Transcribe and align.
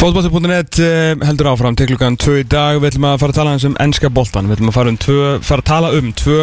Fótbolti.net 0.00 0.78
uh, 0.80 1.26
heldur 1.28 1.50
áfram 1.50 1.74
til 1.76 1.90
klukkan 1.90 2.14
2 2.16 2.38
í 2.40 2.44
dag. 2.48 2.78
Við 2.80 2.94
ætlum 2.94 3.04
að 3.10 3.18
fara 3.20 3.34
að 3.34 3.36
tala 3.36 3.56
um 3.68 3.74
ennska 3.84 4.08
boltan 4.08 4.46
Við 4.48 4.54
ætlum 4.56 4.70
að 4.70 4.76
fara, 4.78 4.92
um 4.94 4.96
tvö, 4.96 5.24
fara 5.44 5.60
að 5.60 5.68
tala 5.68 5.90
um 5.98 6.06
tvö 6.16 6.38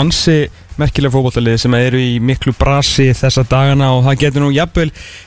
ansi 0.00 0.36
merkilega 0.80 1.12
fótboltalið 1.12 1.58
sem 1.60 1.74
eru 1.76 2.00
í 2.00 2.14
miklu 2.24 2.54
brasi 2.56 3.10
þessa 3.12 3.44
dagana 3.44 3.90
og 3.92 4.06
það 4.06 4.16
getur 4.22 4.44
nú 4.46 4.48
jafnvel 4.56 4.86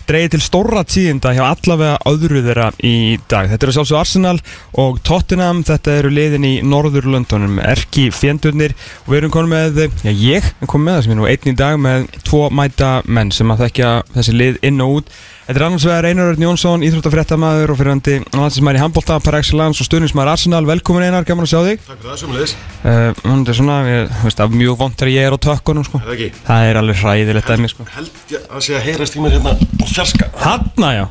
dreigið 0.10 0.34
til 0.34 0.42
stóra 0.42 0.82
tíðinda 0.90 1.36
hjá 1.38 1.44
allavega 1.46 2.00
öðru 2.10 2.42
þeirra 2.48 2.72
í 2.82 2.96
dag. 3.30 3.52
Þetta 3.52 3.68
eru 3.68 3.76
sjálfsög 3.78 4.00
Arsenal 4.00 4.36
og 4.82 4.98
Tottenham, 5.06 5.62
þetta 5.70 6.00
eru 6.00 6.14
liðin 6.18 6.50
í 6.50 6.56
Norðurlöndunum, 6.66 7.62
erki 7.62 8.08
fjendurnir. 8.10 8.74
Og 9.06 9.14
við 9.14 9.22
erum 9.22 9.36
konum 9.38 9.54
með, 9.54 9.86
já 10.02 10.10
ég 10.10 10.50
er 10.50 10.74
komið 10.74 10.90
með 10.90 10.98
það 10.98 11.06
sem 11.06 11.14
er 11.14 11.22
nú 11.22 11.30
einn 11.30 11.54
í 11.54 11.58
dag 11.62 11.80
með 11.86 12.10
tvo 12.26 12.44
mæta 12.50 12.92
menn 13.06 13.30
sem 13.30 13.54
að 13.54 13.68
þekkja 13.68 13.96
þessi 14.18 14.38
lið 14.42 14.62
inn 14.66 14.82
og 14.82 14.98
út 14.98 15.18
Þetta 15.46 15.60
er 15.60 15.64
annars 15.68 15.84
vegar 15.86 16.06
Einar 16.10 16.32
Örn 16.32 16.42
Jónsson, 16.42 16.84
íþróttafréttamaður 16.88 17.70
og 17.70 17.78
fyrirhandi 17.78 18.16
landslæsmæri 18.34 18.80
handbólta 18.82 19.20
par 19.22 19.36
excellence 19.38 19.84
og 19.84 19.86
stuðnismæri 19.86 20.32
Arsenal. 20.32 20.66
Velkomin 20.66 21.06
Einar, 21.06 21.28
gaman 21.28 21.46
að 21.46 21.52
sjá 21.52 21.60
þig. 21.68 21.84
Takk 21.86 22.00
fyrir 22.00 22.10
það, 22.10 22.18
sömulegis. 22.24 22.54
Uh, 22.82 23.20
það 23.20 23.52
er 23.54 23.60
svona, 23.60 23.76
ég 23.86 24.16
veist, 24.24 24.40
það 24.40 24.48
er 24.48 24.58
mjög 24.64 24.80
vond 24.80 24.96
þegar 24.98 25.12
ég 25.14 25.28
er 25.30 25.38
á 25.38 25.40
tökkunum, 25.46 25.86
sko. 25.86 26.02
Er 26.02 26.08
það 26.08 26.16
ekki? 26.16 26.42
Það 26.48 26.70
er 26.72 26.80
alveg 26.82 27.04
hræðilegt 27.04 27.52
að 27.54 27.62
mig, 27.62 27.74
sko. 27.76 27.86
Held 27.94 28.34
ég 28.34 28.48
að 28.50 28.66
sé 28.66 28.80
að 28.80 28.84
heyrast 28.88 29.20
í 29.20 29.22
mér 29.22 29.38
hérna 29.38 29.86
fjarska. 29.94 30.32
Hanna, 30.42 30.92
já. 30.98 31.06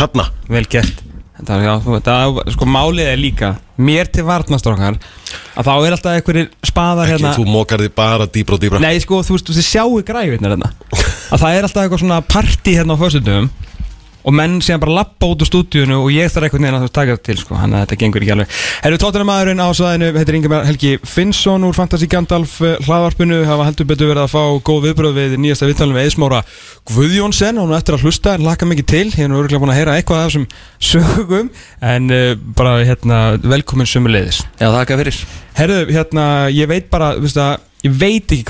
Þarna. 0.00 0.26
Vel 0.50 0.66
gert. 0.74 1.04
Þetta, 1.40 1.56
já, 1.64 1.72
þú 1.80 1.94
það, 2.04 2.38
sko, 2.52 2.66
málið 2.68 3.06
er 3.08 3.20
líka, 3.20 3.48
mér 3.80 4.10
til 4.12 4.26
varnastrókar, 4.28 4.98
að 5.56 5.70
þá 5.70 5.72
er 5.72 5.94
alltaf 5.96 6.18
einhverjir 6.18 6.50
spaðar 6.68 7.08
Ekki, 7.08 7.14
hérna. 7.16 7.32
þú 7.38 7.46
mókar 7.48 7.80
þig 7.80 7.94
bara 7.96 8.26
dýbra 8.28 8.58
og 8.58 8.60
dýbra. 8.60 8.82
Nei, 8.84 9.00
sko, 9.00 9.22
þú 9.24 9.38
veist, 9.38 9.48
þú 9.48 9.64
sjáu 9.64 10.02
græðvirnir 10.04 10.52
hérna. 10.52 10.72
að 11.30 11.40
það 11.40 11.56
er 11.56 11.68
alltaf 11.68 11.86
eitthvað 11.86 12.02
svona 12.04 12.20
party 12.28 12.76
hérna 12.76 12.98
á 12.98 13.00
föstundum 13.00 13.48
og 14.24 14.34
menn 14.36 14.58
síðan 14.64 14.82
bara 14.82 14.96
lappa 15.00 15.28
út 15.30 15.40
úr 15.40 15.48
stúdíunu 15.48 15.96
og 16.02 16.10
ég 16.12 16.28
þarf 16.32 16.44
eitthvað 16.46 16.62
neina 16.64 16.78
að 16.80 16.84
þú 16.86 16.90
taka 16.98 17.16
til 17.24 17.38
sko, 17.40 17.54
hann 17.60 17.72
að 17.74 17.80
þetta 17.84 17.98
gengur 18.02 18.22
ekki 18.24 18.34
alveg. 18.34 18.48
Herru 18.84 18.96
tóttina 19.00 19.26
maðurinn 19.28 19.62
á 19.64 19.68
sæðinu, 19.76 20.08
heitir 20.18 20.36
Ingemar 20.38 20.66
Helgi 20.68 20.92
Finnsson 21.08 21.64
úr 21.68 21.74
Fantasí 21.76 22.06
Gandalf 22.10 22.52
eh, 22.64 22.76
hlaðvarpinu, 22.84 23.38
hafa 23.48 23.66
heldur 23.68 23.88
betur 23.88 24.10
verið 24.12 24.24
að 24.26 24.32
fá 24.34 24.42
góð 24.66 24.80
viðbröð 24.88 25.14
við 25.16 25.30
nýjasta 25.40 25.68
vittalum 25.70 25.96
við 25.96 26.06
Eðsmára 26.10 26.40
Guðjónsson 26.90 27.60
og 27.62 27.66
nú 27.70 27.74
eftir 27.78 27.94
að 27.96 28.04
hlusta 28.04 28.36
en 28.36 28.44
laka 28.44 28.68
mikið 28.68 28.86
til, 28.92 29.08
ég 29.08 29.24
er 29.24 29.30
örgulega 29.32 29.62
búin 29.62 29.72
að 29.72 29.80
heyra 29.80 29.96
eitthvað 29.96 30.20
af 30.20 30.26
þessum 30.28 30.46
sögum 30.90 31.48
en 31.80 32.04
uh, 32.12 32.36
bara 32.56 32.72
hérna 32.84 33.18
velkomin 33.40 33.88
sumulegðis 33.88 34.42
Já, 34.60 34.68
þakka 34.68 35.00
fyrir. 35.00 35.16
Herru, 35.56 35.78
hérna, 35.90 36.24
ég 36.52 36.68
veit 36.70 36.86
bara, 36.92 37.14
veist 37.20 37.38
að, 37.40 37.52
ég 37.86 37.92
veit 38.00 38.28
ekki 38.36 38.48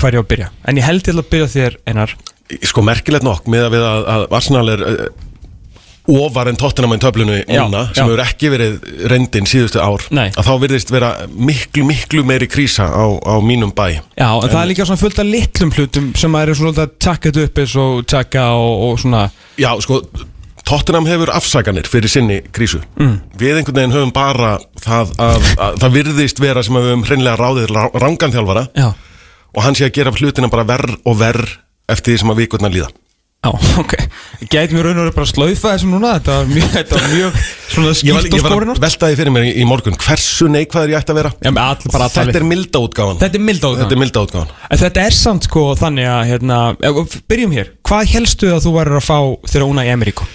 ofar 6.09 6.49
en 6.49 6.57
Tottenham 6.57 6.95
í 6.95 6.99
töflunu 7.01 7.37
já. 7.45 7.61
sem 7.93 8.07
hefur 8.07 8.23
ekki 8.23 8.49
verið 8.53 8.79
reyndin 9.11 9.47
síðustu 9.49 9.81
ár 9.81 10.03
Nei. 10.09 10.29
að 10.33 10.47
þá 10.47 10.53
virðist 10.63 10.93
vera 10.93 11.11
miklu, 11.29 11.85
miklu 11.87 12.23
meiri 12.25 12.49
krísa 12.49 12.87
á, 12.89 13.05
á 13.21 13.35
mínum 13.45 13.73
bæ 13.75 14.01
Já, 14.17 14.29
en, 14.33 14.49
það 14.49 14.59
er 14.63 14.69
líka 14.71 14.87
svona 14.89 15.01
fullt 15.01 15.21
af 15.21 15.29
litlum 15.29 15.73
hlutum 15.77 16.11
sem 16.17 16.37
eru 16.41 16.57
svona 16.57 16.85
að 16.87 16.97
taka 16.97 17.29
þetta 17.29 17.47
upp 17.47 17.63
eins 17.63 17.77
og 17.83 18.03
taka 18.09 18.45
og, 18.57 18.85
og 18.87 19.01
svona 19.03 19.23
Já, 19.61 19.69
sko, 19.85 20.01
Tottenham 20.65 21.09
hefur 21.09 21.33
afsaganir 21.35 21.89
fyrir 21.89 22.11
sinni 22.11 22.41
krísu 22.53 22.81
mm. 22.97 23.15
Við 23.37 23.61
einhvern 23.61 23.79
veginn 23.81 23.95
höfum 23.95 24.15
bara 24.15 24.55
það 24.81 25.13
að, 25.21 25.49
að 25.57 25.79
það 25.83 25.95
virðist 25.99 26.41
vera 26.41 26.65
sem 26.65 26.77
við 26.77 26.89
höfum 26.89 27.05
hreinlega 27.09 27.37
ráðið 27.41 27.75
rángan 28.01 28.33
þjálfara 28.33 28.65
Já, 28.73 28.89
og 29.51 29.65
hann 29.65 29.77
sé 29.77 29.85
að 29.85 29.97
gera 29.99 30.15
hlutina 30.15 30.49
bara 30.51 30.65
verð 30.67 30.97
og 31.05 31.19
verð 31.19 31.59
eftir 31.91 32.13
því 32.13 32.21
sem 32.23 32.33
að 32.33 32.43
vikurnar 32.45 32.73
líða 32.73 32.89
já, 33.41 33.49
ok. 33.81 33.93
Gæti 34.51 34.75
mér 34.75 34.83
raun 34.85 34.99
og 35.01 35.05
verið 35.07 35.15
bara 35.17 35.25
að 35.25 35.31
slaufa 35.31 35.71
þessum 35.73 35.91
núna? 35.95 36.11
Þetta 36.19 36.31
var 36.37 36.45
mjög, 36.51 36.67
þetta 36.75 36.93
var 36.97 37.07
mjög 37.09 37.31
svona 37.71 37.87
Ég 37.89 37.89
var, 37.89 37.97
skýrt 37.97 38.13
á 38.21 38.37
ég 38.37 38.43
var 38.45 38.51
skórinu 38.53 38.73
að 38.75 38.83
velta 38.85 39.05
því 39.09 39.15
fyrir 39.17 39.33
mér 39.33 39.43
í, 39.47 39.49
í 39.57 39.63
morgun 39.65 39.97
hversu 40.01 40.45
neikvæður 40.51 40.93
ég 40.93 40.99
ætti 40.99 41.11
að 41.13 41.19
vera. 41.21 41.31
Já, 41.41 41.49
með 41.49 41.63
all, 41.65 41.81
bara 41.95 42.05
að 42.05 42.13
Þetta 42.19 42.39
er 42.41 42.45
milda 42.51 42.77
útgáfan. 42.85 43.17
Þetta 43.23 43.37
er 43.39 43.45
milda 43.47 43.65
Þetta 43.79 43.95
er 43.97 44.01
milda 44.03 44.19
útgáfan. 44.27 44.51
En 44.69 44.77
þetta 44.83 44.99
er 45.07 45.13
samt 45.17 45.43
sko 45.49 45.61
þannig 45.79 46.05
að 46.11 46.23
hérna, 46.29 46.57
Byrjum 47.31 47.57
hér, 47.57 47.67
hvað 47.89 48.13
helstu 48.13 48.47
að 48.53 48.63
þú 48.67 48.71
værir 48.77 48.95
að 49.01 49.05
fá 49.09 49.17
þegar 49.49 49.67
Una 49.71 49.87
í 49.87 49.91
Ameríku? 49.95 50.29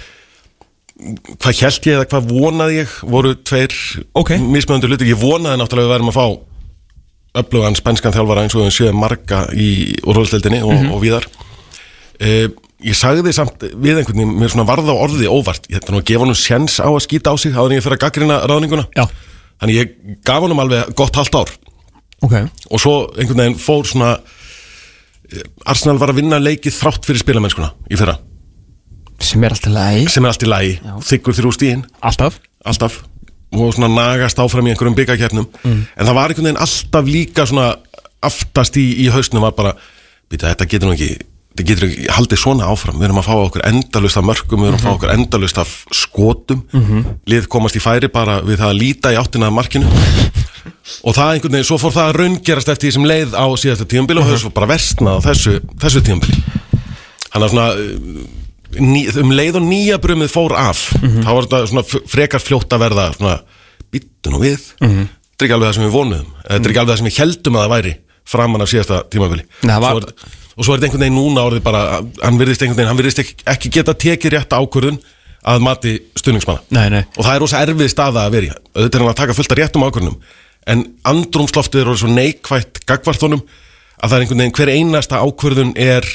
Hvað 1.37 1.55
held 1.61 1.83
ég 1.87 1.93
eða 1.95 2.09
hvað 2.11 2.23
vonaði 2.33 2.75
ég? 2.81 2.91
Voru 3.05 3.31
tveir 3.45 3.73
Ok. 4.17 4.31
mismöðundur 4.41 4.91
hluti 4.95 5.11
Ég 5.11 5.21
vonaði 5.21 5.61
náttúrulega 5.61 5.85
að 5.85 5.93
við 5.93 5.93
værum 5.93 6.09
að 12.77 12.85
í 12.85 12.91
Ég 12.91 12.97
sagði 12.99 13.33
samt 13.33 13.63
við 13.63 13.99
einhvern 14.03 14.19
veginn 14.21 14.35
mér 14.37 14.51
svona 14.53 14.67
varða 14.69 14.93
á 14.93 15.01
orði 15.01 15.29
óvart. 15.33 15.65
Ég 15.71 15.81
ætla 15.81 15.95
nú 15.95 16.03
að 16.03 16.09
gefa 16.11 16.21
honum 16.27 16.37
sjens 16.37 16.77
á 16.77 16.89
að 16.91 17.05
skýta 17.07 17.33
á 17.33 17.35
sig 17.41 17.53
áður 17.57 17.73
en 17.73 17.79
ég 17.79 17.85
fyrir 17.87 17.97
að 17.97 18.03
gaggrina 18.05 18.37
ráðninguna. 18.45 18.85
Já, 18.97 19.07
Þannig 19.57 19.77
ég 19.79 19.95
gaf 20.29 20.43
honum 20.45 20.61
alveg 20.61 20.91
gott 20.95 21.17
halvt 21.17 21.35
ár. 21.41 21.53
Ok. 22.21 22.35
Og 22.69 22.81
svo 22.83 22.95
einhvern 23.17 23.41
veginn 23.41 23.57
fór 23.61 23.87
svona 23.89 24.19
eh, 25.33 25.43
Arsenal 25.65 25.97
var 25.99 26.13
að 26.13 26.21
vinna 26.21 26.39
leikið 26.43 26.77
þrátt 26.77 27.07
fyrir 27.09 27.23
spilamennskuna 27.25 27.71
í 27.89 27.97
fyrra. 27.97 28.19
Sem 29.25 29.45
er 29.49 29.55
alltaf 29.57 29.73
læg 29.73 30.11
sem 30.13 30.25
er 30.27 30.35
allt 30.35 30.45
í 30.45 30.49
lagi, 30.51 30.75
þykkur 31.09 31.37
þrjú 31.39 31.53
stíðin 31.57 31.85
Alltaf. 32.05 32.37
Alltaf. 32.69 32.99
Og 33.57 33.73
svona 33.73 33.89
nagast 33.89 34.37
áfram 34.43 34.67
í 34.69 34.75
einhverjum 34.75 34.97
byggakernum 34.99 35.47
Mm. 35.65 35.87
en 35.97 36.07
það 36.07 36.15
var 36.19 36.29
einhvern 36.29 36.49
veginn 36.51 36.61
alltaf 36.61 37.09
líka 37.09 37.47
svona 37.49 37.77
aftast 38.21 38.77
í, 38.77 38.85
í 39.01 39.09
hausnum 39.09 39.41
var 39.47 39.53
bara 39.57 39.73
býta, 40.29 40.51
þetta 40.53 40.69
getur 40.69 40.91
nú 40.91 40.97
ekki 40.99 41.17
þetta 41.57 41.67
getur 41.71 41.87
ekki 41.89 42.09
haldið 42.13 42.41
svona 42.43 42.69
áfram. 42.69 42.99
Við 43.01 43.09
erum 43.09 43.21
að 43.23 43.29
fá 43.31 43.35
okkur 43.41 43.63
endalust 43.65 44.19
af 44.21 44.27
mörgum 44.29 44.61
við 44.61 44.69
erum 44.69 44.77
að 44.77 44.85
fá 44.85 44.93
okkur 44.93 45.13
endalust 45.15 45.61
af 45.63 45.73
skotum. 45.97 46.63
Lið 47.27 47.49
komast 47.49 47.79
í 47.79 47.81
færi 47.81 48.11
bara 48.13 48.43
við 48.45 48.61
það 48.61 48.69
að 48.69 48.81
líta 48.83 49.13
í 49.15 49.17
áttina 49.17 49.49
af 49.49 49.57
markinu. 49.57 49.89
Og 51.07 51.15
það 51.17 51.33
einhvern 51.33 51.55
veginn, 51.57 51.67
svo 51.67 51.79
fór 51.81 51.95
það 51.95 52.09
að 52.11 52.17
raungerast 52.21 52.69
eftir 52.69 52.89
því 52.89 52.95
sem 52.97 53.07
leið 53.09 53.35
á 53.39 53.47
síðasta 53.57 53.87
tíðanbíl 53.89 54.19
og 54.21 54.29
þessu 54.29 54.51
bara 54.55 54.69
versnað 54.71 55.19
á 55.19 55.25
þessu, 55.31 55.55
þessu 55.83 56.03
tíðanbíl 56.03 56.35
þannig 57.33 57.47
að 57.47 57.53
svona 57.53 57.67
uh, 57.75 58.25
ný, 58.83 59.03
um 59.23 59.35
leið 59.35 59.59
og 59.61 59.67
nýja 59.67 59.99
brumið 60.03 60.33
fór 60.33 60.57
af 60.59 60.83
þá 61.01 61.31
var 61.31 61.47
þetta 61.47 61.61
svona 61.73 61.85
frekar 62.13 62.43
fljótt 62.43 62.77
að 62.77 62.83
verða 62.87 63.07
svona, 63.17 63.37
býttu 63.95 64.33
nú 64.35 64.43
við. 64.43 64.67
Þetta 64.81 65.45
er 65.45 65.47
ekki 65.47 65.57
alveg 65.57 65.69
það 65.69 65.77
sem 65.79 65.87
við 65.87 65.95
vonuðum. 65.97 66.35
Þetta 66.43 66.57
er 66.57 66.73
ekki 66.73 66.83
alveg 66.83 66.93
það 66.93 67.01
sem 67.03 67.11
við 67.11 67.21
heldum 67.23 67.57
að 67.57 67.65
það 67.65 67.75
væri 67.77 67.95
framan 68.27 68.65
af 68.65 68.73
síðasta 68.73 69.03
tímabili. 69.13 69.47
Nei, 69.63 69.77
og 70.57 70.65
svo 70.65 70.73
er 70.73 70.81
þetta 70.81 70.89
einhvern 70.89 71.05
veginn 71.05 71.19
núna 71.21 71.45
orðið 71.47 71.65
bara 71.67 71.83
hann 72.01 72.41
virðist 72.41 72.65
einhvern 72.65 72.81
veginn, 72.81 72.91
hann 72.91 73.01
virðist 73.01 73.21
ekki, 73.23 73.37
ekki 73.53 73.73
geta 73.77 73.95
tekið 74.07 74.35
rétta 74.37 74.61
ákvörðun 74.63 74.99
að 75.47 75.63
mati 75.63 75.93
stuðningsmanna. 76.19 76.65
Nei, 76.75 76.89
nei. 76.91 77.03
Og 77.15 77.23
það 77.23 77.35
er 77.35 77.43
rosa 77.45 77.61
erfið 77.63 77.93
staða 77.93 78.25
að 78.27 78.39
í. 78.41 78.49
Auðvitað 78.75 78.97
er 78.99 79.05
hann 79.05 79.13
að 79.13 79.21
taka 79.21 79.37
fullt 79.37 79.53
af 79.53 79.61
réttum 79.61 79.87
ákvörnum 79.87 80.17
en 80.67 80.83
andrumsloftið 81.07 81.83
er 81.83 81.91
orðið 81.93 82.03
svo 82.03 82.15
neikvætt 82.15 82.81
gagvartónum 82.89 83.45
að 83.45 84.09
það 84.11 84.17
er 84.17 84.25
einhvern 84.25 84.43
veginn 84.43 84.57
hver 84.59 84.73
einasta 84.75 85.21
ákvörðun 85.23 85.77
er 85.79 86.09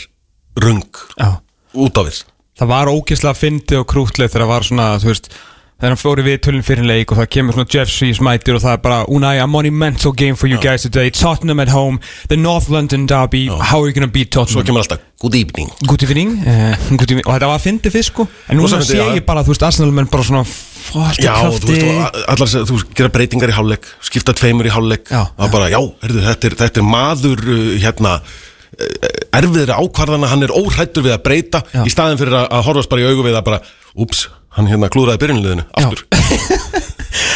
rung 0.60 0.84
Já. 1.16 1.40
Út 1.72 1.96
á 1.96 2.02
við. 2.04 2.20
Það 2.60 2.72
var 2.74 2.92
ógeðslega 2.92 3.40
fyndi 3.40 3.80
og 3.80 3.88
krútleið 3.90 4.34
þegar 4.34 4.44
það 4.44 4.52
var 4.52 4.68
svona, 4.68 4.88
þú 5.02 5.10
veist 5.14 5.32
þegar 5.82 5.96
hann 5.96 5.98
fór 5.98 6.22
í 6.22 6.26
viðtölinn 6.30 6.66
fyrir 6.66 6.86
leik 6.86 7.12
og 7.12 7.18
það 7.18 7.30
kemur 7.34 7.58
svona 7.58 7.74
Jeff 7.74 7.90
Seas 7.90 8.22
mætir 8.22 8.58
og 8.58 8.62
það 8.62 8.76
er 8.78 8.82
bara 8.86 9.00
Unai, 9.10 9.36
a 9.42 9.48
monumental 9.50 10.14
game 10.14 10.38
for 10.38 10.48
you 10.52 10.62
guys 10.62 10.86
today. 10.86 11.10
Tottenham 11.10 11.60
at 11.60 11.74
home, 11.74 11.98
the 12.30 12.38
North 12.38 12.70
London 12.70 13.08
derby. 13.10 13.48
How 13.50 13.82
are 13.82 13.90
you 13.90 13.96
gonna 13.98 14.12
beat 14.12 14.30
svo 14.30 14.46
Tottenham 14.46 14.70
kemur 14.70 14.86
alltaf 14.86 15.08
good 15.22 15.36
evening. 15.36 15.70
Good 15.86 16.04
evening, 16.04 16.30
uh, 16.46 16.76
good 16.98 17.10
evening. 17.10 17.26
Og 17.28 17.36
þetta 17.36 17.50
var 17.52 17.62
fyndi 17.62 17.92
fyrst 17.94 18.14
sko. 18.14 18.28
En 18.50 18.58
núna 18.58 18.82
sé 18.86 18.98
ég 18.98 19.26
bara, 19.26 19.44
þú 19.46 19.54
veist, 19.54 19.66
Arsenal 19.68 19.94
menn 19.94 20.10
bara 20.10 20.26
svona 20.26 20.42
fórstu 20.46 21.26
já, 21.26 21.34
þú 21.38 21.50
krafti 21.50 22.42
veist, 22.42 22.58
og 22.62 22.70
þú 22.72 22.80
gera 22.98 23.14
breytingar 23.14 23.54
í 23.54 23.58
hálfleik 23.58 23.90
skipta 24.06 24.34
tveimur 24.38 24.70
í 24.70 24.74
hálfleik. 24.74 25.12
Er 25.14 25.54
bara, 25.54 25.70
já, 25.74 25.78
heyrðu, 26.02 26.26
þetta, 26.26 26.50
er, 26.50 26.58
þetta 26.64 26.82
er 26.82 26.88
maður 26.90 27.46
uh, 27.46 27.62
hérna 27.84 28.16
uh, 28.18 29.12
erfiðri 29.38 29.78
ákvarðana, 29.78 30.32
hann 30.34 30.48
er 30.48 30.56
óhrættur 30.58 31.06
við 31.06 31.18
að 31.20 31.26
breyta 31.28 31.62
Já. 31.70 31.84
í 31.86 31.94
staðin 31.94 32.22
fyrir 32.22 32.40
að, 32.42 32.50
að 32.58 32.70
horfast 32.70 32.92
bara 32.92 33.06
í 33.06 33.12
augu 33.12 33.28
við 33.30 33.38
að 33.38 33.48
bara, 33.52 33.62
ups, 34.02 34.26
hann 34.58 34.68
hérna 34.72 34.90
klúraði 34.92 35.22
byrjunliðinu 35.26 35.68
aftur. 35.82 36.06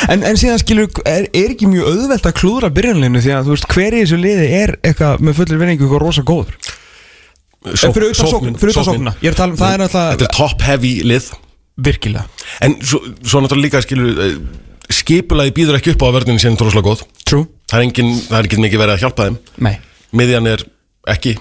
En, 0.06 0.22
en 0.22 0.38
síðan 0.38 0.60
skilur, 0.62 0.86
er, 1.10 1.26
er 1.34 1.52
ekki 1.56 1.66
mjög 1.68 1.88
auðvelt 1.90 2.28
að 2.30 2.34
klúðra 2.38 2.70
byrjanlinu 2.76 3.22
því 3.24 3.32
að 3.34 3.48
þú 3.48 3.54
veist, 3.56 3.66
hver 3.74 3.96
í 3.98 4.02
þessu 4.04 4.20
liði 4.22 4.44
er 4.60 4.74
eitthvað 4.86 5.24
með 5.26 5.38
fullir 5.40 5.58
vinningu 5.62 5.86
eitthvað 5.88 6.04
rosa 6.04 6.24
góður? 6.28 6.54
Sókn- 7.74 7.96
fyrir 7.96 8.12
utan 8.14 8.30
sóknin- 8.30 8.54
sókn- 8.54 8.60
fyrir 8.62 8.76
utan 8.76 8.86
sóknin. 8.86 9.00
sóknina. 9.10 9.14
Ég 9.24 9.32
er 9.32 9.34
að 9.34 9.40
tala 9.40 9.56
um- 9.56 9.58
það 9.58 9.74
er 9.74 9.82
náttúrulega- 9.82 10.12
Þetta 10.14 10.28
er 10.30 10.36
top 10.38 10.62
heavy 10.68 10.92
lið. 11.10 11.32
Virkilega. 11.88 12.26
En 12.62 12.76
svo, 12.86 13.00
svo 13.26 13.42
náttúrulega 13.42 13.66
líka 13.66 13.82
skilur 13.82 14.14
skipulaði 14.94 15.56
býður 15.58 15.80
ekki 15.80 15.96
upp 15.96 16.06
á 16.06 16.08
að 16.12 16.16
vörðinu 16.20 16.40
síðan 16.46 16.60
tróðslega 16.62 16.86
góð. 16.92 17.04
True, 17.26 17.48
Það 17.66 17.80
er 17.80 17.86
engin, 17.88 18.14
það 18.30 18.38
er 18.40 18.46
ekki 18.52 18.62
mikið 18.62 18.82
verið 18.84 18.94
að 18.94 19.02
hjálpa 19.02 19.26
þeim. 19.26 19.38
Nei. 19.58 19.76
Miðjan 20.14 20.48
er 20.54 20.64
ekki, 21.10 21.38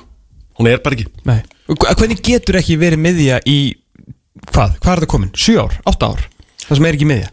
hún 0.59 0.69
er 0.73 0.79
bara 0.79 0.97
ekki. 0.97 1.07
Nei. 1.29 1.43
Hvernig 1.69 2.23
getur 2.25 2.57
ekki 2.57 2.79
verið 2.81 2.99
miðja 3.05 3.41
í 3.45 3.59
hvað? 4.51 4.79
Hvað 4.83 4.95
er 4.97 5.05
það 5.05 5.11
komin? 5.15 5.33
7 5.35 5.59
ár? 5.65 5.77
8 5.95 6.09
ár? 6.13 6.25
Það 6.65 6.79
sem 6.81 6.89
er 6.89 6.97
ekki 6.99 7.11
miðja? 7.11 7.29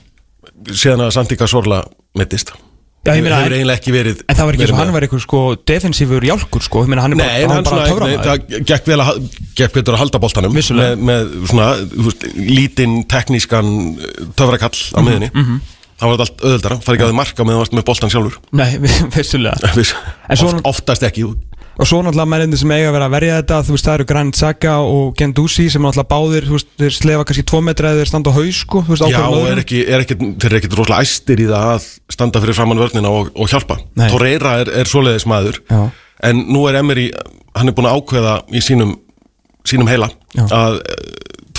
Síðan 0.71 1.05
að 1.07 1.15
Sandíka 1.15 1.47
Sorla 1.49 1.83
mittist 2.19 2.51
Já, 3.01 3.15
ég 3.17 3.23
meina, 3.25 3.39
hefur 3.41 3.55
eiginlega 3.57 3.79
ekki 3.79 3.93
verið 3.95 4.19
En 4.29 4.37
það 4.37 4.45
var 4.45 4.53
ekki 4.59 4.65
svo 4.69 4.75
með. 4.75 4.79
hann 4.83 4.91
var 4.93 5.05
eitthvað 5.07 5.21
sko 5.23 5.39
defensífur 5.71 6.25
jálkur 6.27 6.61
sko, 6.61 6.83
ég 6.85 6.91
meina 6.91 7.01
hann 7.01 7.15
er 7.15 7.17
Nei, 7.17 7.25
bara, 7.25 7.39
en 7.41 7.49
hann 7.49 7.55
hann 7.55 7.65
bara 7.65 7.87
svona, 7.89 8.09
nei, 8.11 8.17
töframaður 8.19 8.27
það 8.51 8.65
gekk 8.69 8.89
vel 8.91 8.97
að, 9.01 9.21
gekk 9.57 9.73
betur 9.79 9.95
að 9.97 10.01
halda 10.03 10.19
Vissulega. 10.53 10.99
með, 10.99 11.07
með 11.09 11.47
svona, 11.49 11.69
þú 11.95 12.05
veist, 12.11 12.25
lítinn 12.51 12.93
teknískan 13.09 13.71
uh, 13.97 14.27
töfrakall 14.37 14.77
á 14.93 14.99
Mhm, 15.01 15.07
miðunni 15.09 15.31
það 16.01 16.11
var 16.13 16.23
allt 16.27 16.45
öðuldara, 16.51 16.77
fari 16.85 16.97
ekki 16.99 17.05
að 17.07 17.11
þið 17.11 17.17
marka 17.23 17.47
með 17.49 17.57
það 17.63 17.73
með 17.79 17.87
boltan 17.89 18.13
sjálfur 18.13 18.37
Nei, 18.61 18.69
vissulega 19.17 19.73
Viss, 19.81 19.95
En 20.29 20.37
svo- 20.43 20.53
Oft, 20.53 20.69
oftast 20.75 21.07
ekki 21.09 21.25
Og 21.79 21.87
svo 21.87 22.01
náttúrulega 22.03 22.27
mennindi 22.27 22.57
sem 22.59 22.71
eiga 22.75 22.89
að 22.89 22.95
vera 22.97 23.05
að 23.07 23.13
verja 23.15 23.35
þetta 23.39 23.59
Þú 23.65 23.75
veist, 23.75 23.85
það 23.87 23.95
eru 23.97 24.07
Granit 24.09 24.37
Xhaka 24.37 24.73
og 24.83 25.13
Gendouzi 25.19 25.67
sem 25.71 25.85
náttúrulega 25.85 26.11
báðir, 26.11 26.47
þú 26.49 26.57
veist, 26.57 26.69
þeir 26.81 26.95
slefa 26.97 27.27
kannski 27.29 27.45
tvo 27.47 27.61
metra 27.65 27.91
eða 27.91 28.01
þeir 28.01 28.11
standa 28.11 28.33
á 28.33 28.37
haus, 28.37 28.59
sko, 28.65 28.83
veist, 28.89 29.05
Já, 29.07 29.21
er 29.51 29.61
ekki, 29.63 29.81
er 29.87 30.03
ekki, 30.03 30.17
þeir 30.19 30.49
eru 30.49 30.59
ekkit 30.59 30.77
rosalega 30.77 31.07
æstir 31.07 31.41
í 31.41 31.47
það 31.49 31.69
að 31.71 31.87
standa 32.17 32.43
fyrir 32.43 32.59
framann 32.59 32.83
vörnina 32.83 33.13
og, 33.15 33.31
og 33.33 33.51
hjálpa. 33.51 33.79
Torreira 34.03 34.57
er, 34.65 34.73
er 34.81 34.91
svoleiðis 34.91 35.27
maður 35.31 35.61
Já. 35.71 35.81
en 36.29 36.43
nú 36.51 36.65
er 36.69 36.81
Emery, 36.81 37.07
hann 37.55 37.71
er 37.71 37.77
búin 37.77 37.89
að 37.89 38.01
ákveða 38.01 38.35
í 38.51 38.63
sínum, 38.65 38.97
sínum 39.67 39.89
heila 39.89 40.11
Já. 40.35 40.45
að 40.51 40.81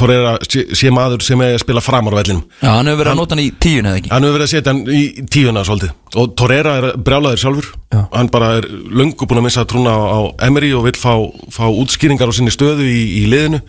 Torreira 0.03 0.33
sé, 0.43 0.65
sé 0.77 0.91
maður 0.95 1.23
sem 1.25 1.43
er 1.45 1.55
að 1.55 1.63
spila 1.63 1.83
framar 1.85 2.17
á 2.17 2.19
vellinum. 2.19 2.43
Já, 2.59 2.69
hann 2.75 2.91
hefur 2.91 3.01
verið 3.03 3.13
að 3.13 3.21
nota 3.21 3.37
hann 3.37 3.43
í 3.45 3.51
tíun 3.63 3.89
eða 3.89 4.01
ekki? 4.01 4.11
Hann 4.13 4.27
hefur 4.27 4.37
verið 4.37 4.47
að 4.49 4.53
setja 4.53 4.73
hann 4.75 4.83
í 4.91 5.03
tíuna 5.37 5.65
svolítið. 5.69 5.95
Og 6.19 6.35
Torreira 6.39 6.75
er 6.81 6.89
brjálaður 7.07 7.43
sjálfur. 7.45 7.71
Já. 7.93 8.01
hann 8.17 8.31
bara 8.33 8.51
er 8.59 8.69
löngu 8.69 9.29
búin 9.29 9.43
að 9.43 9.47
missa 9.47 9.67
trúna 9.69 9.93
á, 9.95 10.01
á 10.03 10.21
Emery 10.49 10.73
og 10.75 10.87
vil 10.89 10.97
fá, 10.99 11.13
fá 11.53 11.65
útskýringar 11.69 12.31
á 12.31 12.35
sinni 12.35 12.53
stöðu 12.55 12.87
í, 12.89 13.03
í 13.23 13.25
liðinu 13.31 13.61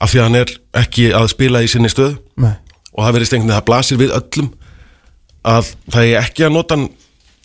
af 0.00 0.10
því 0.12 0.20
að 0.20 0.26
hann 0.26 0.40
er 0.40 0.54
ekki 0.80 1.10
að 1.16 1.28
spila 1.34 1.62
í 1.62 1.68
sinni 1.70 1.92
stöðu. 1.92 2.16
Nei. 2.40 2.54
og 2.90 3.04
það 3.04 3.08
einhvern 3.10 3.30
veginn, 3.30 3.52
það 3.54 3.66
blasir 3.68 4.00
við 4.00 4.14
öllum 4.16 4.48
að 5.50 5.74
það 5.92 6.06
er 6.06 6.22
ekki 6.24 6.46
að 6.46 6.56
nota 6.56 6.78
hann 6.78 6.88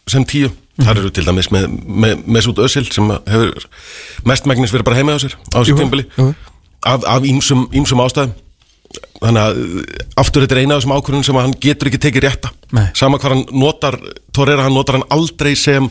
sem 0.10 0.26
tíu. 0.28 0.52
Þar 0.76 1.00
eru 1.00 1.12
til 1.16 1.24
dæmis 1.24 1.48
með, 1.56 1.70
með, 1.72 2.18
með 2.20 2.24
Mesut 2.36 2.58
Özil 2.60 2.84
sem 2.92 3.08
hefur 3.08 3.68
mestmægnis 4.28 4.74
verið 4.76 4.88
bara 4.90 4.98
heima 5.00 5.16
á 5.16 5.24
sér 5.24 5.38
á 5.40 5.62
þessu 5.62 5.78
tímbili 5.80 6.04
jú. 6.18 6.26
af, 6.34 6.50
af 6.86 7.26
ímsum, 7.26 7.68
ástæðum. 8.06 8.34
Þannig 9.20 9.42
að 9.42 9.58
uh, 9.60 9.80
aftur 10.22 10.44
þetta 10.46 10.56
er 10.56 10.62
eina 10.64 10.76
af 10.76 10.82
þessum 10.84 10.94
ákvörðun 10.96 11.26
sem 11.28 11.40
hann 11.40 11.56
getur 11.64 11.90
ekki 11.90 12.00
tekið 12.06 12.26
rétta. 12.28 12.52
Nei. 12.76 12.86
sama 12.98 13.18
hvað 13.22 13.34
hann 13.36 13.46
notar 13.62 13.96
Torreira, 14.36 14.66
hann 14.68 14.76
notar 14.76 14.98
hann 15.00 15.08
aldrei 15.14 15.54
sem 15.58 15.88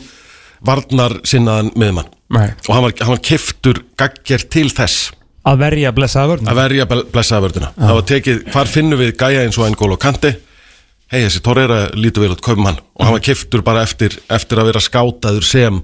varnar 0.65 1.17
sinnaðan 1.27 1.71
miðmann 1.77 2.07
Nei. 2.33 2.47
og 2.67 2.71
hann 2.73 2.83
var, 2.85 2.93
hann 3.01 3.13
var 3.15 3.21
kiftur 3.25 3.79
gagger 3.99 4.43
til 4.51 4.69
þess. 4.73 5.11
Að 5.45 5.59
verja 5.61 5.91
blessaða 5.93 6.31
vörn 6.33 6.49
að 6.49 6.57
verja 6.57 6.85
ble- 6.89 7.03
blessaða 7.13 7.43
vördina 7.45 7.67
það 7.77 7.93
var 7.99 8.05
tekið, 8.09 8.39
hvar 8.53 8.71
finnum 8.71 9.01
við 9.01 9.11
gæja 9.19 9.43
eins 9.45 9.59
og 9.61 9.67
N'Golo 9.69 9.97
Kanti 10.01 10.31
hei 11.13 11.19
þessi 11.25 11.41
Torreira 11.45 11.79
lítur 11.93 12.23
vel 12.25 12.33
út, 12.33 12.41
kaupum 12.41 12.65
hann. 12.65 12.79
Og 12.97 13.05
hann 13.05 13.13
var 13.17 13.21
kiftur 13.27 13.61
bara 13.65 13.83
eftir, 13.85 14.15
eftir 14.33 14.57
að 14.61 14.71
vera 14.71 14.81
skátaður 14.81 15.45
sem 15.45 15.81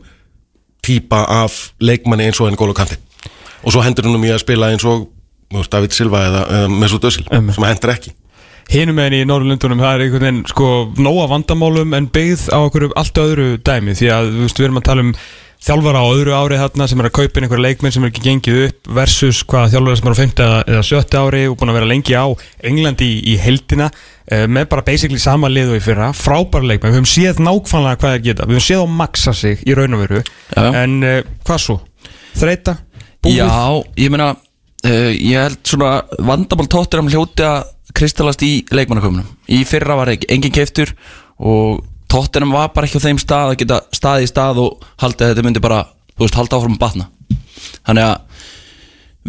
típa 0.81 1.25
af 1.43 1.59
leikmanni 1.83 2.25
eins 2.29 2.41
og 2.41 2.49
N'Golo 2.55 2.73
Kanti 2.77 2.97
og 3.61 3.73
svo 3.73 3.83
hendur 3.85 4.07
hann 4.07 4.17
um 4.17 4.25
í 4.25 4.33
að 4.33 4.43
spila 4.43 4.71
eins 4.73 4.87
og 4.87 5.07
þú 5.51 5.61
veist, 5.61 5.73
David 5.73 5.95
Silva 5.95 6.25
eða, 6.29 6.41
eða 6.57 6.73
Mesut 6.81 7.07
Özil 7.07 7.27
Einmitt. 7.29 7.57
sem 7.57 7.67
hendur 7.69 7.95
ekki 7.95 8.15
Hinum 8.71 8.95
meginn 8.95 9.17
í 9.17 9.27
Norrlundunum, 9.27 9.81
það 9.83 9.93
er 9.97 10.01
einhvern 10.05 10.23
veginn 10.23 10.43
sko 10.47 10.67
nóga 11.01 11.25
vandamálum 11.27 11.95
en 11.97 12.05
byggð 12.13 12.45
á 12.55 12.59
okkur 12.61 12.85
allt 12.95 13.17
öðru 13.19 13.47
dæmi 13.59 13.95
því 13.99 14.11
að 14.15 14.29
þú 14.31 14.43
veist, 14.45 14.61
við 14.61 14.67
erum 14.69 14.79
að 14.79 14.85
tala 14.87 15.03
um 15.03 15.09
þjálfara 15.61 16.01
á 16.01 16.05
öðru 16.09 16.33
ári 16.33 16.57
þarna 16.57 16.87
sem 16.89 17.01
er 17.01 17.07
að 17.09 17.13
kaupa 17.17 17.37
inn 17.37 17.45
einhverja 17.45 17.65
leikmenn 17.67 17.93
sem 17.93 18.05
er 18.05 18.11
ekki 18.13 18.23
gengið 18.25 18.61
upp 18.65 18.87
versus 18.97 19.41
hvað 19.45 19.75
þjálfara 19.75 19.99
sem 19.99 20.07
er 20.07 20.15
á 20.15 20.21
5. 20.21 20.31
eða, 20.45 20.61
eða 20.71 20.85
7. 20.87 21.19
ári 21.19 21.41
og 21.51 21.57
búin 21.59 21.73
að 21.73 21.77
vera 21.77 21.89
lengi 21.91 22.15
á 22.17 22.25
Englandi 22.71 23.09
í, 23.11 23.19
í 23.33 23.35
heldina 23.43 23.89
uh, 23.91 24.47
með 24.49 24.69
bara 24.71 24.85
basically 24.87 25.21
sama 25.21 25.51
lið 25.51 25.75
og 25.75 25.81
í 25.81 25.83
fyrra 25.85 26.09
frábæra 26.17 26.71
leikmenn, 26.71 26.95
við 26.95 27.01
höfum 27.01 27.11
séð 27.11 27.43
nákvæmlega 27.45 28.01
hvað 28.01 28.15
það 28.15 28.25
geta 28.29 28.47
við 28.49 28.57
höfum 28.57 28.67
séð 28.71 28.81
á 28.81 28.87
maxa 29.03 29.35
sig 29.37 29.61
í 29.67 29.77
raun 29.77 29.99
og 29.99 30.05
veru 30.07 30.23
en 30.57 30.97
uh, 31.05 31.19
hvað 31.45 31.63
svo? 31.67 31.77
Þreita? 32.39 32.79
Búið? 33.21 33.37
Já, 33.37 33.53
ég 34.01 34.13
meina 34.13 34.31
uh, 34.33 35.11
ég 35.13 35.37
held 35.37 35.61
svona 35.67 36.01
vandamál 36.17 36.69
tóttir 36.71 37.01
um 37.03 37.09
hljóti 37.11 37.45
að 37.45 37.69
kristalast 37.97 38.43
í 38.45 38.51
leikmannaköfunum 38.71 39.27
í 39.51 39.61
fyrra 39.67 39.97
var 39.99 40.13
ekki 40.13 40.29
engin 40.31 40.53
keiftur 40.55 40.93
og 41.37 41.81
tóttinum 42.11 42.53
var 42.55 42.71
bara 42.75 42.87
ekki 42.87 43.01
á 43.01 43.05
þeim 43.05 43.19
stað 43.21 43.53
að 43.53 43.59
geta 43.63 43.81
staði 43.95 44.27
í 44.27 44.31
stað 44.31 44.61
og 44.63 44.87
haldi 45.03 45.25
að 45.25 45.33
þetta 45.33 45.45
myndi 45.47 45.63
bara, 45.63 45.83
þú 46.15 46.25
veist, 46.25 46.39
halda 46.39 46.59
áfram 46.59 46.77
að 46.77 46.81
batna 46.85 47.09
þannig 47.85 48.07
að 48.07 48.47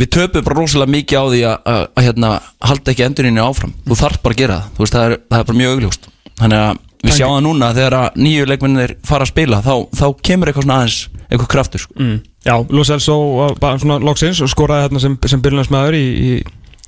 við 0.02 0.10
töpum 0.16 0.46
bara 0.46 0.56
rosalega 0.56 0.94
mikið 0.94 1.18
á 1.20 1.24
því 1.26 1.42
að, 1.50 1.58
að, 1.72 1.82
að 1.92 2.06
hérna, 2.08 2.30
halda 2.70 2.94
ekki 2.94 3.06
endurinni 3.06 3.44
áfram 3.44 3.74
þú 3.84 3.98
þarf 3.98 4.22
bara 4.24 4.36
að 4.36 4.42
gera 4.42 4.58
það, 4.58 4.72
þú 4.76 4.84
veist, 4.84 4.96
það 4.96 5.06
er, 5.08 5.18
það 5.28 5.42
er 5.42 5.48
bara 5.50 5.60
mjög 5.60 5.76
augljóst 5.76 6.08
þannig 6.40 6.62
að 6.62 6.82
við 7.02 7.16
sjáum 7.18 7.34
það 7.34 7.44
núna 7.48 7.72
þegar 7.76 7.98
að 7.98 8.20
nýju 8.22 8.48
leikmennir 8.48 8.94
fara 9.06 9.26
að 9.26 9.32
spila 9.32 9.62
þá, 9.64 9.74
þá 9.98 10.06
kemur 10.28 10.50
eitthvað 10.50 10.66
svona 10.66 10.78
aðeins 10.80 10.98
eitthvað 11.26 11.50
kraftur 11.50 11.82
sko. 11.82 11.96
Mm. 11.98 12.18
Já, 12.42 12.56
Lo 12.70 12.84
Celso 12.84 13.16
var 13.60 13.78
svona 13.78 14.00
loksins 14.02 14.40
og 14.42 14.50
skoraði 14.50 14.88
hérna 14.88 15.02
sem, 15.02 15.14
sem 15.30 15.42
byrjunarnsmaður 15.44 15.94
í, 15.94 16.02
í, 16.02 16.32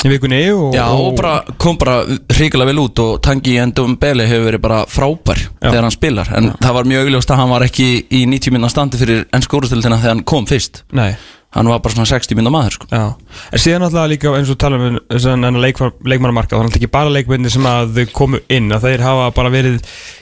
í 0.04 0.10
vikunni 0.10 0.40
og, 0.50 0.74
Já, 0.74 0.88
og 0.90 1.14
bara, 1.18 1.36
kom 1.62 1.78
bara 1.78 2.00
hrikalega 2.34 2.72
vel 2.72 2.82
út 2.82 3.02
og 3.04 3.12
Tangi 3.22 3.54
Endum 3.62 3.94
Bele 4.02 4.26
hefur 4.26 4.48
verið 4.50 4.64
bara 4.64 4.80
frábær 4.90 5.44
Já. 5.44 5.68
þegar 5.68 5.86
hann 5.86 5.94
spilar 5.94 6.32
en 6.34 6.50
það 6.58 6.76
var 6.80 6.90
mjög 6.90 7.06
augljóst 7.06 7.30
að 7.30 7.40
hann 7.42 7.54
var 7.54 7.66
ekki 7.68 7.88
í 8.10 8.24
90 8.32 8.56
minna 8.56 8.72
standi 8.72 9.00
fyrir 9.00 9.24
ennsk 9.30 9.54
úrstildina 9.60 10.00
þegar 10.02 10.16
hann 10.16 10.26
kom 10.34 10.50
fyrst. 10.50 10.82
Nei, 10.96 11.12
hann 11.54 11.68
var 11.70 11.80
bara 11.84 11.94
svona 11.94 12.08
60 12.10 12.34
minna 12.38 12.50
maður 12.52 12.76
sko. 12.78 12.88
En 12.90 13.60
síðan 13.62 13.84
náttúrulega 13.84 14.10
líka 14.10 14.32
eins 14.34 14.50
og 14.50 14.58
tala 14.58 14.78
um 14.78 15.60
leikmannamarka, 15.62 16.56
þannig 16.58 16.74
að 16.74 16.78
ekki 16.80 16.90
bara 16.92 17.12
leikmenni 17.14 17.52
sem 17.52 17.66
að 17.68 17.94
þau 18.00 18.12
komu 18.16 18.40
inn, 18.52 18.72
að 18.74 18.88
þeir 18.88 19.04
hafa 19.06 19.28
bara 19.36 19.52
verið 19.54 19.78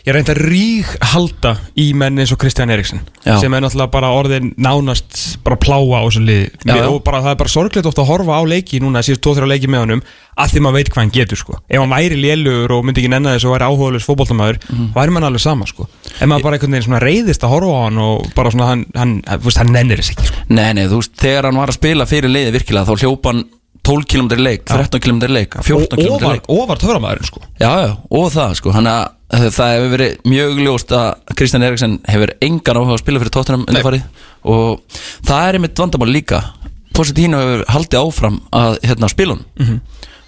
ég 0.06 0.16
reynda 0.16 0.36
rík 0.38 0.90
halda 1.12 1.54
í 1.78 1.88
menn 1.96 2.20
eins 2.20 2.32
og 2.34 2.40
Kristján 2.42 2.72
Eriksson 2.74 3.00
Já. 3.24 3.36
sem 3.40 3.54
er 3.54 3.64
náttúrulega 3.64 3.94
bara 3.94 4.12
orðin 4.16 4.52
nánast 4.60 5.38
bara 5.46 5.58
pláa 5.60 6.02
á 6.02 6.06
þessu 6.08 6.24
liði 6.26 6.50
Já, 6.66 6.76
já. 6.82 6.88
og 6.90 7.00
bara, 7.06 7.22
það 7.24 7.34
er 7.34 7.40
bara 7.44 7.54
sorglegt 7.54 7.88
ofta 7.88 8.04
að 8.04 8.10
horfa 8.12 8.40
á 8.40 8.42
leiki 8.52 8.82
núna 8.82 9.04
síðust 9.06 9.24
2-3 9.24 9.48
leiki 9.54 9.70
með 9.70 9.86
honum 9.86 10.04
að 10.38 10.48
því 10.52 10.60
maður 10.64 10.76
veit 10.78 10.88
hvað 10.92 11.02
hann 11.02 11.10
getur 11.12 11.36
sko. 11.36 11.56
Ef 11.68 11.78
hann 11.82 11.90
væri 11.92 12.16
lélugur 12.16 12.72
og 12.78 12.84
myndi 12.84 13.02
ekki 13.02 13.10
nenna 13.12 13.34
þess 13.36 13.44
og 13.44 13.52
væri 13.56 13.66
áhugaðlust 13.68 14.08
fótboltamæður, 14.08 14.58
Mhm. 14.70 14.92
væri 14.94 15.10
mann 15.12 15.24
alveg 15.28 15.40
sama 15.40 15.66
sko. 15.66 15.88
Ef 16.20 16.26
maður 16.26 16.42
bara 16.42 16.56
einhvern 16.58 16.72
veginn 16.78 17.00
reyðist 17.00 17.42
að 17.44 17.52
horfa 17.52 17.72
á 17.72 17.82
hann 17.84 17.98
og 17.98 18.34
bara 18.34 18.50
svona 18.50 18.66
hann, 18.66 18.86
hann, 18.96 19.22
hann, 19.26 19.40
hann, 19.40 19.72
nennir 19.72 19.98
þess 20.00 20.10
ekki 20.16 20.26
sko. 20.26 20.44
Nei, 20.48 20.72
nei, 20.72 20.86
þú 20.88 20.96
veist, 21.02 21.16
þegar 21.20 21.44
hann 21.50 21.56
var 21.60 21.68
að 21.68 21.78
spila 21.80 22.06
fyrir 22.06 22.30
leiði 22.32 22.52
virkilega 22.56 22.86
þá 22.86 22.96
hljópa 23.02 23.26
hann 23.32 23.44
12 23.82 24.04
km 24.06 24.28
leik 24.38 24.64
13 24.64 25.00
km 25.02 25.26
leik, 25.28 25.54
14 25.60 25.98
og, 26.08 26.20
km 26.20 26.30
leik. 26.30 26.42
og 26.48 26.68
var 26.68 26.76
töframæðurinn 26.76 27.26
sko. 27.26 27.40
Já, 27.58 27.72
já, 27.82 27.96
og 28.10 28.30
það 28.32 28.54
sko. 28.54 28.70
Hann 28.72 28.86
að 28.86 29.08
það 29.32 29.72
hefur 29.74 29.90
verið 29.98 30.16
mjög 30.28 30.60
ljóst 30.62 30.92
að 30.94 31.34
Kristján 31.34 31.64
Eriksson 31.66 31.98
hefur 32.06 32.30
engan 32.40 32.76
áhuga 32.78 32.94
að 32.94 32.98
spila 33.02 33.18
fyrir 33.18 33.34
tóttunum 33.34 34.02
og 34.44 34.80
það 35.26 35.48
er 35.48 35.58
einmitt 35.58 35.74
vandamál 35.82 36.12
líka. 36.12 36.42
Positino 36.92 37.38
hefur 37.40 37.64
haldið 37.72 38.02
áfram 38.04 38.40
að 38.52 38.78
hérna 38.84 39.08
spila 39.10 39.34
hann 39.34 39.44
Mhm. 39.58 39.80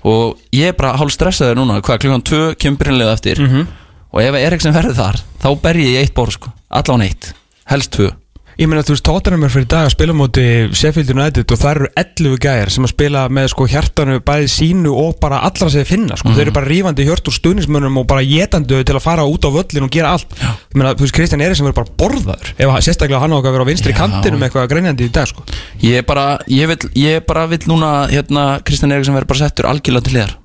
Og 0.05 0.39
ég 0.53 0.71
er 0.73 0.77
bara 0.79 0.97
hálf 1.01 1.15
stressaður 1.15 1.56
núna 1.61 1.81
hvað 1.85 2.03
klukkan 2.05 2.25
2 2.31 2.43
kemur 2.61 2.83
byrjanlega 2.83 3.17
eftir. 3.17 3.41
Mhm. 3.41 3.67
og 4.15 4.21
ef 4.23 4.35
Eriksson 4.38 4.75
verður 4.75 4.95
þar 4.95 5.17
þá 5.43 5.49
ber 5.62 5.75
ég 5.81 5.97
eitt 6.02 6.14
borð 6.14 6.37
sko, 6.37 6.52
allan 6.71 7.02
eitt. 7.02 7.33
Helst 7.67 7.90
2 7.97 8.12
Ég 8.54 8.68
meina 8.70 8.84
þú 8.87 8.94
veist, 8.94 9.02
Tottenham 9.02 9.42
er 9.42 9.50
fyrir 9.50 9.66
dag 9.66 9.88
að 9.88 9.92
spila 9.96 10.14
á 10.14 10.18
móti 10.20 10.42
Sheffield 10.78 11.08
United 11.11 11.50
og 11.50 11.58
það 11.58 11.73
eru 11.75 11.88
11 11.99 12.37
gæjar 12.44 12.70
sem 12.70 12.84
að 12.87 12.90
spila 12.92 13.23
með 13.34 13.49
sko 13.50 13.66
hjartanu 13.73 14.20
bæði 14.23 14.50
sínu 14.52 14.92
og 14.94 15.16
bara 15.18 15.40
allra 15.42 15.66
sem 15.73 15.82
þið 15.82 15.88
finna 15.90 16.18
sko. 16.20 16.30
Þeir 16.37 16.44
eru 16.44 16.54
bara 16.54 16.68
rífandi 16.70 17.06
hjört 17.08 17.26
úr 17.32 17.34
stuðnismönnum 17.34 17.99
og 17.99 18.06
bara 18.12 18.23
getandu 18.23 18.78
til 18.87 18.94
að 18.94 19.02
fara 19.02 19.25
út 19.26 19.42
á 19.42 19.50
völlin 19.56 19.88
og 19.88 19.90
gera 19.96 20.12
allt 20.14 20.37
Já. 20.38 20.52
Ég 20.70 20.78
meina, 20.78 20.92
þú 20.94 21.02
veist, 21.02 21.16
Kristján 21.18 21.42
Eriksson 21.42 21.66
verður 21.66 21.80
bara 21.80 21.96
borðaður 22.04 22.52
ef 22.54 22.70
að- 22.76 22.84
sérstaklega 22.87 23.20
hann 23.25 23.34
á 23.34 23.38
að 23.42 23.49
vera 23.50 23.66
á 23.66 23.70
vinstri 23.73 23.90
Já. 23.92 23.99
kantinum 23.99 24.46
eitthvað 24.46 24.68
greinjandi 24.70 25.08
í 25.08 25.12
dag 25.18 25.26
sko. 25.26 25.42
ég 25.82 26.06
bara, 26.06 26.38
ég 26.46 26.70
vil, 26.70 26.78
ég 26.94 27.26
bara 27.26 27.46
vil 27.50 27.58
núna 27.66 27.90
hérna 28.06 28.62
Kristján 28.62 28.94
Eriksson 28.94 29.18
verður 29.18 29.32
bara 29.34 29.42
settur 29.49 29.66
algjörlega 29.66 30.04
til 30.06 30.14
hliðar 30.14 30.37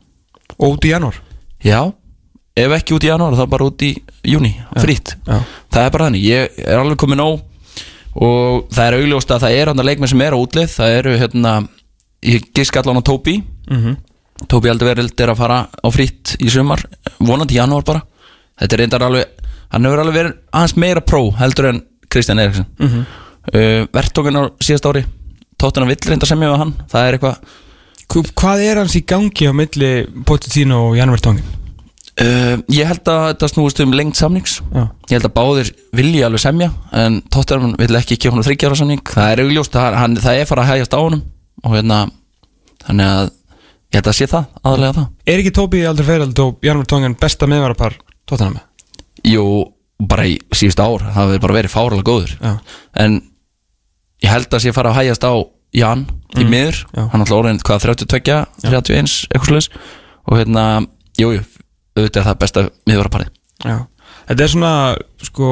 og 0.57 0.73
út 0.79 0.81
í 0.89 0.89
janúar 0.95 1.21
Já, 1.61 1.93
ef 2.57 2.71
ekki 2.73 2.97
út 2.97 3.05
í 3.05 3.11
janúar 3.13 3.37
þá 3.37 3.45
bara 3.53 3.69
út 3.69 3.85
í 3.85 3.93
júni, 4.25 4.55
frýtt 4.81 5.13
Já. 5.29 5.43
Það 5.69 5.85
er 5.85 5.93
bara 5.93 6.05
þannig, 6.09 6.25
ég 6.25 6.59
er 6.65 6.79
alveg 6.81 6.97
komin 6.97 7.21
nóg 7.21 7.45
og 8.15 8.69
það 8.73 8.85
er 8.87 8.97
augljóst 8.99 9.31
að 9.31 9.43
það 9.45 9.57
er 9.61 9.67
hann 9.71 9.85
leikmenn 9.85 10.09
sem 10.11 10.21
er 10.25 10.33
á 10.33 10.39
útlið, 10.41 10.69
það 10.75 10.95
eru 10.99 11.17
hérna, 11.21 11.53
ég 12.25 12.47
giska 12.55 12.81
allan 12.81 13.01
á 13.01 13.03
Tóbi. 13.05 13.41
Mm 13.69 13.97
Tóbi 14.47 14.69
Aldervereld 14.71 15.19
er 15.19 15.33
að 15.33 15.35
fara 15.41 15.55
á 15.67 15.87
frýtt 15.91 16.37
í 16.39 16.47
sumar, 16.49 16.79
vonandi 17.19 17.57
í 17.57 17.59
janúar 17.59 17.83
bara. 17.83 18.01
Þetta 18.55 18.75
er 18.77 18.79
reyndar 18.79 19.03
alveg, 19.03 19.25
hann 19.73 19.83
hefur 19.83 19.99
alveg 19.99 20.15
verið 20.15 20.37
aðeins 20.55 20.75
meira 20.79 21.01
pró 21.03 21.19
heldur 21.35 21.67
en 21.73 21.81
Kristján 22.09 22.39
Eriksson 22.39 22.65
mm 22.79 22.85
Mhm. 22.87 23.01
uh, 23.53 23.87
Vertókin 23.93 24.39
á 24.39 24.43
síðast 24.63 24.87
ári 24.87 25.03
Tóttina 25.59 25.85
vill 25.85 25.99
reynda 26.07 26.25
semja 26.25 26.53
við 26.53 26.57
hann. 26.63 26.73
Það 26.87 27.07
er 27.09 27.17
eitthvað 27.17 27.37
Hv- 28.09 28.31
Hvað 28.33 28.63
er 28.63 28.77
hans 28.79 28.95
í 28.95 29.03
gangi 29.05 29.43
á 29.45 29.53
milli 29.53 30.07
Pochettino 30.25 30.87
og 30.89 30.95
Janúar 30.97 31.19
Tongin? 31.21 31.43
Uh, 32.23 32.55
ég 32.73 32.87
held 32.89 33.09
að 33.11 33.23
þetta 33.31 33.49
snúist 33.53 33.81
um 33.83 33.93
lengt 33.95 34.17
samnings 34.19 34.59
Já. 34.73 34.83
Ég 35.09 35.15
held 35.17 35.27
að 35.29 35.35
báðir 35.39 35.71
vilji 35.95 36.21
alveg 36.27 36.43
semja 36.43 36.69
en 36.95 37.19
Tottenham 37.33 37.75
vill 37.79 37.95
ekki 37.99 38.17
gefa 38.19 38.35
hann 38.37 38.45
þryggjára 38.47 38.77
samning 38.79 39.03
það 39.09 39.33
er 39.35 39.43
augljóst, 39.45 39.73
það, 39.75 39.97
hann, 40.03 40.17
það 40.23 40.39
er 40.43 40.49
fara 40.49 40.65
að 40.65 40.71
hægjast 40.73 40.95
á 40.95 40.99
honum 41.01 41.23
og 41.63 41.75
hérna 41.75 41.99
þannig 42.85 43.09
að 43.15 43.25
ég 43.89 43.97
held 43.99 44.09
að 44.11 44.17
sé 44.19 44.27
það, 44.29 44.45
aðalega 44.63 44.97
það 44.99 45.07
Er 45.33 45.41
ekki 45.43 45.53
Tóbi 45.59 45.83
Alderfereld 45.89 46.39
og 46.45 46.65
Janúar 46.67 46.89
Tongin 46.91 47.15
besta 47.19 47.47
meðvarapar 47.49 47.95
Tottenham? 48.29 48.59
Jú, 49.27 49.45
bara 50.09 50.27
í 50.29 50.37
síðust 50.55 50.79
ár 50.79 51.01
það 51.09 51.33
hefur 51.33 51.41
bara 51.47 51.57
verið 51.59 51.73
fáralega 51.73 52.07
góður 52.07 52.35
Já. 52.39 52.53
en 53.03 53.17
ég 54.23 54.31
held 54.33 54.53
að 54.53 54.63
sé 54.67 54.71
fara 54.75 54.91
að 54.93 55.01
hægjast 55.01 55.25
á 55.27 55.33
Jan 55.75 56.05
í 56.39 56.45
miður, 56.49 56.77
Mm. 56.89 56.95
Já. 56.97 57.03
hann 57.11 57.21
alltaf 57.21 57.35
orðin 57.37 57.59
hvað 57.61 57.83
32, 57.83 58.37
31, 58.63 59.11
eitthvað 59.29 59.49
slags 59.51 59.67
og 60.25 60.37
hérna, 60.39 60.63
jú, 61.19 61.27
jú 61.35 61.43
auðvitað 61.99 62.21
er 62.23 62.29
það 62.31 62.41
besta 62.45 62.67
miðvaraparið 62.89 63.33
Já. 63.65 63.77
Þetta 64.29 64.43
er 64.45 64.49
svona, 64.51 64.71
sko, 65.25 65.47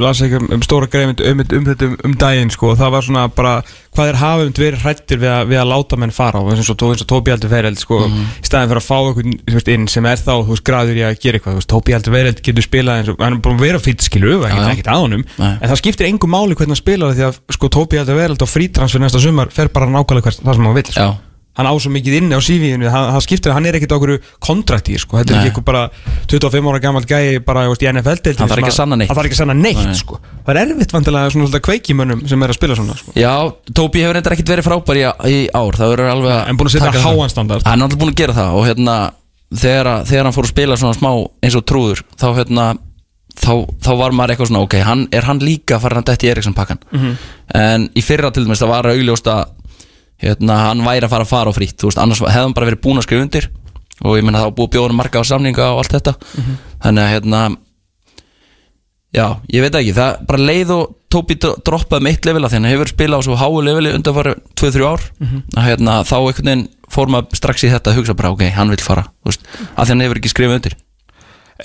las 0.00 0.22
ekki 0.24 0.38
um, 0.38 0.46
um 0.56 0.62
stóra 0.64 0.86
greið 0.88 1.20
um, 1.28 1.40
um, 1.44 1.66
um 1.68 1.96
um, 2.08 2.14
daginn, 2.16 2.48
sko, 2.52 2.70
og 2.72 2.78
það 2.80 2.94
var 2.94 3.04
svona 3.04 3.24
bara, 3.36 3.50
hvað 3.92 4.08
er 4.08 4.18
hafund 4.22 4.60
verið 4.60 4.84
hrættir 4.86 5.20
við, 5.20 5.28
að- 5.34 5.50
við 5.50 5.60
að 5.60 5.68
láta 5.68 5.98
menn 6.00 6.14
fara 6.16 6.40
og 6.40 6.48
eins 6.54 6.70
og, 6.72 6.80
og 6.80 7.02
Tóbi 7.12 7.34
Aldur 7.34 7.52
Veireld, 7.52 7.76
sko, 7.82 7.98
í 8.08 8.48
staðin 8.48 8.72
fyrir 8.72 8.80
að 8.80 8.86
fá 8.86 8.96
einhvern 9.02 9.72
inn 9.74 9.84
sem 9.92 10.08
er 10.08 10.22
þá, 10.22 10.32
þú 10.32 10.54
veist, 10.54 10.64
graður 10.64 10.96
í 10.96 11.04
að 11.04 11.20
gera 11.26 11.40
eitthvað, 11.40 11.58
þú 11.58 11.60
veist, 11.60 11.70
Tóbi 11.74 11.96
Aldur 11.98 12.16
Veireld 12.16 12.42
getur 12.48 12.66
spilað 12.70 13.02
eins 13.02 13.12
og, 13.12 13.20
hann 13.20 13.36
er 13.36 13.44
búin 13.44 13.60
að 13.60 13.66
vera 13.66 13.84
fýtt, 13.84 14.08
skilu, 14.08 14.32
ekkert, 14.48 14.64
já. 14.64 14.72
ekkert 14.72 14.92
Nei. 15.36 15.52
en 15.60 15.68
það 15.68 15.80
skiptir 15.82 16.08
engum 16.08 16.32
máli 16.32 16.56
hvernig 16.56 16.72
hann 16.72 16.80
spilar 16.80 17.12
það 17.12 17.20
því 17.20 17.28
að, 17.28 17.40
sko, 17.58 17.72
Tóbi 17.76 18.00
Aldur 18.00 18.16
Veireld 18.16 18.40
á 18.40 18.48
frítransfer 18.48 19.04
næsta 19.04 19.20
sumar 19.20 19.52
fer 19.52 19.68
bara 19.68 19.92
nákvæmlega 19.92 20.30
hvert, 20.30 20.40
það 20.40 20.56
sem 20.56 20.70
hann 20.70 20.78
vill, 20.80 20.88
sko 20.88 21.04
Já, 21.04 21.12
hann 21.56 21.66
á 21.66 21.72
svo 21.80 21.90
mikið 21.94 22.16
inni 22.20 22.36
á 22.36 22.40
CV-inu 22.44 22.86
það, 22.92 23.04
það 23.14 23.22
skiptir, 23.26 23.52
hann 23.56 23.66
er 23.66 23.78
ekkert 23.78 23.94
okkur 23.96 24.12
kontrakti 24.44 24.98
sko. 25.00 25.16
þetta 25.18 25.32
er 25.32 25.36
Nei. 25.36 25.40
ekki 25.46 25.50
eitthvað 25.52 25.64
bara 25.64 25.82
25 26.28 26.68
ára 26.72 26.80
gammal 26.84 27.04
gæi 27.08 27.38
bara 27.44 27.66
veist, 27.70 27.82
í 27.82 27.88
NFL 27.92 28.20
-deildinni 28.20 28.38
Hann 28.44 28.50
þarf 28.52 28.62
ekki 28.62 28.72
að 28.72 28.78
sanna 28.80 28.96
neitt. 28.96 29.10
ekki 29.10 29.36
að 29.36 29.40
sanna 29.40 29.54
neitt 29.56 29.84
Nei. 29.86 29.94
sko. 29.94 30.20
það 30.46 30.52
er 30.56 30.60
erfitt 30.66 30.92
vantilega 30.92 31.30
svona 31.32 31.60
kveikimönnum 31.68 32.26
sem 32.28 32.42
er 32.42 32.48
að 32.52 32.58
spila 32.60 32.74
svona 32.76 32.96
sko. 32.96 33.12
já 33.16 33.34
Tóbi 33.72 34.02
hefur 34.04 34.14
reyndar 34.14 34.32
ekkit 34.36 34.48
verið 34.52 34.66
frábær 34.68 34.96
í, 34.96 35.04
í 35.32 35.48
ár 35.54 35.72
það 35.80 35.90
verður 35.96 36.10
alveg 36.12 36.48
en 36.48 36.56
búin 36.56 36.68
að 36.68 36.72
setja 36.76 36.90
taka 36.92 36.98
það. 36.98 37.16
háan 37.16 37.30
standard 37.30 37.62
Hann 37.66 37.80
er 37.80 37.84
alltaf 37.88 37.98
búin 37.98 38.12
að 38.12 38.20
gera 38.20 38.32
það 38.34 38.50
og 38.54 38.66
hérna 38.66 38.96
þegar, 39.54 39.86
að- 39.86 40.04
þegar 40.10 40.24
hann 40.24 40.32
fór 40.36 40.44
að 40.44 40.52
spila 40.52 40.76
svona 40.76 40.94
smá 40.98 41.10
eins 41.42 41.54
og 41.56 41.64
trúður 41.64 42.02
þá 42.20 42.26
hérna 42.36 42.64
þá, 43.36 43.52
þá 43.84 43.90
var 44.00 44.10
maður 44.16 44.32
eitthvað 44.34 44.48
svona 44.50 44.62
ok, 44.64 44.74
hann, 44.82 45.08
er 45.12 45.22
hann 45.28 45.38
líka 45.44 45.78
farin 45.80 45.98
að 46.02 46.06
detti 46.08 46.26
í 46.26 46.30
Eriksson 46.32 46.54
pakkan 46.56 46.78
Mhm. 46.92 47.16
en 47.54 47.88
í 47.94 48.02
fyrra 48.02 48.30
til 48.32 48.44
dæmis 48.44 48.60
það 48.62 48.68
var 48.68 48.84
augljóst 48.90 49.26
að 49.28 49.44
hérna, 50.22 50.56
hann 50.68 50.84
væri 50.86 51.04
að 51.06 51.12
fara 51.14 51.26
að 51.26 51.32
fara 51.32 51.50
á 51.52 51.56
veist, 51.90 51.98
annars 52.02 52.22
hann 52.34 52.54
bara 52.56 52.66
verið 52.70 52.82
búin 52.86 52.98
að 53.00 53.06
skrifa 53.08 53.26
undir. 53.26 53.48
Og 54.04 54.16
ég 54.18 54.24
það 54.42 54.50
var 54.50 54.56
búið 54.58 54.72
bjóðunum 54.76 55.00
marga 55.00 55.20
á 55.20 55.24
samninga 55.24 55.70
og 55.72 55.78
allt 55.82 55.94
þetta. 55.96 56.14
Mhm. 56.36 56.56
þannig 56.84 57.02
að 57.06 57.12
hérna 57.14 57.40
já, 59.16 59.26
ég 59.52 59.64
veit 59.64 59.74
ekki, 59.80 59.94
það 59.96 60.26
bara 60.28 60.38
leið 60.50 60.70
og 60.76 60.94
Tóbi 61.16 61.36
dro- 61.38 61.54
droppaði 61.64 62.02
um 62.02 62.06
eitt 62.10 62.24
levela 62.26 62.48
því 62.50 62.58
hann 62.58 62.66
hefur 62.66 62.88
spilað 62.90 63.20
á 63.22 63.24
svo 63.24 63.36
háu 63.38 63.60
leveli 63.62 63.92
undanfara 63.94 64.34
2-3 64.58 64.82
ár. 64.84 65.00
Að 65.56 65.66
hérna, 65.68 65.92
þá 66.04 66.16
einhvern 66.18 66.48
veginn 66.50 66.64
fór 66.92 67.06
maður 67.14 67.38
strax 67.38 67.62
í 67.64 67.70
þetta 67.70 67.92
að 67.92 67.96
hugsa 68.00 68.16
bara 68.18 68.32
ok, 68.34 68.42
hann 68.50 68.68
vil 68.68 68.82
fara, 68.82 69.04
þú 69.22 69.30
veist, 69.30 69.46
að 69.78 69.88
hann 69.94 70.00
hefur 70.02 70.18
ekki 70.18 70.32
skrifað 70.34 70.58
undir 70.58 70.74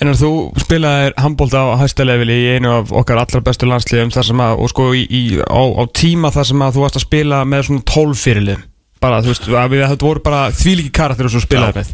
en 0.00 0.10
er 0.10 0.16
þú 0.16 0.30
spilaðir 0.62 1.16
handbólta 1.20 1.64
á 1.68 1.80
hæsta 1.82 2.06
leveli 2.08 2.36
í 2.40 2.52
einu 2.56 2.70
af 2.78 2.92
okkar 3.02 3.20
allra 3.22 3.42
bestu 3.44 3.68
landsliðum 3.68 4.12
þar 4.14 4.28
sem 4.28 4.42
að, 4.44 4.60
og 4.62 4.70
sko 4.72 4.86
í, 4.96 5.02
í, 5.04 5.22
á, 5.44 5.62
á 5.76 5.84
tíma 5.92 6.32
þar 6.32 6.48
sem 6.48 6.64
að 6.64 6.76
þú 6.76 6.84
varst 6.84 7.00
að 7.00 7.04
spila 7.06 7.42
með 7.48 7.66
svona 7.68 7.84
12 7.92 8.22
fyrirlið. 8.22 8.62
Bara, 9.02 9.18
þú 9.24 9.32
veist, 9.32 9.50
við, 9.50 9.84
þetta 9.90 10.06
voru 10.06 10.22
bara 10.24 10.44
þvílíki 10.54 10.94
karakter 10.94 11.28
og 11.28 11.34
svo 11.34 11.42
spilaði 11.42 11.82
með. 11.82 11.92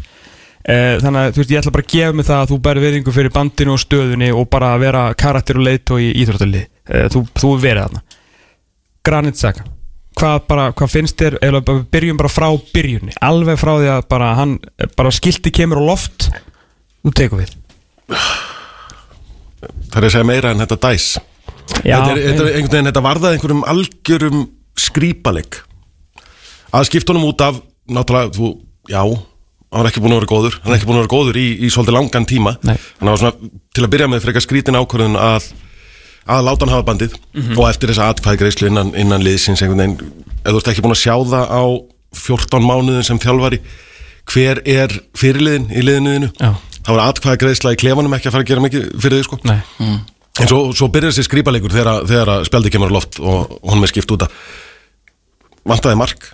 Eh, 0.69 0.95
þannig 1.01 1.19
að 1.19 1.33
þú 1.33 1.41
veist, 1.41 1.51
ég 1.51 1.63
ætla 1.63 1.73
bara 1.75 1.87
að 1.87 1.95
gefa 1.95 2.15
mig 2.15 2.29
það 2.29 2.43
að 2.43 2.53
þú 2.53 2.59
bæri 2.67 2.85
viðingu 2.85 3.15
fyrir 3.15 3.35
bandinu 3.35 3.73
og 3.73 3.81
stöðunni 3.81 4.29
og 4.35 4.47
bara 4.53 4.71
að 4.75 4.85
vera 4.85 5.03
karakter 5.17 5.59
og 5.59 5.65
leitt 5.65 5.93
og 5.95 6.03
í 6.03 6.11
íþróttalið. 6.21 6.69
Þú, 7.15 7.25
þú 7.41 7.53
er 7.55 7.63
verið 7.65 7.85
þarna. 7.87 8.03
Granit 9.09 9.39
Xhaka 9.39 9.65
hvað, 10.19 10.41
bara, 10.49 10.67
hvað 10.75 10.91
finnst 10.91 11.19
þér, 11.19 11.37
eða 11.47 11.61
byrjum 11.93 12.19
bara 12.19 12.31
frá 12.31 12.49
byrjunni, 12.73 13.15
alveg 13.23 13.59
frá 13.61 13.71
því 13.77 13.89
að 13.93 14.03
bara 14.11 14.33
hann, 14.35 14.57
bara 14.99 15.15
skilti 15.15 15.53
kemur 15.55 15.79
á 15.79 15.83
loft. 15.93 16.27
Þú 16.99 17.15
tekur 17.15 17.39
við 17.39 17.58
Það 18.09 19.97
er 19.99 20.07
að 20.07 20.13
segja 20.13 20.27
meira 20.27 20.53
en 20.53 20.63
þetta 20.63 20.79
dæs 20.87 21.07
Já, 21.85 21.95
þetta, 21.95 22.11
er, 22.11 22.21
þetta, 22.23 22.43
er 22.43 22.55
einhvern 22.57 22.73
veginn, 22.73 22.89
þetta 22.89 23.05
varðað 23.05 23.35
einhverjum 23.35 23.65
algjörum 23.69 24.45
skrýpaleg 24.79 25.59
að 26.73 26.87
skipta 26.89 27.13
honum 27.13 27.29
út 27.29 27.43
af 27.43 27.59
náttúrulega, 27.89 28.31
þú, 28.35 28.53
já 28.89 29.01
hann 29.69 29.85
er 29.85 29.89
ekki 29.91 30.01
búin 30.01 30.15
að 30.15 30.21
vera 30.23 30.29
góður, 30.29 30.57
hann 30.63 30.73
er 30.73 30.79
ekki 30.79 30.89
búin 30.89 30.97
að 30.97 31.03
vera 31.03 31.13
góður 31.13 31.39
í, 31.39 31.47
í 31.61 31.69
svolítið 31.73 31.95
langan 31.97 32.27
tíma. 32.29 32.55
Nei. 32.65 32.75
hann 32.99 33.11
var 33.11 33.21
svona, 33.21 33.49
til 33.75 33.85
að 33.85 33.91
byrja 33.93 34.07
með 34.09 34.23
frekar 34.25 34.45
skrítin 34.45 34.77
ákvörðun 34.79 35.17
að, 35.21 35.49
að 36.25 36.47
láta 36.47 36.65
hann 36.65 36.73
hafa 36.73 36.87
bandið. 36.87 37.17
Og 37.53 37.61
eftir 37.67 37.93
þessa 37.93 38.09
atkvæði 38.13 38.41
greiðslu 38.41 38.71
innan, 38.71 38.89
innan 38.97 39.25
liðsins 39.25 39.61
einhvern 39.61 39.83
veginn, 39.83 40.25
ef 40.41 40.49
þú 40.49 40.61
ert 40.61 40.71
ekki 40.73 40.85
búin 40.85 40.95
að 40.95 41.03
sjá 41.03 41.13
það 41.33 41.53
á 41.53 41.63
14 42.23 42.65
mánuðin 42.65 43.05
sem 43.05 43.21
þjálfari 43.21 43.61
hver 44.29 44.61
er 44.69 44.93
fyrirliðin 45.17 45.69
í 45.69 45.85
liðinuðinu, 45.85 46.31
Já. 46.37 46.49
Þá 46.89 46.95
er 46.95 47.03
atkvæði 47.05 47.41
greiðsla 47.43 47.73
í 47.75 47.79
klefanum 47.83 48.15
ekki 48.17 48.29
að 48.29 48.35
fara 48.35 48.45
að 48.45 48.49
gera 48.49 48.63
mikið 48.65 48.87
fyrir 49.03 49.19
því 49.19 49.27
sko. 49.27 49.39
Nei, 49.45 49.59
En 50.39 50.47
svo, 50.47 50.59
svo 50.71 50.87
byrjar 50.87 51.11
þessi 51.11 51.27
skrýpalegur 51.27 51.73
þegar, 51.73 52.05
þegar 52.07 52.45
spjaldi 52.47 52.71
kemur 52.71 52.89
á 52.89 52.95
loft 52.95 53.17
og, 53.19 53.57
og 53.59 53.73
hann 53.73 53.81
með 53.83 53.91
skipt 53.91 54.13
út 54.15 54.23
að 54.23 54.35
vantaði 55.67 55.99
mark 55.99 56.29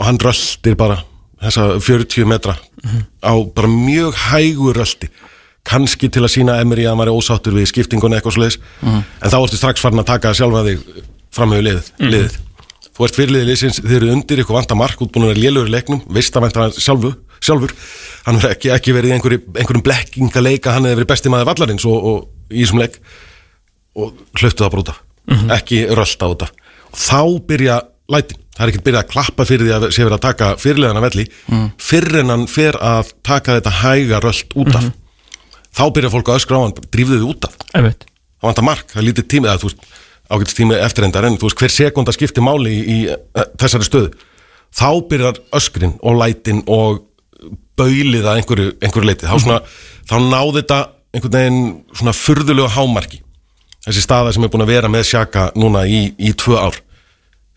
og 0.00 0.06
hann 0.08 0.18
röldir 0.22 0.76
bara 0.80 1.02
þessa 1.44 1.66
40 1.84 2.28
metra 2.30 2.54
á 3.20 3.32
bara 3.52 3.68
mjög 3.68 4.16
hægur 4.30 4.80
röldi 4.80 5.10
kannski 5.66 6.08
til 6.08 6.22
að 6.24 6.32
sína 6.32 6.56
Emery 6.62 6.86
að 6.86 6.94
hann 6.94 7.02
væri 7.02 7.12
ósáttur 7.18 7.56
við 7.58 7.68
skiptingunni 7.72 8.16
eitthvað 8.16 8.36
svoleiðis. 8.38 8.58
En 8.86 9.32
þá 9.32 9.36
ertu 9.42 9.58
strax 9.58 9.82
farin 9.82 10.00
að 10.00 10.08
taka 10.14 10.32
sjálfa 10.38 10.62
þig 10.68 10.84
framhefur 11.34 11.66
liðið, 11.66 11.88
liðið. 12.06 12.36
þú 12.96 13.06
ert 13.08 13.18
fyrirliðið 13.18 13.48
liðsins, 13.50 13.80
þið 13.82 13.96
eru 13.98 14.12
undir 14.14 14.40
eitthvað 14.40 14.60
vanta 14.62 14.78
mark 14.78 15.02
útbúin 15.02 15.26
að 15.26 15.32
vera 15.34 15.42
lélögur 15.42 15.68
í 15.68 15.74
leiknum, 15.74 16.04
veist 16.14 16.38
að 16.38 16.46
vanta 16.46 16.62
hann 16.62 16.76
sjálfu, 16.78 17.10
sjálfur. 17.44 17.74
Hann 18.26 18.38
verður 18.40 18.54
ekki, 18.56 18.72
ekki 18.74 18.94
verið 18.96 19.12
í 19.12 19.16
einhverju, 19.16 19.42
einhverjum 19.56 19.84
blekkingaleika, 19.86 20.74
hann 20.76 20.88
hefur 20.88 21.02
verið 21.02 21.10
besti 21.12 21.32
maður 21.32 21.50
vallarins 21.52 21.86
og, 21.88 22.08
og 22.10 22.54
í 22.54 22.64
þessum 22.64 22.82
leik. 22.82 22.98
Og 23.96 24.16
hlöftu 24.36 24.64
það 24.64 24.72
bara 24.74 24.84
út 24.84 24.92
af. 24.94 25.02
Ekki 25.58 25.84
rölda 25.90 26.32
út 26.32 26.46
af. 26.46 26.52
Og 26.92 26.98
þá 27.00 27.20
byrja 27.48 27.78
lætin, 28.12 28.42
það 28.56 28.64
er 28.66 28.72
ekkert 28.72 28.86
byrjað 28.86 29.02
að 29.04 29.12
klappa 29.14 29.46
fyrir 29.48 29.66
því 29.66 29.74
að 29.76 29.86
sé 29.92 30.04
verið 30.04 30.18
að 30.18 30.26
taka 30.26 30.50
fyrirleðana 30.62 31.04
velli. 31.06 31.26
Fyrr 31.82 32.20
en 32.22 32.32
hann 32.34 32.46
fer 32.50 32.78
að 32.80 33.12
taka 33.26 33.56
þetta 33.58 33.72
hæga 33.82 34.20
röld 34.24 34.56
út 34.62 34.76
af. 34.78 34.90
Þá 35.76 35.84
byrja 35.92 36.12
fólk 36.14 36.30
að 36.32 36.38
öskra 36.40 36.60
á 36.60 36.64
hann, 36.64 36.76
drífðu 36.94 37.18
þið 37.20 37.26
út 37.32 37.48
af. 37.48 37.56
Það 38.40 38.48
vantar 38.50 38.64
mark, 38.68 38.86
það 38.92 39.02
er 39.02 39.06
lítið 39.10 39.26
tími 39.32 39.48
eða 39.48 39.60
þú 39.60 39.68
veist, 39.70 39.82
ágætist 40.30 40.58
tími 40.58 40.78
eftirrendar 40.82 41.26
en 41.28 41.36
þú 41.40 41.48
veist 41.48 41.60
hver 41.60 41.72
sekunda 41.72 42.12
skiptir 42.14 42.44
máli 42.44 42.72
í, 42.72 42.80
í 42.86 42.96
uh, 43.12 43.44
þessari 43.60 43.86
stöðu. 43.88 44.10
Þá 44.76 44.88
byrjar 45.10 45.40
öskrin 45.56 45.94
og 46.04 46.18
lætin 46.20 46.62
og 46.66 47.02
baulið 47.76 48.26
að 48.26 48.40
einhverju, 48.40 48.72
einhverju 48.80 49.08
leiti 49.08 49.28
þá, 49.28 49.36
svona, 49.42 49.60
þá 50.08 50.16
náði 50.24 50.60
þetta 50.60 50.80
einhvern 51.16 51.36
veginn 51.36 51.62
svona 51.96 52.14
furðulegu 52.16 52.72
hámarki. 52.76 53.22
Þessi 53.86 54.02
staða 54.02 54.32
sem 54.34 54.44
er 54.44 54.50
búin 54.52 54.64
að 54.64 54.72
vera 54.74 54.90
með 54.90 55.06
sjaka 55.12 55.50
núna 55.58 55.84
í, 55.88 56.08
í 56.18 56.32
tvö 56.36 56.58
ár. 56.58 56.80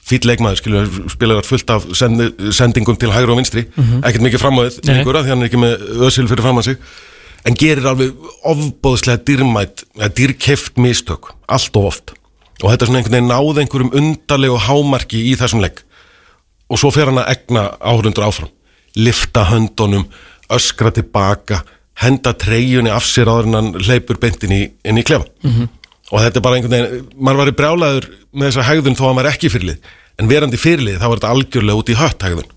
Fýll 0.09 0.23
leikmaður, 0.25 0.59
skilur, 0.61 0.91
spilaðar 1.11 1.45
fullt 1.45 1.73
af 1.73 1.87
sendi, 1.97 2.29
sendingum 2.55 2.97
til 2.99 3.11
hægri 3.13 3.33
og 3.33 3.39
vinstri. 3.41 3.65
Ekkert 3.99 4.25
mikið 4.25 4.43
framöðið 4.43 4.79
Nei. 4.83 4.93
lengur 4.93 5.19
af 5.19 5.25
því 5.25 5.33
hann 5.33 5.43
er 5.43 5.49
ekki 5.49 5.61
með 5.61 6.05
ösil 6.07 6.27
fyrir 6.29 6.45
fram 6.45 6.61
að 6.61 6.69
sig. 6.69 6.79
En 7.47 7.57
gerir 7.57 7.87
alveg 7.87 8.29
ofbóðslega 8.51 9.21
dýrmætt, 9.27 9.85
dýrkeft 10.17 10.79
mistök 10.81 11.31
allt 11.47 11.77
of 11.79 11.89
oft. 11.91 12.15
Og 12.59 12.71
þetta 12.71 12.83
er 12.83 12.89
svona 12.89 13.01
einhvern 13.01 13.17
veginn 13.17 13.31
náð 13.31 13.61
einhverjum 13.63 13.93
undarlegu 14.01 14.57
hámarki 14.65 15.21
í 15.31 15.35
þessum 15.39 15.63
leik. 15.63 15.83
Og 16.69 16.81
svo 16.81 16.91
fer 16.93 17.09
hann 17.09 17.21
að 17.21 17.31
egna 17.37 17.69
áhörundur 17.79 18.27
áfram 18.27 18.51
lifta 18.95 19.43
höndunum, 19.49 20.05
öskra 20.49 20.91
tilbaka 20.95 21.61
henda 21.99 22.31
treyjunni 22.33 22.89
af 22.89 23.03
sér 23.05 23.27
áður 23.27 23.47
en 23.49 23.53
hann 23.59 23.73
hleypur 23.83 24.17
beintin 24.21 24.51
í, 24.55 24.61
inn 24.87 24.97
í 24.97 25.03
klefa 25.03 25.25
og 26.11 26.19
þetta 26.23 26.39
er 26.39 26.41
bara 26.45 26.55
einhvern 26.57 26.71
veginn 26.73 27.09
maður 27.19 27.37
var 27.43 27.51
í 27.51 27.57
brjálaður 27.59 28.07
með 28.33 28.47
þessa 28.49 28.63
hegðun 28.69 28.95
þó 28.97 29.03
að 29.09 29.13
maður 29.17 29.27
er 29.29 29.35
ekki 29.35 29.49
fyrirlið. 29.53 29.77
En 30.19 30.27
verandi 30.29 30.57
fyrirlið 30.57 30.97
þá 30.99 31.05
er 31.05 31.13
þetta 31.19 31.29
algjörlega 31.35 31.77
út 31.83 31.89
í 31.89 31.97
hött 31.99 32.23
hegðun. 32.25 32.49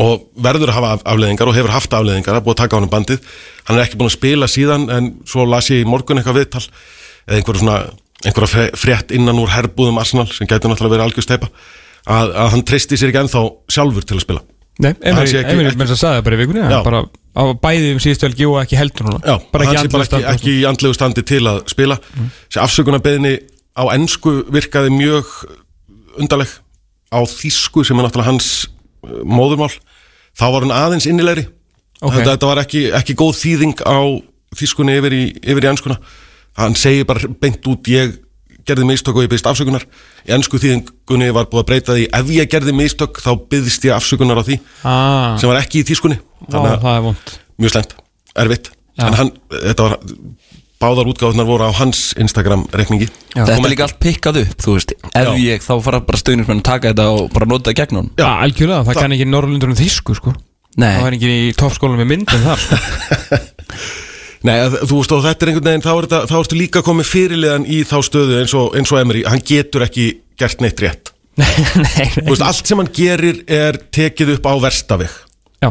Og 0.00 0.22
verður 0.38 0.70
að 0.70 0.76
hafa 0.78 0.90
af- 0.94 1.02
afleiðingar 1.12 1.48
og 1.50 1.56
hefur 1.56 1.72
haft 1.74 1.92
afleiðingar 1.98 2.36
að 2.38 2.44
búið 2.46 2.54
að 2.54 2.60
taka 2.62 2.76
hann 2.78 2.88
bandið. 2.92 3.20
Hann 3.66 3.78
er 3.78 3.82
ekki 3.84 3.98
búin 3.98 4.10
að 4.10 4.14
spila 4.18 4.46
síðan 4.46 4.86
en 4.94 5.08
svo 5.26 5.44
las 5.50 5.70
ég 5.70 5.82
í 5.82 5.88
morgun 5.88 6.18
eitthvað 6.20 6.38
viðtal 6.38 6.62
eða 7.26 7.36
einhverja 7.40 7.60
svona 7.64 7.76
einhverja 8.24 8.70
frétt 8.78 9.10
innan 9.16 9.38
úr 9.42 9.50
herbúðum 9.50 9.98
Arsenal 9.98 10.26
sem 10.30 10.46
gæti 10.46 10.68
náttúrulega 10.70 10.94
verið 10.94 11.06
algjörsteipa 11.08 11.48
að, 12.06 12.32
að 12.38 12.50
hann 12.54 12.64
treysti 12.70 12.96
sér 13.00 13.10
ekki 13.10 13.22
ennþá 13.24 13.42
sjálfur 13.72 14.06
til 14.06 14.16
að 14.20 14.24
spila 14.28 14.42
Nei, 14.80 14.92
Emil 15.04 15.70
með 15.76 15.90
þess 15.90 15.94
að 15.96 16.00
sagði 16.00 16.18
það 16.18 16.24
bara 16.26 16.36
í 16.36 16.40
vikunni 16.40 16.62
hann 16.64 16.86
bara 16.86 17.02
á 17.30 17.42
bæði 17.62 17.92
um 17.94 18.00
síðustu 18.02 18.26
helgi 18.26 18.48
og 18.48 18.58
ekki 18.62 18.78
heldur 18.78 19.06
núna. 19.06 19.20
Já, 19.22 19.36
bara 19.52 19.68
hann 19.68 19.76
ekki 19.76 19.86
sé 19.86 19.92
bara 19.94 20.06
ekki, 20.06 20.22
ekki 20.32 20.54
í 20.56 20.64
andlegu 20.68 20.96
standi 20.96 21.24
til 21.26 21.42
að 21.46 21.60
spila. 21.70 21.98
Mm. 22.16 22.32
Þessi 22.48 22.62
afsökunarbeðni 22.64 23.34
á 23.78 23.84
ensku 23.94 24.34
virkaði 24.50 24.92
mjög 24.96 25.30
undarleg. 26.20 26.56
Á 27.10 27.20
þýsku 27.26 27.84
sem 27.86 27.98
er 27.98 28.06
náttúrulega 28.06 28.30
hans 28.30 28.50
uh, 29.04 29.22
móðurmál 29.26 29.70
þá 30.38 30.44
var 30.46 30.66
hann 30.66 30.74
aðeins 30.74 31.08
innilegri. 31.10 31.46
Ok. 32.00 32.16
þetta, 32.16 32.32
þetta 32.32 32.50
var 32.50 32.62
ekki, 32.64 32.82
ekki 32.96 33.16
góð 33.18 33.36
þýðing 33.42 33.84
á 33.84 33.98
þýskunni 34.56 34.98
yfir 34.98 35.16
í, 35.16 35.22
yfir 35.44 35.66
í 35.66 35.70
enskuna. 35.70 36.00
Hann 36.58 36.74
segir 36.78 37.06
bara 37.08 37.30
beint 37.40 37.66
út 37.70 37.90
ég 37.90 38.16
gerði 38.70 38.88
mistök 38.88 39.18
og 39.18 39.26
ég 39.26 39.32
byggst 39.32 39.50
afsökunar. 39.50 39.86
Í 40.24 40.34
ennsku 40.36 40.60
þýðingunni 40.62 41.30
var 41.36 41.50
búið 41.50 41.64
að 41.64 41.68
breyta 41.70 41.96
því. 41.98 42.08
Ef 42.20 42.34
ég 42.34 42.50
gerði 42.54 42.74
mistök 42.78 43.20
þá 43.22 43.30
byggðist 43.50 43.86
ég 43.88 43.96
afsökunar 43.96 44.40
á 44.40 44.44
því 44.46 44.60
ah, 44.82 45.38
sem 45.40 45.50
var 45.50 45.60
ekki 45.60 45.82
í 45.82 45.88
þýskunni. 45.90 46.20
Vá, 46.46 46.50
þannig 46.56 46.72
að 46.72 46.84
það 46.86 46.98
er 46.98 47.06
vond 47.08 47.34
mjög 47.60 47.74
slæmt, 47.74 47.96
erfitt. 48.44 48.70
Já. 48.98 49.06
en 49.06 49.16
hann, 49.16 49.30
þetta 49.52 49.86
var 49.86 49.96
báðar 50.80 51.10
útgáðunar 51.12 51.48
voru 51.48 51.68
á 51.68 51.72
hans 51.76 52.02
Instagram 52.20 52.64
reikningi. 52.72 53.10
Þetta 53.34 53.56
er 53.56 53.66
líka 53.68 53.86
allt 53.86 53.98
pikkað 54.00 54.42
upp, 54.44 54.60
þú 54.64 54.76
veist. 54.78 54.94
Ef 55.12 55.28
Já. 55.28 55.32
ég, 55.36 55.64
þá 55.64 55.74
fara 55.84 56.00
bara 56.04 56.20
stöðnismenn 56.20 56.62
að 56.62 56.68
taka 56.70 56.92
þetta 56.92 57.08
og 57.16 57.32
bara 57.34 57.48
nota 57.50 57.68
það 57.68 57.80
gegn 57.82 58.00
hún 58.00 58.12
Já, 58.16 58.28
algjörlega, 58.30 58.86
það, 58.88 59.00
kann 59.02 59.16
ekki 59.16 59.28
Norrlundur 59.28 59.72
um 59.72 59.80
þýsku 59.80 60.16
sko. 60.16 60.34
Nei, 60.80 60.94
Það 60.94 61.04
var 61.04 61.16
ekki 61.18 61.34
í 61.34 61.50
toppskólanum 61.58 62.00
með 62.00 62.10
myndin 62.14 62.46
þar 62.46 62.64
sko. 62.64 62.78
Nei, 64.46 64.56
að, 64.56 64.76
þú 64.88 64.98
veist 65.02 65.12
og 65.12 65.24
þetta 65.26 65.44
er 65.44 65.50
einhvern 65.52 65.68
veginn 65.68 65.84
þá, 65.84 65.90
er 65.92 66.06
þetta, 66.06 66.20
þá 66.30 66.36
ertu 66.38 66.56
líka 66.56 66.82
komið 66.84 67.08
fyrirliðan 67.10 67.66
í 67.68 67.80
þá 67.88 67.96
stöðu 68.06 68.38
eins 68.40 68.54
og, 68.56 68.70
eins 68.78 68.92
og 68.94 69.00
Emery, 69.02 69.24
hann 69.28 69.42
getur 69.44 69.84
ekki 69.84 70.06
gert 70.40 70.62
neitt 70.64 70.80
rétt. 70.80 71.12
Nei, 71.40 71.46
nei, 71.78 72.06
Þú 72.16 72.30
veist, 72.32 72.44
allt 72.44 72.68
sem 72.68 72.80
hann 72.80 72.88
gerir 72.92 73.42
er 73.48 73.78
tekið 73.94 74.34
upp 74.34 74.48
á 74.50 74.54
verstaveg 74.60 75.12
Já, 75.62 75.70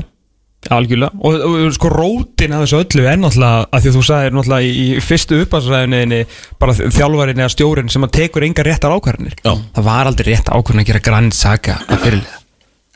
algjörlega. 0.75 1.19
Og, 1.19 1.35
og, 1.45 1.57
og 1.67 1.75
sko 1.75 1.91
rótin 1.93 2.55
að 2.55 2.63
þessu 2.65 2.79
öllu 2.79 3.05
er 3.07 3.19
náttúrulega 3.19 3.67
að 3.67 3.83
því 3.83 3.91
að 3.91 3.97
þú 3.97 4.01
sagðir 4.07 4.33
náttúrulega 4.38 4.65
í, 4.65 4.71
í 4.81 5.03
fyrstu 5.03 5.39
upphansræðinni 5.43 6.19
bara 6.59 6.75
þjálfarin 6.79 7.43
eða 7.43 7.53
stjórin 7.53 7.91
sem 7.93 8.07
að 8.07 8.15
tekur 8.17 8.47
enga 8.47 8.65
réttar 8.67 8.95
ákvarðinir 8.95 9.38
Já. 9.39 9.53
Það 9.77 9.88
var 9.88 10.09
aldrei 10.09 10.31
rétt 10.33 10.51
ákvarðin 10.51 10.83
að 10.83 10.89
gera 10.91 11.03
grann 11.09 11.31
saga 11.35 11.77
að 11.85 12.03
fyrirliða. 12.07 12.41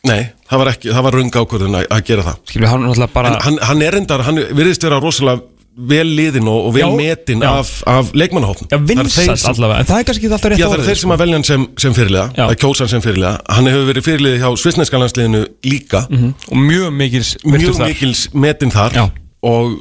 Nei, 0.03 0.19
það 0.49 0.59
var, 0.59 0.69
ekki, 0.73 0.91
það 0.91 1.05
var 1.05 1.15
rung 1.15 1.29
ákvörðun 1.31 1.79
að, 1.79 2.01
gera 2.09 2.23
það. 2.25 2.39
Skilur 2.49 2.65
við 2.65 2.73
hann 2.73 3.05
bara 3.13 3.29
En 3.29 3.37
hann, 3.45 3.59
hann 3.69 3.83
er 3.85 3.95
endar, 4.01 4.23
hann 4.27 4.41
virðist 4.51 4.83
vera 4.83 4.99
rosalega 4.99 5.45
vel 5.73 6.05
liðin 6.05 6.47
og, 6.47 6.67
og 6.67 6.73
vel 6.75 6.83
Já, 6.83 6.89
metin 6.97 7.41
já. 7.41 7.49
af, 7.49 7.69
af 7.89 8.11
leikmannahófn 8.13 8.67
Já, 8.69 8.77
vinsast 8.77 9.47
allavega, 9.49 9.81
en 9.81 9.87
það 9.89 9.99
er 10.01 10.07
kannski 10.09 10.27
ekki 10.27 10.35
alltaf 10.37 10.51
rétt 10.53 10.61
Já, 10.61 10.67
það 10.69 10.79
er 10.79 10.87
þeir 10.89 10.99
sem 11.01 11.13
að 11.15 11.21
velja 11.23 11.37
hann 11.39 11.47
sem, 11.47 11.65
sem 11.81 11.95
fyrirliða 11.97 12.25
Já. 12.37 12.43
að 12.45 12.55
kjósa 12.61 12.85
hann 12.85 12.91
sem 12.93 13.03
fyrirliða. 13.05 13.33
Hann 13.57 13.69
hefur 13.71 13.87
verið 13.89 14.05
fyrirliði 14.07 14.41
hjá 14.43 14.49
svisneska 14.63 15.01
landsliðinu 15.01 15.41
líka. 15.65 16.03
Sko. 16.05 16.31
og 16.51 16.61
mjög 16.61 16.93
mikils 16.99 17.31
Mjög 17.47 17.79
mikils 17.81 18.25
metin 18.33 18.73
þar. 18.73 18.99
Og, 19.43 19.73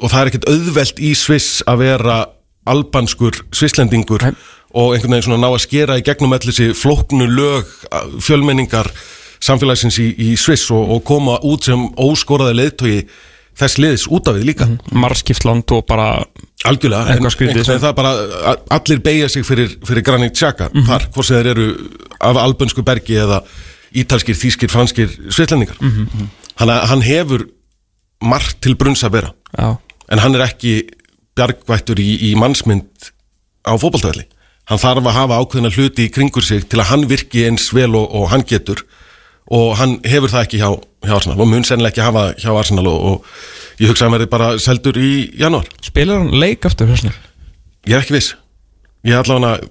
og 0.00 0.10
það 0.10 0.18
er 0.20 0.32
ekkert 0.32 0.48
auðvelt 0.50 0.98
í 0.98 1.12
Sviss 1.16 1.60
að 1.70 1.84
vera 1.84 2.16
albanskur 2.66 3.38
svisslendingur 3.54 4.26
Nei. 4.26 4.32
og 4.74 4.96
einhvern 4.96 5.14
veginn 5.14 5.28
svona 5.28 5.42
ná 5.44 5.52
að 5.52 5.62
skera 5.68 6.00
í 6.00 6.04
gegnum 6.04 6.34
allir 6.34 6.50
þessi 6.50 6.74
flóknu 6.74 7.28
lög 7.30 7.70
fjölmenningar 8.18 8.90
samfélagsins 9.38 10.00
í, 10.02 10.10
í 10.18 10.34
Sviss 10.40 10.66
og, 10.74 10.90
og 10.96 11.04
koma 11.06 11.38
út 11.46 11.68
sem 11.68 11.86
óskoraði 11.94 12.58
leiðtogi 12.58 13.00
þess 13.56 13.78
liðs 13.80 14.04
út 14.12 14.28
af 14.28 14.36
við 14.36 14.44
líka. 14.50 14.66
Marskipt 14.92 15.44
land 15.48 15.70
og 15.72 15.86
bara 15.88 16.24
Algjörlega, 16.66 17.14
en 17.14 17.22
sem- 17.64 17.78
það 17.78 17.88
er 17.88 17.96
bara 17.96 18.12
allir 18.74 18.98
beigja 19.04 19.28
sig 19.30 19.44
fyrir, 19.46 19.76
fyrir 19.86 20.02
Granit 20.02 20.34
Xhaka 20.34 20.70
þar, 20.88 21.04
hvort 21.14 21.24
sem 21.28 21.36
þeir 21.38 21.50
eru 21.52 21.66
af 22.20 22.36
albönsku 22.42 22.82
bergi 22.84 23.14
eða 23.22 23.42
ítalskir, 23.96 24.34
þýskir, 24.34 24.68
franskir 24.72 25.12
svislendingar 25.30 25.76
hann, 26.58 26.68
hann 26.90 27.02
hefur 27.06 27.46
margt 28.24 28.60
til 28.64 28.74
brunns 28.74 29.04
að 29.06 29.12
vera 29.20 29.30
Já, 29.56 29.76
en 30.10 30.18
hann 30.24 30.34
er 30.34 30.46
ekki 30.48 30.74
bjargvættur 31.36 32.00
í, 32.02 32.32
í 32.32 32.34
mannsmynd 32.36 33.10
á 33.68 33.76
fótboltavelli. 33.76 34.24
Hann 34.66 34.78
þarf 34.82 35.04
að 35.06 35.14
hafa 35.20 35.38
ákveðna 35.42 35.70
hluti 35.74 36.06
í 36.08 36.10
kringur 36.12 36.42
sig 36.42 36.64
til 36.68 36.80
að 36.80 36.88
hann 36.90 37.04
virki 37.10 37.44
eins 37.46 37.68
vel 37.76 37.94
og, 37.94 38.08
og 38.10 38.30
hann 38.32 38.42
getur 38.48 38.80
og 39.46 39.76
hann 39.78 39.98
hefur 40.06 40.32
það 40.32 40.46
ekki 40.46 40.58
hjá, 40.62 40.70
hjá 41.06 41.14
Arsenal 41.16 41.38
og 41.40 41.48
mun 41.50 41.64
sennilega 41.64 41.94
ekki 41.94 42.06
hafa 42.06 42.24
hjá 42.40 42.50
Arsenal 42.56 42.86
og, 42.90 43.06
og 43.10 43.80
ég 43.82 43.92
hugsa 43.92 44.04
að 44.04 44.08
hann 44.08 44.18
verði 44.18 44.32
bara 44.32 44.50
seldur 44.58 44.98
í 44.98 45.12
janúar. 45.38 45.68
Spilar 45.84 46.22
hann 46.22 46.34
leik 46.34 46.66
aftur 46.66 46.90
hessna? 46.90 47.14
Ég 47.86 47.94
er 47.94 48.02
ekki 48.02 48.16
viss. 48.16 48.34
Ég 49.06 49.14
er 49.14 49.22
allavega 49.22 49.68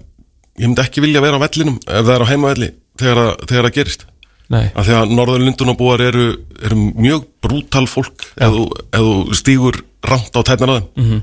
Ég 0.56 0.70
myndi 0.70 0.80
ekki 0.80 1.02
vilja 1.04 1.20
vera 1.20 1.36
á 1.36 1.44
vellinum 1.44 1.76
ef 1.84 2.04
það 2.06 2.12
er 2.14 2.22
á 2.24 2.30
heimavelli 2.30 2.68
þegar, 2.96 3.18
þegar 3.44 3.66
það 3.66 3.74
gerist. 3.76 4.06
Nei, 4.46 4.64
af 4.78 4.86
því 4.86 4.94
að 4.94 5.12
norður 5.18 5.42
Lundunabúar 5.42 6.02
eru, 6.06 6.26
eru 6.62 6.76
mjög 6.78 7.24
brútal 7.42 7.84
fólk 7.90 8.28
þú, 8.38 8.62
ef 8.94 9.02
þú 9.02 9.36
stígur 9.36 9.80
rámt 10.06 10.38
á 10.38 10.40
tætnar 10.46 10.70
á 10.70 10.76
þeim. 10.78 10.86
-hmm. 10.96 11.20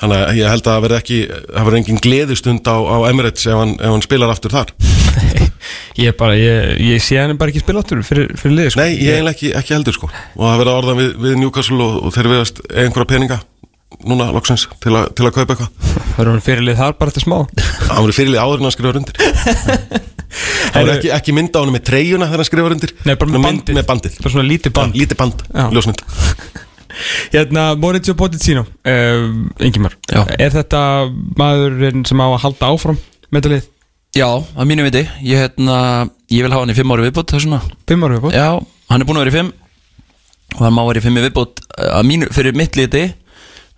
Þannig 0.00 0.24
að 0.24 0.40
ég 0.40 0.50
held 0.54 0.64
að 0.64 0.72
það 0.72 0.84
verði 0.86 0.98
ekki 1.00 1.20
það 1.30 1.68
verði 1.68 1.80
engin 1.82 2.02
gleðistund 2.06 2.70
á, 2.72 2.76
á 2.80 2.96
Emirates 3.10 3.46
ef 3.46 3.60
hann, 3.60 3.76
ef 3.78 3.94
hann 3.94 4.04
spilar 4.06 4.34
aftur 4.34 4.56
þar. 4.56 4.74
Ég 6.00 6.14
bara, 6.16 6.36
ég, 6.38 6.78
ég 6.80 7.02
sé 7.04 7.18
hann 7.20 7.36
bara 7.38 7.52
ekki 7.52 7.60
spila 7.60 7.82
aftur 7.82 8.00
fyrir, 8.06 8.30
fyrir 8.38 8.54
liði 8.56 8.72
sko. 8.72 8.80
Nei, 8.80 8.94
ég 8.96 9.18
eiginlega 9.18 9.34
ekki, 9.34 9.50
ekki 9.58 9.74
heldur 9.74 9.96
sko. 9.96 10.08
Og 10.38 10.44
það 10.46 10.60
verði 10.62 10.72
orðan 10.78 11.00
við, 11.00 11.10
við 11.26 11.34
Newcastle 11.42 11.82
og, 11.84 11.98
og 12.06 12.14
þeir 12.14 12.28
veðast 12.30 12.62
einhverja 12.70 13.10
peninga 13.10 13.38
núna 14.06 14.30
loksins 14.32 14.64
til, 14.80 14.94
a, 14.96 15.04
til 15.12 15.26
að 15.26 15.34
kaupa 15.36 15.56
eitthvað. 15.56 15.98
Það 16.14 16.22
er 16.24 16.30
hann 16.30 16.46
fyrir 16.46 16.64
lið 16.64 16.80
þar 16.80 16.96
bara 17.00 17.12
eftir 17.12 17.26
smá. 17.26 17.36
Hann 17.90 18.06
verið 18.06 18.18
fyrirlið 18.20 18.40
áður 18.40 18.62
en 18.62 18.68
hann 18.68 18.76
skrifa 18.76 19.02
undir. 19.02 19.20
Það 20.70 20.76
verður 20.78 20.94
ekki, 20.94 21.12
ekki 21.16 21.34
mynda 21.34 21.58
á 21.58 21.62
hann 21.64 21.74
með 21.74 21.86
treyjuna 21.90 22.28
þegar 22.30 22.44
hann 22.44 22.48
skrifa 22.48 22.72
undir. 22.76 22.96
Nei, 23.02 23.14
bara 23.18 23.34
með 23.34 23.46
bandið. 23.48 23.76
með 23.80 23.88
bandið. 23.90 24.18
Bara 24.22 24.34
svona 24.36 24.46
lítið 24.46 24.76
band 24.78 24.94
Hérna, 27.32 27.66
Maurizio 27.80 28.14
Pochettino 28.18 28.64
uh, 28.66 29.26
Ingimar, 29.62 29.94
Já. 30.10 30.24
er 30.38 30.54
þetta 30.54 30.80
maðurinn 31.38 32.06
sem 32.08 32.20
á 32.22 32.26
að 32.28 32.40
halda 32.44 32.72
áfram 32.74 32.98
með 33.30 33.38
þetta 33.40 33.52
lið? 33.54 33.68
já, 34.16 34.26
að 34.26 34.66
mínu 34.66 34.84
viti. 34.88 35.04
Ég, 35.22 35.38
hérna, 35.38 35.78
ég 36.32 36.42
vil 36.42 36.50
hafa 36.50 36.64
hann 36.64 36.72
í 36.72 36.76
fimm 36.78 36.90
ári 36.94 37.04
viðbútt 37.06 37.30
þessuna 37.36 37.60
Fimm 37.86 38.02
ára 38.06 38.16
viðbútt? 38.16 38.34
Já, 38.34 38.48
hann 38.90 39.04
er 39.04 39.06
búin 39.06 39.20
að 39.20 39.26
vera 39.26 39.32
í 39.32 39.36
fimm. 39.38 39.52
Og 40.56 40.62
hann 40.66 40.74
má 40.74 40.82
vera 40.88 40.98
í 40.98 41.04
fimm 41.04 41.20
í 41.20 41.24
viðbútt 41.28 41.62
uh, 41.68 41.92
að 42.00 42.08
mínu, 42.08 42.30
fyrir 42.34 42.58
mitt 42.58 42.78
liti. 42.78 43.04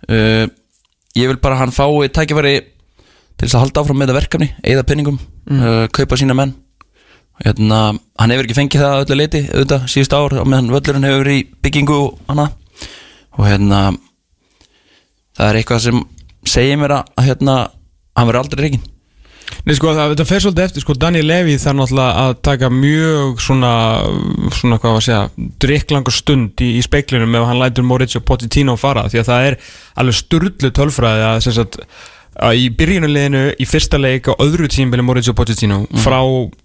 Uh, 0.09 0.47
ég 1.13 1.29
vil 1.29 1.37
bara 1.43 1.59
hann 1.61 1.73
fái 1.75 2.09
tækifæri 2.09 2.55
til 2.63 3.45
þess 3.45 3.57
að 3.59 3.65
halda 3.67 3.83
áfram 3.83 4.01
með 4.01 4.09
það 4.11 4.19
verkefni 4.21 4.49
eða 4.73 4.85
penningum, 4.89 5.21
uh, 5.53 5.85
kaupa 5.93 6.17
sína 6.17 6.33
menn. 6.37 6.55
Hérna, 7.43 7.79
hann 8.21 8.33
hefur 8.33 8.45
ekki 8.47 8.57
fengið 8.57 8.83
það 8.83 8.91
að 8.95 9.03
öllu 9.05 9.15
liti, 9.19 9.39
auðvitað, 9.53 9.87
síðust 9.89 10.13
ár 10.17 10.35
meðan 10.45 10.73
völlurinn 10.73 11.07
hefur 11.07 11.23
verið 11.23 11.39
í 11.39 11.45
byggingu 11.65 11.95
og 11.97 12.19
annað 12.29 12.51
og 13.37 13.45
hérna 13.47 13.83
það 15.37 15.49
er 15.49 15.59
eitthvað 15.59 15.85
sem 15.87 16.01
segir 16.47 16.79
mér 16.81 16.97
að, 16.99 17.13
hérna, 17.25 17.59
hann 18.17 18.29
verður 18.29 18.43
aldrei 18.43 18.65
reygin 18.65 18.89
Nei 19.63 19.75
sko 19.77 19.91
það, 19.93 20.13
þetta 20.13 20.25
fer 20.27 20.41
svolítið 20.43 20.63
eftir 20.65 20.83
sko 20.83 20.95
Daniel 20.99 21.27
Levy 21.27 21.53
þarf 21.61 21.77
náttúrulega 21.77 22.23
að 22.23 22.31
taka 22.47 22.69
mjög 22.73 23.41
svona, 23.43 23.73
svona 24.55 24.79
hvað 24.81 24.95
var 24.95 25.01
að 25.01 25.05
segja 25.05 25.49
drikklangur 25.63 26.15
stund 26.15 26.63
í, 26.63 26.71
í 26.79 26.81
speiklinum 26.83 27.37
ef 27.37 27.45
hann 27.47 27.61
lætur 27.61 27.87
Maurizio 27.87 28.23
Pochettino 28.25 28.75
fara 28.79 29.05
því 29.11 29.21
að 29.21 29.29
það 29.29 29.47
er 29.49 29.57
alveg 30.01 30.17
sturlu 30.19 30.71
tölfræði 30.79 31.25
að, 31.29 31.39
sem 31.45 31.55
sagt, 31.59 31.79
í 32.57 32.69
byrjunuleginu 32.73 33.43
í 33.61 33.67
fyrsta 33.69 33.99
leik 34.01 34.29
á 34.31 34.33
öðru 34.41 34.67
tímbili 34.71 35.05
Maurizio 35.05 35.35
Pochettino 35.37 35.83
frá 36.01 36.19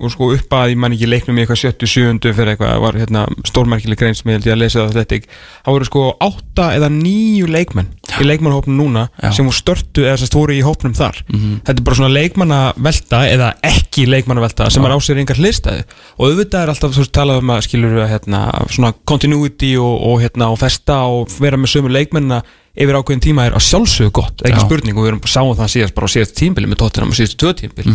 sko, 0.08 0.30
upp 0.36 0.54
að 0.56 0.72
ég 0.72 0.80
man 0.80 0.94
ekki 0.96 1.10
leiknum 1.10 1.38
í 1.38 1.44
eitthvað 1.44 1.62
77 1.66 2.32
fyrir 2.32 2.54
eitthvað 2.54 2.80
var 2.84 2.98
hérna, 2.98 3.26
stórmerkileg 3.48 4.00
grein 4.00 4.16
sem 4.16 4.32
ég 4.32 4.38
held 4.38 4.48
ég 4.48 4.56
að 4.56 4.62
lesa 4.62 4.86
það 4.86 5.00
þetta 5.02 5.20
það 5.66 5.76
voru 5.76 5.88
sko 5.90 6.04
8 6.28 6.68
eða 6.78 6.90
9 6.94 7.52
leikmenn 7.52 7.90
í 8.18 8.26
leikmannhópnum 8.26 8.78
núna 8.78 9.06
Já. 9.20 9.30
sem 9.36 9.48
voru 9.48 9.56
störtu 9.58 10.06
eða 10.06 10.20
sem 10.22 10.32
voru 10.34 10.56
í 10.56 10.62
hópnum 10.64 10.94
þar. 10.96 11.20
Þetta 11.28 11.74
er 11.74 11.84
bara 11.86 11.98
svona 11.98 12.14
leikmannavelta 12.14 13.20
eða 13.30 13.50
ekki 13.68 14.06
leikmannavelta 14.08 14.70
sem 14.72 14.86
er 14.86 14.94
á 14.94 14.98
sér 15.04 15.20
engar 15.22 15.38
hlistæði 15.38 15.84
og 16.16 16.24
auðvitað 16.30 16.62
er 16.62 16.72
alltaf 16.72 16.94
þú 16.94 17.04
veist 17.04 17.14
talað 17.18 17.42
um 17.42 17.52
að 17.54 17.64
skilur 17.68 17.98
við 17.98 18.08
hérna, 18.12 18.40
svona 18.74 18.94
continuity 19.08 19.74
og, 19.78 19.94
og, 20.10 20.22
hérna, 20.24 20.50
og 20.52 20.60
festa 20.60 21.02
og 21.10 21.30
vera 21.38 21.60
með 21.60 21.74
sömu 21.76 21.92
leikmennina 21.92 22.42
yfir 22.78 22.98
ákveðin 22.98 23.24
tíma 23.24 23.48
er 23.48 23.58
að 23.58 23.66
sjálfsögðu 23.66 24.14
gott 24.20 24.42
ekki 24.46 24.60
Já. 24.60 24.64
spurning 24.64 24.98
og 24.98 25.04
við 25.04 25.12
erum 25.12 25.22
sáum 25.26 25.54
það 25.58 25.72
síðast 25.74 25.96
bara 25.96 26.10
á 26.10 26.14
síðast 26.14 26.36
tímbili 26.38 26.70
með 26.70 26.82
tóttina 26.84 27.08
og 27.08 27.18
síðast 27.18 27.38
tvö 27.40 27.54
tímbili 27.58 27.94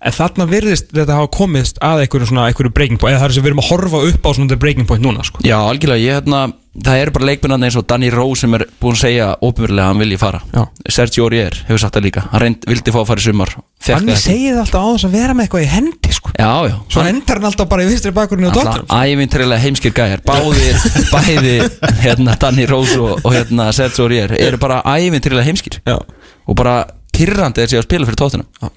en 0.00 0.16
þarna 0.16 0.46
virðist 0.48 0.92
þetta 0.94 1.18
hafa 1.18 1.30
komist 1.34 1.80
að 1.84 2.04
einhverju 2.04 2.30
svona 2.30 2.46
einhverju 2.48 2.72
breaking 2.76 3.00
point 3.00 3.12
eða 3.12 3.22
það 3.24 3.28
er 3.30 3.36
sem 3.36 3.44
við 3.44 3.52
erum 3.52 3.62
að 3.64 3.70
horfa 3.70 4.02
upp 4.10 4.28
á 4.28 4.30
svona 4.36 4.60
breaking 4.60 4.88
point 4.88 5.04
núna 5.04 5.24
sko. 5.26 5.42
Já, 5.44 5.58
algjörlega, 5.60 6.00
ég 6.00 6.20
hérna 6.20 6.40
það 6.70 7.00
eru 7.02 7.12
bara 7.16 7.26
leikmennarnir 7.26 7.70
eins 7.70 7.78
og 7.80 7.86
Danny 7.90 8.10
Rose 8.14 8.44
sem 8.44 8.54
er 8.54 8.64
búin 8.82 8.94
að 8.94 9.00
segja 9.02 9.26
óbyrlega 9.42 9.86
að 9.86 9.90
hann 9.90 10.02
vilji 10.04 10.18
fara. 10.20 10.40
Já. 10.54 10.60
Sergio 10.96 11.24
Aurier 11.26 11.56
hefur 11.66 11.82
sagt 11.82 11.96
það 11.96 12.06
líka. 12.06 12.22
Hann 12.30 12.44
reynd, 12.44 12.68
vildi 12.70 12.94
fá 12.94 13.00
að 13.02 13.08
fara 13.10 13.22
í 13.22 13.26
sumar. 13.26 13.54
Hann 13.88 14.12
það 14.14 14.60
alltaf 14.62 14.86
á 14.86 14.88
þess 14.94 15.08
að 15.08 15.16
vera 15.16 15.34
með 15.34 15.48
eitthvað 15.48 15.64
í 15.64 15.70
hendi 15.72 16.14
sko. 16.14 16.34
Já, 16.36 16.52
já, 16.70 16.76
svo 16.94 17.04
endar 17.10 17.40
hann 17.40 17.48
alltaf 17.50 17.70
bara 17.72 17.86
í 17.86 17.90
vinstri 17.90 18.14
bakgrunni 18.14 18.48
og 18.50 18.54
tóttunum 18.54 18.86
Alltaf 18.86 19.10
ævintrilega 19.10 19.64
heimskir 19.64 19.96
gæjar. 19.96 20.22
Báðir, 20.28 20.78
bæði 21.14 21.56
hérna, 22.04 22.38
Danny 22.40 22.68
Rose 22.70 23.00
og, 23.02 23.18
og 23.24 23.34
hérna, 23.34 23.70
Sergio 23.74 24.06
Aurier 24.06 24.36
eru 24.38 24.60
bara 24.62 24.82
ævintrilega 24.86 25.48
heimskir. 25.48 25.80
Já. 25.88 25.98
og 26.46 26.56
bara 26.58 26.84
pyrrandi 27.14 27.62
er 27.62 27.70
sér 27.70 27.82
að 27.82 27.88
spila 27.88 28.08
fyrir 28.08 28.20
tóttunum 28.20 28.70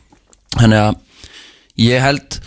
Þannig 0.53 0.79
að 0.79 0.97
ég 1.81 2.03
held 2.03 2.39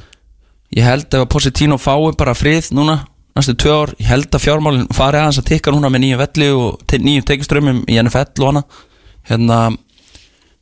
ég 0.76 0.86
held 0.86 1.06
ef 1.08 1.24
að 1.24 1.30
Positino 1.32 1.78
fái 1.80 2.12
bara 2.18 2.34
frið 2.36 2.70
núna 2.76 3.00
næstu 3.36 3.54
tvö 3.60 3.74
ár, 3.76 3.94
ég 4.00 4.08
held 4.10 4.28
að 4.32 4.44
fjármálin 4.46 4.86
fari 4.96 5.20
aðeins 5.20 5.40
að 5.42 5.48
tikka 5.50 5.74
núna 5.74 5.90
með 5.92 6.04
nýju 6.04 6.20
velli 6.22 6.48
og 6.56 6.82
te 6.88 6.98
nýjum 7.02 7.26
tekiströmmum 7.28 7.82
í 7.84 7.98
NFL 8.00 8.42
og 8.42 8.50
hana. 8.50 8.62
Hérna 9.28 9.58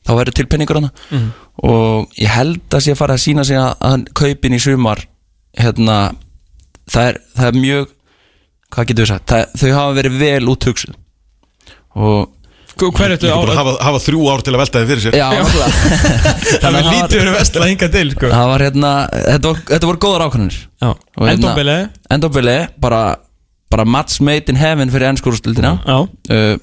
þá 0.05 0.13
verður 0.19 0.37
til 0.39 0.49
penningur 0.51 0.81
hana. 0.81 0.93
Mhm. 1.11 1.33
og 1.63 2.11
ég 2.19 2.29
held 2.35 2.75
að 2.75 2.83
sé 2.83 2.93
að 2.93 2.99
fara 2.99 3.15
að 3.15 3.23
sína 3.23 3.45
sig 3.47 3.57
að, 3.57 4.07
kaupin 4.19 4.57
í 4.57 4.59
sumar 4.59 5.05
hérna 5.55 6.17
það 6.91 7.11
er, 7.11 7.19
það 7.37 7.47
er 7.47 7.61
mjög 7.61 7.93
hvað 8.75 8.89
getur 8.89 9.05
við 9.05 9.11
sagt, 9.13 9.27
það, 9.31 9.45
þau 9.61 9.71
hafa 9.79 9.95
verið 10.01 10.17
vel 10.19 10.51
út 10.51 10.67
hugsuð 10.67 10.97
og 11.95 12.33
hver 12.81 13.13
er 13.15 13.19
þetta 13.21 13.55
hafa, 13.59 13.73
hafa 13.87 14.01
þrjú 14.03 14.25
ár 14.33 14.43
til 14.45 14.55
að 14.55 14.61
velta 14.63 14.81
þið 14.83 14.91
fyrir 14.93 15.03
sér. 15.05 15.17
Já, 15.19 15.29
það 16.63 16.69
er 16.69 16.79
að 16.81 16.89
lítið 16.91 17.21
verið 17.21 17.37
vestla 17.39 17.69
hinga 17.71 17.89
til 17.95 18.05
sko. 18.15 18.31
það 18.35 18.51
var 18.51 18.65
hérna 18.67 18.93
þetta, 19.15 19.51
var, 19.53 19.63
þetta 19.71 19.91
voru 19.91 20.03
góðar 20.05 20.25
hérna- 20.29 21.33
Endombele 21.35 21.77
Endombele, 22.11 22.57
bara, 22.81 23.03
bara 23.71 23.85
match 23.85 24.21
made 24.21 24.51
in 24.53 24.59
heaven 24.61 24.91
fyrir 24.93 25.13
ennskúrustildina 25.13 25.77
Já. 25.87 25.99
uh, 26.05 26.57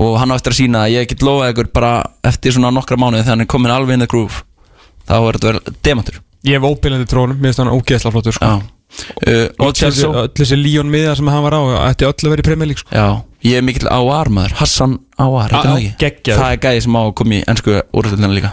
og 0.00 0.16
hann 0.18 0.32
á 0.32 0.36
eftir 0.38 0.54
að 0.54 0.60
sína 0.62 0.84
að 0.86 0.96
ég 0.96 1.08
get 1.12 1.22
lofað 1.22 1.52
ykkur 1.54 1.72
bara 1.76 1.92
eftir 2.26 2.56
svona 2.56 2.72
nokkra 2.74 2.98
mánuði 2.98 3.22
þegar 3.22 3.36
hann 3.36 3.44
er 3.46 3.50
komin 3.52 3.74
alveg 3.74 3.94
inn 3.98 4.04
the 4.06 4.10
groove 4.10 4.42
þá 5.04 5.18
er 5.20 5.36
þetta 5.38 5.52
vel 5.52 5.76
demantur. 5.84 6.20
Ég 6.44 6.58
hef 6.58 6.64
óbyrjandi 6.66 7.06
trónum, 7.08 7.36
mér 7.38 7.52
finnst 7.52 7.60
hann 7.62 7.72
ógeðsla 7.72 8.12
flottur 8.12 8.34
sko. 8.36 8.48
Já. 8.48 8.70
Uh, 9.26 9.48
Og 9.58 9.72
öll 9.74 10.28
þessi 10.38 10.56
Líón 10.58 10.90
miða 10.92 11.14
sem 11.18 11.26
hann 11.30 11.42
var 11.42 11.56
á 11.58 11.62
Ætti 11.90 12.06
öll 12.06 12.14
að 12.14 12.30
vera 12.34 12.44
í 12.44 12.46
Premier 12.46 12.68
League 12.70 12.82
sko. 12.82 12.92
Já, 12.94 13.06
ég 13.44 13.58
er 13.58 13.62
mikill 13.66 13.88
Áar 13.92 14.28
maður 14.32 14.54
Hassan 14.60 14.98
Áar, 15.18 15.50
heitir 15.52 15.70
hann 15.70 15.78
ekki. 15.78 16.32
Það 16.34 16.50
er 16.52 16.60
gæði 16.64 16.82
sem 16.86 16.96
á 16.96 17.00
að 17.04 17.14
koma 17.20 17.34
í 17.38 17.44
ennsku 17.52 17.76
úrstæðina 17.94 18.32
líka 18.34 18.52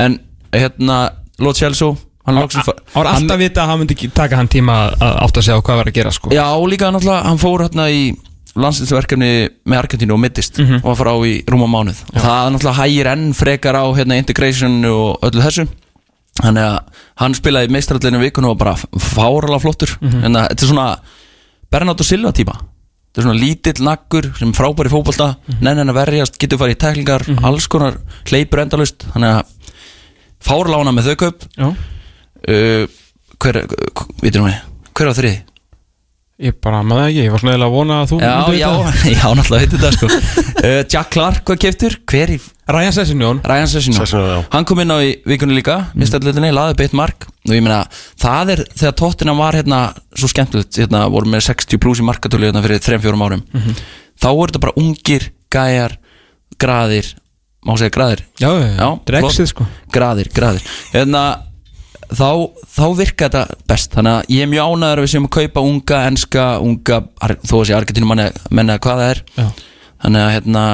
En 0.00 0.18
hérna, 0.54 0.98
Lo 1.38 1.52
Celso 1.52 1.96
Hann 2.24 2.38
er 2.40 2.46
alltaf 2.48 3.36
vita 3.38 3.60
að 3.64 3.68
hann 3.68 3.80
myndi 3.82 4.08
taka 4.16 4.36
hann 4.38 4.48
tíma 4.48 4.72
að- 4.88 4.94
að 5.04 5.16
átta 5.26 5.42
sig 5.44 5.52
á 5.52 5.60
hvað 5.60 5.76
var 5.76 5.84
að 5.90 5.92
gera 5.98 6.10
sko. 6.10 6.30
Já, 6.32 6.46
líka 6.66 6.88
náttúrulega, 6.90 7.22
hann 7.28 7.36
fór 7.38 7.60
hérna 7.66 7.84
í 7.92 8.16
landslýsverkefni 8.56 9.28
með 9.68 9.78
Argentínu 9.82 10.14
og 10.14 10.20
mittist 10.22 10.58
Mhm. 10.58 10.76
og 10.80 10.84
var 10.84 10.96
fara 10.96 11.10
á 11.12 11.18
í 11.26 11.44
rúma 11.44 11.66
mánuð 11.68 12.00
og 12.14 12.22
það 12.22 12.52
náttúrulega 12.54 12.80
hægir 12.80 13.06
enn 13.12 13.32
frekar 13.34 13.74
á 13.76 13.84
hérna, 13.92 14.16
integration 14.16 14.84
og 14.86 15.20
öllu 15.20 15.42
þessu 15.42 15.68
þannig 16.40 16.64
að 16.64 16.78
hann 17.16 17.34
spilaði 17.34 17.68
meistrarallinu 17.70 18.20
vikun 18.24 18.44
og 18.48 18.56
bara 18.58 18.74
fárala 18.96 19.60
flottur 19.60 19.96
Mhm. 20.00 20.24
en 20.24 20.32
það, 20.32 20.48
þetta 20.48 20.62
er 20.62 20.68
svona 20.72 20.98
Bernardo 21.70 22.04
Silva 22.04 22.32
típa 22.32 22.56
þetta 23.14 23.22
er 23.22 23.26
svona 23.28 23.38
lítill 23.38 23.84
naggur 23.86 24.26
sem 24.38 24.50
er 24.50 24.56
frábær 24.58 24.88
í 24.90 24.92
fótbolta 24.92 25.28
mm 25.36 25.54
Mhm. 25.54 25.62
að 25.94 25.98
verjast, 26.00 26.38
getur 26.42 26.58
farið 26.58 26.74
í 26.74 26.80
tæklingar 26.82 27.22
alls 27.46 27.66
konar, 27.70 27.98
hleypur 28.26 28.60
endalust 28.64 29.06
þannig 29.14 29.38
að 29.38 29.44
fárlána 30.44 30.92
með 30.92 31.06
þau 31.08 31.16
Já. 31.56 31.68
uh, 32.48 32.86
hver, 33.40 33.60
veitum 34.22 34.48
við 34.48 34.58
hver 34.94 35.10
á 35.10 35.14
þriði? 35.14 35.40
Ég 36.44 36.56
bara, 36.60 36.82
maður 36.82 37.08
ekki, 37.12 37.22
ég 37.24 37.30
var 37.30 37.38
svona 37.44 37.54
eða 37.54 37.66
að 37.68 37.74
vona 37.76 37.96
að 38.02 38.08
þú 38.10 38.16
Já, 38.18 38.34
já, 38.58 38.70
já, 39.14 39.26
náttúrulega 39.38 39.62
veitum 39.62 39.78
þetta 39.78 39.92
sko 39.94 40.06
uh, 40.10 40.82
Jack 40.90 41.10
Clark 41.14 41.48
var 41.54 41.60
keftur, 41.62 41.96
hver 42.10 42.32
í 42.34 42.38
það. 42.42 42.53
Ryan 42.68 42.92
Sessinjón 42.96 43.40
Ryan 43.44 43.66
já. 43.68 44.44
Hann 44.52 44.64
kom 44.64 44.80
inn 44.80 44.88
á 44.90 44.96
í 45.04 45.10
vikunni 45.28 45.54
líka, 45.58 45.76
Mm. 45.92 46.00
mistallutinni, 46.00 46.52
laði 46.52 46.76
beitt 46.78 46.92
mark 46.96 47.26
og 47.48 47.52
ég 47.52 47.60
meina, 47.62 47.86
það 48.18 48.50
er 48.54 48.64
þegar 48.74 48.94
tóttina 48.96 49.36
var 49.36 49.52
hérna 49.52 49.94
svo 50.16 50.28
skemmtilegt, 50.28 50.72
hérna 50.80 51.10
voru 51.12 51.26
með 51.28 51.42
60 51.50 51.78
pluss 51.78 52.00
í 52.00 52.04
markatölu 52.08 52.48
hérna 52.50 52.62
fyrir 52.64 52.80
3-4 52.80 53.20
árum 53.20 53.42
Mhm. 53.52 53.74
þá 54.20 54.28
voru 54.32 54.52
þetta 54.52 54.60
bara 54.60 54.72
ungir, 54.80 55.30
gæjar 55.50 55.96
graðir, 56.58 57.14
má 57.66 57.76
segja 57.76 57.90
graðir 57.90 58.20
Já, 58.40 58.48
já, 58.48 58.98
flott. 59.20 59.48
sko 59.48 59.66
graðir, 59.92 60.28
graðir 60.32 60.62
hérna, 60.92 61.40
þá, 62.14 62.50
þá 62.76 62.96
virka 62.96 63.28
þetta 63.28 63.44
best 63.68 63.90
þannig 63.92 64.22
að 64.22 64.26
ég 64.28 64.42
er 64.42 64.46
mjög 64.46 64.72
ánæður 64.72 64.98
að 64.98 65.04
við 65.04 65.12
séum 65.12 65.28
að 65.28 65.36
kaupa 65.36 65.60
unga, 65.68 66.00
enska, 66.08 66.60
unga 66.62 67.00
þó 67.44 67.54
að 67.60 67.66
sé 67.66 67.74
Argentínu 67.76 68.06
menna 68.50 68.78
hvað 68.78 69.00
það 69.00 69.10
er 69.10 69.22
Já. 69.36 69.46
þannig 70.04 70.20
að 70.24 70.32
hérna 70.40 70.64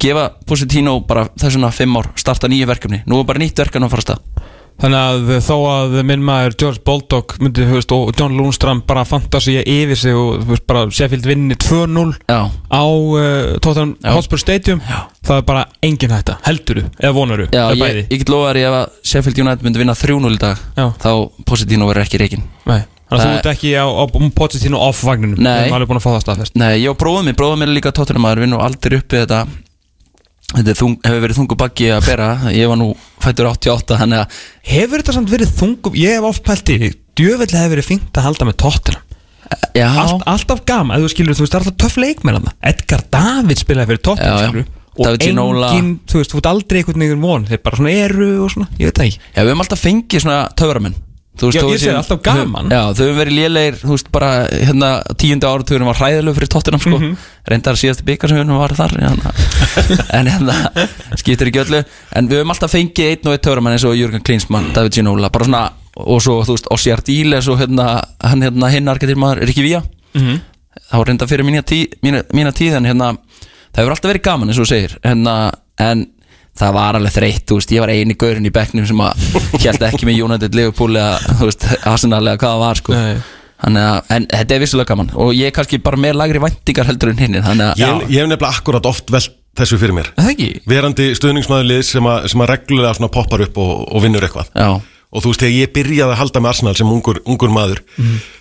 gefa 0.00 0.28
Positino 0.48 0.98
bara 1.06 1.28
þessuna 1.40 1.72
fimm 1.74 1.98
ár 2.00 2.10
starta 2.20 2.50
nýju 2.50 2.68
verkefni, 2.70 3.02
nú 3.06 3.20
er 3.20 3.28
bara 3.28 3.42
nýtt 3.42 3.60
verkefni 3.60 3.88
að 3.88 3.94
fara 3.94 4.04
að 4.04 4.08
stað 4.08 4.48
Þannig 4.80 4.96
að 4.96 5.32
þó 5.44 5.56
að 5.68 5.94
minn 6.08 6.22
maður 6.24 6.54
George 6.62 6.80
Baldock 6.86 7.34
myndi, 7.42 7.66
veist, 7.68 7.90
og 7.92 8.14
John 8.16 8.36
Lundström 8.38 8.80
bara 8.88 9.02
fantasía 9.04 9.60
yfir 9.68 9.98
sig 9.98 10.16
og 10.16 10.46
veist, 10.48 10.64
bara 10.68 10.86
Sheffield 10.88 11.28
vinni 11.28 11.56
2-0 11.60 12.14
Já, 12.30 12.48
á 12.48 12.82
uh, 12.88 13.58
Tottenham. 13.60 13.92
Hotspur 14.16 14.40
Stadium 14.40 14.80
Já. 14.80 15.02
það 15.26 15.42
er 15.42 15.44
bara 15.50 15.66
engin 15.84 16.14
hætta, 16.16 16.38
helduru 16.46 16.86
eða 16.96 17.12
vonuru, 17.16 17.50
já 17.52 17.66
eða 17.66 17.76
ég, 17.76 17.84
bæði 17.84 18.06
ég 18.06 18.24
get 18.24 18.32
lofa 18.32 18.54
þér 18.54 18.62
ef 18.62 18.78
að 18.78 18.96
Sheffield 19.12 19.44
United 19.44 19.68
myndi 19.68 19.84
vinna 19.84 19.98
3-0 20.00 20.32
í 20.32 20.40
dag 20.40 20.64
Já. 20.80 20.86
þá 21.04 21.12
Positino 21.44 21.92
verður 21.92 22.06
ekki 22.06 22.24
reikin 22.24 22.48
Nei. 22.64 22.80
Þannig 23.10 23.24
að 23.24 23.30
þú 23.34 23.38
ert 23.40 23.48
ekki 23.50 23.70
á, 23.74 23.86
á 23.90 24.04
Pochettino 24.38 24.80
off 24.86 25.00
vagninum 25.02 25.40
Nei. 25.42 25.66
Að 25.66 26.52
Nei, 26.54 26.76
ég 26.78 26.94
minn, 27.26 27.34
bróðum 27.36 27.58
minn 27.60 27.68
er 27.68 27.74
líka 27.74 27.90
tóttunum 27.92 28.22
maður 28.22 28.44
við 28.46 28.52
nú 28.54 28.60
aldrei 28.62 29.00
uppi 29.00 29.18
þetta 29.24 29.40
þetta 30.54 30.74
þung, 30.80 30.96
hefur 31.06 31.22
verið 31.24 31.38
þungu 31.40 31.58
baggi 31.60 31.90
að 31.94 32.08
bera 32.08 32.30
ég 32.54 32.70
var 32.70 32.80
nú 32.80 32.88
fættur 33.22 33.50
88 33.52 34.00
þannig 34.00 34.22
að 34.24 34.40
Hefur 34.70 35.02
þetta 35.02 35.14
samt 35.16 35.30
verið 35.30 35.54
þungum, 35.60 36.00
ég 36.00 36.16
hef 36.16 36.26
oft 36.30 36.42
pælt 36.46 36.72
í 36.74 36.78
því 36.80 36.90
Djöfell 37.20 37.54
hefur 37.54 37.72
verið 37.76 37.88
fínt 37.90 38.18
að 38.18 38.26
halda 38.26 38.48
með 38.48 38.56
já, 39.74 39.88
Allt, 39.88 40.26
Alltaf 40.30 40.62
gama, 40.68 40.98
þú 41.00 41.10
skilur, 41.12 41.36
þú 41.36 41.44
veist, 41.44 41.54
það 41.54 41.60
er 41.60 41.66
alltaf 41.66 41.78
töff 41.84 41.98
leikmenn 42.00 42.38
þarna. 42.38 42.52
Edgar 42.70 43.02
David 43.12 43.60
spilaði 43.60 43.90
fyrir 43.90 44.02
já. 44.20 44.34
skilur, 44.46 44.66
David 45.00 45.10
Og 45.10 45.24
Ginola. 45.24 45.70
engin, 45.74 45.92
þú 46.10 46.20
veist, 46.20 46.32
þú 46.34 46.40
ert 46.40 46.50
aldrei 46.50 46.80
einhvern 46.80 47.04
veginn 47.04 47.22
von 47.24 47.46
Þeir 47.48 47.62
bara 47.64 47.80
svona 47.80 47.94
eru 47.94 48.30
og 48.44 48.50
svona, 48.54 48.68
ég 48.78 48.90
veit 48.90 48.98
það 49.00 49.08
ekki 49.08 49.20
Já, 49.20 49.40
við 49.40 49.50
höfum 49.50 49.64
alltaf 49.64 49.84
fengið 49.84 50.24
svona 50.24 50.40
töframenn 50.58 50.98
Þú 51.40 51.50
Já, 51.54 51.60
ég 51.72 51.80
séum- 51.80 51.96
alltaf 51.96 52.20
gaman. 52.22 52.66
Já, 52.68 52.80
þau 52.92 53.00
höfum 53.06 53.16
verið 53.20 53.34
lélegir, 53.38 53.76
þú 53.80 53.90
veist, 53.94 54.08
bara 54.12 54.30
hérna 54.50 54.88
tíundu 55.16 55.46
áratugurum 55.48 55.88
var 55.88 55.96
hræðilegu 55.96 56.34
fyrir 56.36 56.50
tóttinam 56.52 56.80
sko 56.84 56.98
Mhm. 56.98 57.16
Reyndar 57.48 57.78
síðasti 57.80 58.04
byggar 58.04 58.28
sem 58.28 58.36
við 58.36 58.44
höfum 58.44 58.58
var 58.60 58.74
þar 58.76 58.92
hérna. 59.00 59.32
En 60.20 60.26
hérna, 60.26 60.56
skiptir 61.16 61.48
ekki 61.48 61.62
öllu 61.64 61.80
En 62.12 62.28
við 62.28 62.42
höfum 62.42 62.52
alltaf 62.52 62.70
fengið 62.74 63.08
einn 63.14 63.24
og 63.26 63.32
einn 63.32 63.44
töframenn 63.46 63.72
eins 63.78 63.84
og 63.88 63.96
Jürgen 63.96 64.22
Klinsmann, 64.22 64.72
David 64.76 64.92
Ginola 64.92 65.30
Bara 65.32 65.44
svona, 65.48 65.62
og 65.96 66.20
svo, 66.20 66.42
þú 66.44 66.56
veist, 66.58 66.68
Ossi 66.70 66.92
Ardíles 66.92 67.48
og 67.48 67.58
hérna, 67.58 68.02
hann 68.22 68.42
hérna 68.44 68.70
hinn 68.70 68.86
argetir 68.92 69.16
maður, 69.16 69.46
Rikki 69.48 69.62
Vía 69.64 69.82
Mhm. 70.14 70.40
Það 70.90 70.98
var 70.98 71.06
reynda 71.06 71.26
fyrir 71.26 71.44
mína, 71.46 71.62
tí, 71.64 71.86
mína, 72.02 72.22
mína 72.34 72.52
tíð 72.52 72.76
En 72.76 72.84
hérna, 72.84 73.16
það 73.72 73.80
hefur 73.80 73.94
alltaf 73.96 74.10
verið 74.12 74.22
gaman 74.28 74.48
eins 74.52 74.58
og 74.60 74.66
segir 74.66 74.98
hérna, 75.02 75.52
En 75.80 76.06
það 76.58 76.72
var 76.74 76.94
alveg 76.98 77.12
þreytt, 77.14 77.44
þú 77.48 77.58
veist, 77.60 77.70
ég 77.72 77.80
var 77.84 77.92
eini 77.94 78.14
gaurinn 78.20 78.46
í 78.46 78.52
bekknum 78.52 78.86
sem 78.86 79.00
að 79.00 79.26
held 79.64 79.82
ekki 79.90 80.08
með 80.08 80.22
United, 80.26 80.54
Liverpool 80.58 80.96
eða, 80.96 81.18
þú 81.40 81.48
veist, 81.50 81.66
Arsenal 81.86 82.22
eða 82.26 82.38
hvað 82.40 82.54
það 82.54 82.64
var, 82.64 82.80
sko. 82.82 82.92
Nei. 82.96 83.20
Þannig 83.60 83.84
að, 83.90 83.98
en 84.16 84.26
þetta 84.32 84.54
er 84.56 84.60
vissulega 84.62 84.88
gaman. 84.88 85.10
Og 85.20 85.34
ég 85.36 85.50
er 85.50 85.52
kannski 85.52 85.78
bara 85.84 85.98
með 86.00 86.14
lagri 86.16 86.40
væntingar 86.40 86.86
heldur 86.88 87.10
en 87.12 87.18
hinn 87.20 87.34
þannig 87.44 87.66
að, 87.66 87.82
Ég, 87.82 88.06
ég 88.08 88.22
hef 88.22 88.30
nefnilega 88.30 88.54
akkurat 88.56 88.86
oft 88.88 89.10
velt 89.12 89.34
þessu 89.60 89.76
fyrir 89.82 89.92
mér. 89.98 90.08
Það 90.16 90.30
ekki? 90.32 90.46
Verandi 90.70 91.08
stuðningsmaðurlið 91.18 91.82
sem, 91.84 92.06
að- 92.08 92.28
sem 92.32 92.40
að 92.40 92.48
reglulega 92.54 92.94
svona 92.96 93.10
poppar 93.12 93.42
upp 93.44 93.58
og, 93.60 93.74
og 93.94 94.02
vinnur 94.06 94.24
eitthvað. 94.24 94.48
Já, 94.56 94.80
Og 95.10 95.24
þú 95.24 95.32
veist, 95.32 95.40
þegar 95.42 95.54
ég 95.58 95.70
byrjaði 95.74 96.12
að 96.14 96.18
halda 96.20 96.40
með 96.40 96.48
Arsenal 96.52 96.72
sem 96.78 96.86
ungur, 96.94 97.16
ungur 97.26 97.50
maður 97.50 97.80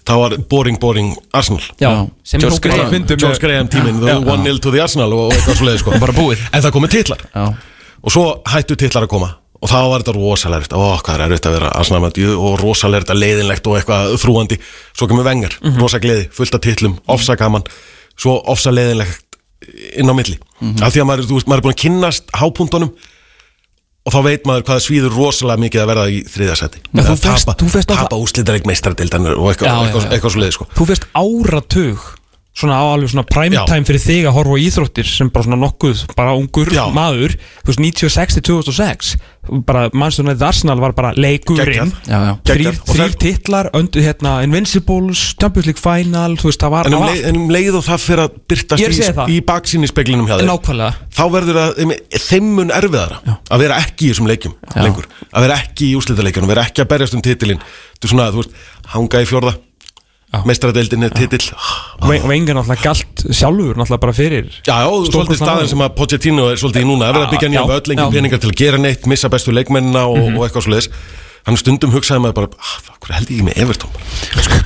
þá 0.06 0.12
var 0.22 0.36
boring, 0.52 0.76
boring 0.80 1.16
Arsenal. 1.34 1.64
Já, 1.82 1.90
sem 2.22 2.38
George 2.44 2.46
er 2.46 2.60
ógeðslega 2.60 2.76
Graham. 2.78 2.92
fyndið 2.94 3.18
George 3.24 3.34
með- 3.34 3.42
Graham 3.42 3.70
tíminn, 3.74 3.98
Já. 4.06 4.14
1-0 4.22 4.60
to 4.62 4.72
the 4.76 4.80
Arsenal 4.84 5.16
og, 5.18 5.24
og 5.26 5.34
eitthvað 5.34 5.58
svo 5.58 5.66
leiði 5.66 5.82
sko. 5.82 5.96
Bara 6.04 6.14
búið. 6.14 6.44
En 6.54 6.62
það 6.62 6.76
komið 6.78 6.94
titlar. 6.94 7.24
Já, 7.34 7.48
og 8.04 8.12
svo 8.14 8.26
hættu 8.48 8.76
titlar 8.80 9.06
að 9.08 9.14
koma. 9.14 9.36
Og 9.60 9.68
þá 9.68 9.80
var 9.92 10.00
þetta 10.04 10.14
rosalegt, 10.16 10.72
ó 10.72 10.96
hvað 11.04 11.16
er 11.18 11.24
erfitt 11.26 11.48
að 11.50 11.56
vera 11.58 12.10
djú 12.16 12.36
og 12.40 12.60
rosalegt 12.62 13.10
að 13.12 13.20
leiðinlegt 13.20 13.68
og 13.68 13.76
eitthvað 13.76 14.14
þrúandi, 14.22 14.58
svo 14.96 15.08
kemur 15.08 15.26
vengar 15.28 15.58
mm 15.60 15.68
Mhm. 15.74 15.82
rosa 15.82 16.00
gleði, 16.00 16.30
fullt 16.32 16.56
af 16.56 16.62
titlum, 16.62 16.98
ofsa 17.08 17.36
gaman. 17.36 17.64
Svo 18.16 18.42
ofsa 18.48 18.72
leiðinlegt 18.72 19.26
inn 20.00 20.08
á 20.08 20.14
milli, 20.16 20.40
Mhm. 20.62 20.82
af 20.84 20.94
því 20.94 21.02
að 21.02 21.08
maður, 21.10 21.28
veist, 21.28 21.48
maður 21.48 21.58
er 21.58 21.62
búin 21.62 21.76
að 21.76 21.84
kynnast 21.84 22.24
hápuntunum 22.32 22.94
og 24.06 24.14
þá 24.14 24.24
veit 24.24 24.44
maður 24.46 24.64
hvað 24.64 24.80
svíður 24.86 25.12
rosalega 25.18 25.60
mikið 25.60 25.82
að 25.84 25.90
verða 25.92 26.06
í 26.10 26.24
þriðasæti 26.24 26.80
Já, 26.96 27.02
þú 27.04 27.16
þú 27.60 27.70
fékkst 27.70 27.88
tapa 27.92 28.16
úslitareik 28.16 28.66
meistaradeildanar 28.66 29.36
og 29.38 29.52
eitthvað, 29.52 29.92
eitthvað, 29.92 30.04
já. 30.08 30.12
eitthvað 30.16 30.32
svo 30.32 30.40
leiði 30.40 30.54
sko. 30.56 30.68
Þú 30.74 30.86
fyrst 30.88 31.06
áratug 31.14 32.00
svona 32.60 32.80
á 32.80 32.84
alveg 32.92 33.14
svona 33.14 33.26
prime 33.30 33.56
Já. 33.56 33.64
time 33.70 33.88
fyrir 33.88 34.04
þig 34.04 34.28
að 34.28 34.36
horfa 34.36 34.58
á 34.60 34.64
íþróttir 34.66 35.08
sem 35.08 35.32
bara 35.34 35.48
svona 35.48 35.60
nokkuð 35.64 36.06
bara 36.18 36.36
ungur 36.38 36.72
Já. 36.74 36.86
maður 36.96 37.36
þú 37.64 37.72
veist 37.72 37.84
96 37.84 38.40
til 38.40 38.46
2006 38.52 39.14
bara 39.66 39.88
Manchester 39.94 40.26
United 40.26 40.44
Arsenal 40.46 40.82
var 40.82 40.94
bara 40.94 41.12
leikurinn 41.18 41.94
já, 42.06 42.18
já. 42.20 42.34
þrýr, 42.46 43.16
titlar 43.22 43.70
öndu 43.78 44.04
hérna 44.04 44.40
Invincibles, 44.46 45.34
Champions 45.40 45.70
League 45.70 45.82
Final 45.82 46.36
þú 46.38 46.52
veist 46.52 46.66
það 46.66 46.74
var, 46.76 46.90
En 46.90 46.98
um, 46.98 47.06
leið, 47.08 47.22
en 47.30 47.40
um 47.40 47.54
leið 47.54 47.80
og 47.80 47.86
það 47.88 48.04
fyrir 48.04 48.24
að 48.26 48.36
byrtast 48.52 48.84
að 48.84 49.24
í, 49.24 49.38
í 49.38 49.40
baksinn 49.48 49.88
í 49.88 49.90
speklinum 49.90 50.28
hjá 50.30 50.36
þér 50.36 50.52
nákvæmlega 50.52 50.92
þá 51.16 51.24
verður 51.38 51.62
það 51.62 51.96
þeim 52.28 52.52
mun 52.60 52.76
erfiðara 52.76 53.38
að 53.40 53.64
vera 53.64 53.80
ekki 53.86 54.10
í 54.10 54.12
þessum 54.12 54.30
leikjum 54.30 54.58
Já. 54.60 54.84
lengur 54.86 55.10
að 55.30 55.48
vera 55.48 55.58
ekki 55.64 55.90
í 55.90 55.96
úslitaleikjunum, 56.00 56.52
vera 56.52 56.68
ekki 56.68 56.86
að 56.86 56.92
berjast 56.94 57.18
um 57.18 57.26
titilin 57.26 57.64
þú 58.04 58.20
veist, 58.20 58.54
hanga 58.94 59.24
í 59.24 59.30
fjórða 59.30 59.56
Já. 60.30 60.44
meistaradeildin 60.46 61.08
er 61.08 61.14
titil 61.18 61.42
og 62.06 62.12
engar 62.36 62.60
náttúrulega 62.60 62.84
galt 62.84 63.24
sjálfur 63.34 63.80
náttúrulega 63.80 64.02
bara 64.04 64.14
fyrir 64.14 64.50
Já, 64.62 64.76
já, 64.86 64.90
svolítið 65.10 65.42
árangur. 65.42 65.70
sem 65.72 65.82
að 65.82 65.96
Pochettino 65.98 66.44
er 66.52 66.60
svolítið 66.62 66.86
í 66.86 66.90
núna, 66.90 67.08
að 67.10 67.16
vera 67.18 67.26
að 67.26 67.34
byggja 67.34 67.50
nýja 67.50 67.64
engin 67.80 68.04
já. 68.04 68.12
peningar 68.14 68.44
til 68.44 68.52
að 68.52 68.60
gera 68.62 68.82
neitt 68.84 69.08
missa 69.10 69.32
bestu 69.34 69.56
leikmennina 69.56 70.04
og, 70.06 70.20
og 70.36 70.46
eitthvað 70.46 70.68
svo 70.68 70.76
leiðis 70.76 70.92
hann 71.48 71.58
stundum 71.58 71.94
hugsaði 71.96 72.22
maður 72.22 72.36
bara, 72.44 72.50
ah, 72.62 72.76
hvað 73.02 73.16
held 73.18 73.32
ég 73.34 73.48
með 73.48 73.58
Everton 73.64 73.90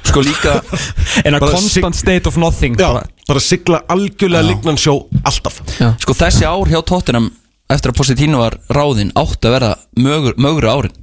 sko 0.09 0.23
líka 0.25 0.57
en 1.27 1.37
að 1.37 1.45
constant 1.53 1.95
state 1.95 2.27
of 2.27 2.39
nothing 2.41 2.75
Já, 2.75 2.89
bara, 2.89 3.05
bara 3.29 3.43
sigla 3.43 3.79
algjörlega 3.93 4.43
lignan 4.49 4.79
sjó 4.81 4.97
alltaf. 5.23 5.61
Já. 5.79 5.93
sko 6.03 6.17
þessi 6.17 6.49
ár 6.49 6.73
hjá 6.73 6.81
tóttinam 6.83 7.31
eftir 7.71 7.93
að 7.93 8.01
Positino 8.01 8.43
var 8.43 8.59
ráðinn 8.73 9.13
átti 9.15 9.47
að 9.47 9.55
vera 9.55 9.71
mögur, 9.95 10.35
mögru 10.35 10.73
árin 10.73 10.97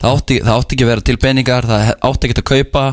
það 0.00 0.16
átti, 0.16 0.38
það 0.40 0.56
átti 0.60 0.74
ekki 0.76 0.84
að 0.86 0.90
vera 0.94 1.06
til 1.10 1.16
peningar 1.20 1.66
það 1.68 1.90
átti 2.10 2.28
ekki 2.30 2.40
að 2.40 2.48
kaupa 2.50 2.84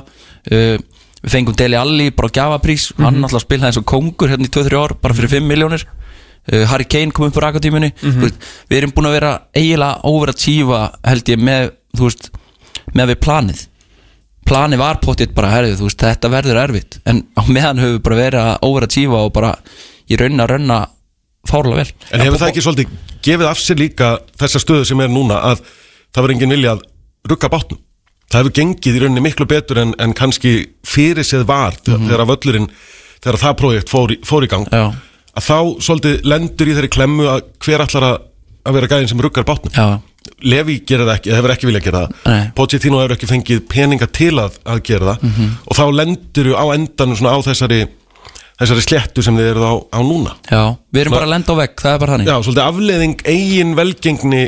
uh, 0.51 0.77
við 1.17 1.33
fengum 1.33 1.55
Deli 1.57 1.77
Alli 1.79 2.09
bara 2.11 2.29
á 2.29 2.35
gjafaprís 2.37 2.89
Mhm. 2.97 3.03
hann 3.05 3.23
alltaf 3.27 3.41
spilaði 3.45 3.71
eins 3.71 3.79
og 3.81 3.85
kongur 3.89 4.29
hérna 4.31 4.47
í 4.47 4.51
2-3 4.53 4.77
ár 4.83 4.93
bara 5.01 5.13
fyrir 5.17 5.29
5 5.37 5.47
miljónir 5.47 5.83
uh, 5.87 6.65
Harry 6.71 6.85
Kane 6.85 7.11
kom 7.11 7.27
upp 7.29 7.39
á 7.39 7.47
rakatímunni 7.47 7.91
Mhm. 8.01 8.21
veist, 8.21 8.37
við 8.69 8.77
erum 8.81 8.91
búin 8.95 9.07
að 9.09 9.17
vera 9.19 9.31
eiginlega 9.55 10.01
overachieva 10.03 10.81
held 11.03 11.23
ég 11.33 11.39
með 11.41 11.71
þú 11.97 12.03
veist, 12.09 12.29
með 12.93 13.09
við 13.15 13.19
planið 13.25 13.65
planið 14.47 14.79
var 14.79 14.99
pottitt 15.03 15.33
bara 15.35 15.49
herrið, 15.51 15.73
þú 15.81 15.87
veist, 15.89 15.99
þetta 16.05 16.29
verður 16.31 16.59
erfitt 16.61 16.99
en 17.05 17.23
á 17.35 17.41
meðan 17.47 17.81
höfum 17.81 17.97
við 17.97 18.03
bara 18.05 18.15
verið 18.21 18.45
að 18.45 18.61
overachieva 18.69 19.23
og 19.25 19.33
bara 19.35 19.55
í 20.07 20.15
raun 20.19 20.39
að 20.39 20.51
raunna 20.53 20.77
fárlega 21.47 21.81
vel 21.81 21.91
En 22.15 22.23
hefur 22.23 22.39
það 22.39 22.51
ekki 22.53 22.63
svolítið 22.63 22.93
gefið 23.27 23.49
af 23.49 23.59
sér 23.59 23.79
líka 23.81 24.11
þessa 24.39 24.61
stöðu 24.63 24.85
sem 24.87 25.01
er 25.03 25.09
núna 25.11 25.41
að 25.51 25.65
það 26.15 26.21
verður 26.23 26.35
enginn 26.37 26.53
vilja 26.55 26.75
að 26.77 26.85
rugga 27.31 27.49
bátnum. 27.53 27.79
Það 28.27 28.41
hefur 28.41 28.55
gengið 28.57 28.97
í 28.97 29.01
rauninni 29.03 29.23
miklu 29.23 29.47
betur 29.47 29.79
en, 29.79 29.93
en 30.03 30.13
kannski 30.17 30.53
fyrir 30.83 31.23
séð 31.27 31.45
var 31.47 31.77
þegar 31.85 32.25
að 32.25 32.33
völlurinn, 32.33 32.67
þegar 33.23 33.39
það 33.43 33.53
projekt 33.61 33.93
fór, 33.93 34.13
fór 34.27 34.43
í 34.43 34.49
gang. 34.51 34.67
Já, 34.67 34.89
að 35.37 35.45
þá 35.47 35.57
svolítið 35.87 36.27
lendur 36.27 36.67
í 36.67 36.75
þeirri 36.75 36.91
klemmu 36.97 37.29
að 37.31 37.45
hver 37.63 37.85
allar 37.85 38.07
að, 38.09 38.17
að 38.67 38.77
vera 38.79 38.89
gæðin 38.91 39.11
sem 39.13 39.23
ruggar 39.23 39.47
bátnum. 39.47 39.71
Já, 39.77 40.01
Levi 40.43 40.81
gerir 40.83 41.07
það 41.07 41.13
ekki, 41.15 41.31
hefur 41.37 41.53
ekki 41.53 41.69
viljað 41.69 41.85
gera 41.85 42.01
það. 42.03 42.41
Pochettino 42.57 42.99
hefur 42.99 43.15
ekki 43.15 43.29
fengið 43.29 43.61
peninga 43.71 44.09
til 44.11 44.33
að, 44.43 44.59
að 44.67 44.83
gera 44.89 45.13
það. 45.13 45.23
Mhm. 45.29 45.53
og 45.63 45.79
þá 45.79 45.85
lendur 46.01 46.51
á 46.51 46.65
endanum 46.75 47.15
svona 47.15 47.31
á 47.31 47.39
þessari 47.47 47.79
þessari 48.57 48.83
sléttu 48.83 49.23
sem 49.23 49.37
þið 49.37 49.49
eruð 49.51 49.67
á, 49.69 49.73
á 49.93 49.99
núna. 50.03 50.35
Já 50.49 50.61
Við 50.91 51.01
erum 51.03 51.15
bara 51.15 51.27
að 51.29 51.33
lenda 51.35 51.53
á 51.53 51.59
vegg, 51.61 51.75
það 51.81 51.93
er 51.93 51.99
bara 52.01 52.15
þannig. 52.15 52.29
Já, 52.29 52.35
svolítið 52.43 52.63
afleðing 52.67 53.19
eigin 53.33 53.75
velgengni 53.77 54.43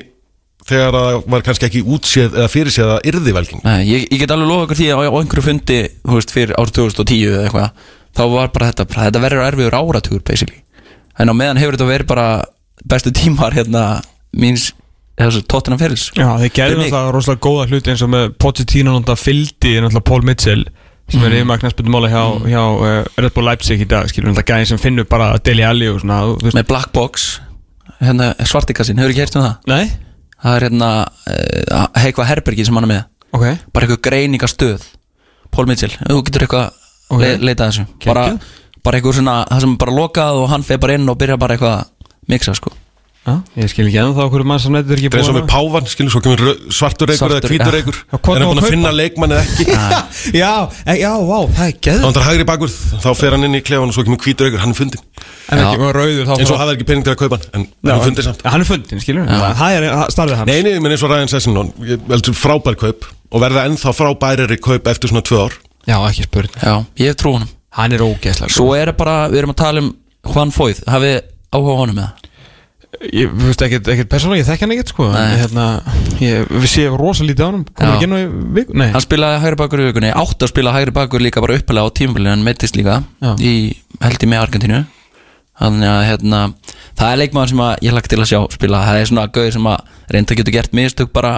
þegar 0.70 0.96
það 0.96 1.20
var 1.34 1.46
kannski 1.48 1.68
ekki 1.70 1.82
útséð 1.96 2.38
eða 2.40 2.50
fyrirséð 2.54 2.92
að 2.96 3.08
yrði 3.12 3.36
velgengni 3.36 3.66
Nei, 3.66 3.84
ég, 3.90 4.06
ég 4.14 4.22
get 4.24 4.34
alveg 4.36 4.50
lofa 4.52 4.68
ykkur 4.68 4.80
því 4.80 4.90
að 4.94 5.00
á, 5.00 5.04
á 5.10 5.20
einhverju 5.20 5.46
fundi 5.46 5.80
þú 6.04 6.18
veist, 6.18 6.34
fyrir 6.36 6.56
árið 6.60 6.76
2010 6.80 7.24
eða 7.30 7.46
eitthvað 7.48 7.88
þá 8.20 8.24
var 8.34 8.52
bara 8.56 8.70
þetta, 8.72 8.86
bara, 8.90 9.08
þetta 9.08 9.24
verður 9.26 9.48
erfiður 9.48 9.78
áratugur 9.80 10.24
basically, 10.26 10.62
en 11.20 11.32
á 11.32 11.34
meðan 11.38 11.62
hefur 11.62 11.78
þetta 11.78 11.90
verið 11.90 12.12
bara 12.12 12.28
bestu 12.90 13.14
tímar 13.16 13.56
hérna 13.58 13.84
míns, 14.40 14.70
þessu 15.20 15.44
tóttina 15.52 15.78
ferils 15.80 16.10
Já, 16.16 16.28
þeir 16.40 16.78
mig. 16.78 16.90
náttúrulega 16.90 17.16
rosalega 17.16 17.44
góða 17.44 17.68
hluti 17.70 17.94
eins 17.94 18.04
og 18.06 18.14
með 18.14 18.30
Pochettino 18.40 18.94
náttúrulega 18.96 19.24
fylgdi 19.24 19.74
náttúrulega 19.84 20.08
Paul 20.10 20.28
Mitchell 20.30 20.64
sem 21.10 21.24
er 21.26 21.34
yfirmaður 21.40 21.64
knæspundmála 21.64 22.10
hjá, 22.14 22.24
hjá 22.46 22.62
uh, 22.62 22.90
Red 23.18 23.34
Bull 23.34 23.48
Leipzig 23.50 23.82
í 23.82 23.88
dag 23.90 24.10
skilur 24.12 24.30
náttúrulega 24.30 24.54
gæðin 24.60 24.70
sem 24.70 24.82
finnur 24.82 25.08
bara 25.10 25.32
Deli 25.42 25.66
Alli 25.66 25.90
og 25.90 26.04
svona, 26.04 26.20
þú 26.38 26.54
með 26.54 26.68
Black 26.70 26.94
Box 26.94 27.26
hérna 28.00 28.30
svartikassin, 28.48 29.00
hefur 29.02 29.12
ekki 29.16 29.26
heyrt 29.26 29.38
um 29.40 29.46
það? 29.48 29.56
Nei? 29.74 30.09
Það 30.43 30.56
er 30.56 30.67
hérna 30.67 30.89
uh, 31.06 31.86
heikvað 32.04 32.30
herbergi 32.32 32.67
sem 32.67 32.80
hann 32.80 32.88
er 32.88 32.93
með. 32.93 33.04
Ok. 33.30 33.45
Bara 33.75 33.88
eitthvað 33.88 34.04
greiningastöð. 34.10 34.88
Paul 35.49 35.69
Mitchell, 35.69 35.93
þú 35.97 36.21
getur 36.28 36.45
eitthvað 36.45 36.67
Ok. 37.10 37.15
okay. 37.17 37.23
le, 37.25 37.45
leitað 37.49 37.65
að 37.65 37.71
þessu. 37.73 37.86
Bara, 38.06 38.25
bara 38.86 38.99
eitthvað 38.99 39.17
svona, 39.17 39.39
það 39.49 39.63
sem 39.65 39.78
bara 39.82 39.95
lokað 39.97 40.43
og 40.43 40.52
hann 40.52 40.65
fer 40.67 40.82
bara 40.82 40.97
inn 40.99 41.10
og 41.10 41.17
byrja 41.17 41.39
bara 41.41 41.58
eitthvað 41.58 41.80
að 41.80 42.12
mixa 42.30 42.54
sko 42.58 42.73
ég 43.60 43.70
skil 43.72 43.86
ekki 43.88 44.00
ennþá 44.02 44.26
okkur 44.28 44.44
mann 44.48 44.62
sem 44.62 44.74
neitt 44.74 44.89
er 44.89 45.00
ekki 45.00 45.10
Það 45.13 45.22
er 45.22 45.30
og 45.32 45.38
með 45.38 45.48
pávan, 45.52 45.86
skilur, 45.89 46.12
svo 46.13 46.22
kemur 46.26 46.39
svartur 46.74 47.10
reykur 47.12 47.34
eða 47.36 47.50
hvítur 47.52 47.74
reykur. 47.76 47.98
Er 48.12 48.20
hann 48.30 48.48
búin 48.50 48.62
að 48.62 48.70
finna 48.74 48.92
leikmann 48.96 49.34
eða 49.36 49.44
ekki? 49.46 49.65
Já, 50.39 50.54
e, 50.86 50.96
já, 51.00 51.12
vá, 51.26 51.39
það 51.56 51.65
er 51.65 51.76
geð 51.86 52.02
hann 52.04 52.15
tar 52.15 52.26
hægri 52.28 52.46
bakur, 52.50 52.70
þá 52.70 53.10
fer 53.18 53.32
hann 53.36 53.46
inn 53.48 53.58
í 53.58 53.62
klefan 53.65 53.89
og 53.89 53.96
svo 53.96 54.04
kemur 54.08 54.22
hvítur 54.24 54.44
reykur, 54.48 54.62
hann 54.63 54.74
er 54.74 54.78
fundin 54.78 55.02
En 55.50 55.62
ekki 55.63 55.80
með 55.82 55.92
rauður 55.98 56.26
þá 56.28 56.34
eins 56.36 56.52
og 56.54 56.60
hafa 56.62 56.76
ekki 56.76 56.88
pening 56.89 57.04
til 57.08 57.13
að 57.13 57.20
kaupa 57.24 57.39
hann 57.39 57.46
en 57.56 57.63
hann 57.89 57.96
er 57.96 58.04
fundin 58.06 58.26
samt. 58.28 58.42
Hann 58.46 58.62
er 58.62 58.70
fundin, 58.70 59.00
skilur 59.02 59.24
Það 59.30 59.72
er 59.78 59.84
starfið 60.13 60.38
hans. 60.42 60.50
Nei, 60.50 60.60
nei, 60.65 60.74
menn 60.84 60.94
eins 60.94 61.06
og 61.06 61.10
ég 61.89 61.98
heldur 62.12 62.38
frábær 62.38 62.78
kaup 62.80 63.08
og 63.30 63.38
verða 63.42 63.65
ennþá 63.70 63.89
frábærari 63.98 64.60
ég 73.13 73.32
veist 73.39 73.62
ekkert, 73.63 73.88
ekkert 73.93 74.10
persónulega, 74.12 74.41
ég 74.41 74.47
þekki 74.49 74.65
hann 74.65 74.73
ekkert 74.75 74.93
sko 74.93 75.10
en 75.13 75.34
hérna, 75.39 75.65
ég, 76.23 76.47
Við 76.49 76.69
séum 76.71 76.97
rosa 76.99 77.25
lítið 77.28 77.45
á 77.45 77.49
hann 77.49 77.65
Komum 77.69 77.95
ekki 77.95 78.08
inn 78.08 78.15
á 78.17 78.19
viku? 78.58 78.78
Nei, 78.82 78.88
hann 78.95 79.06
spilaði 79.06 79.41
hægri 79.43 79.60
bakur 79.62 79.84
í 79.84 79.89
vikunni, 79.89 80.13
átti 80.23 80.47
að 80.47 80.54
spila 80.54 80.73
hægri 80.75 80.95
bakur 80.95 81.23
líka 81.23 81.43
bara 81.45 81.60
uppalega 81.60 81.86
á 81.86 81.97
tímabilið, 81.99 82.34
hann 82.34 82.47
meittist 82.47 82.80
líka 82.80 83.02
Já. 83.21 83.36
í, 83.38 83.54
held 84.02 84.25
ég 84.25 84.32
með 84.34 84.43
Argentínu. 84.47 84.82
Þannig 85.60 85.89
að 85.91 86.02
hérna 86.08 86.41
það 86.95 87.10
er 87.12 87.19
leikmaður 87.19 87.52
sem 87.52 87.62
að 87.65 87.71
ég 87.84 87.95
lagt 87.95 88.12
til 88.13 88.19
að 88.21 88.30
sjá 88.32 88.39
spila. 88.54 88.84
Það 88.88 88.99
er 88.99 89.10
svona 89.10 89.25
gauð 89.36 89.49
sem 89.58 89.65
að 89.67 89.95
reynda 90.15 90.38
getur 90.39 90.56
gert 90.56 90.75
mistök 90.78 91.12
bara 91.15 91.34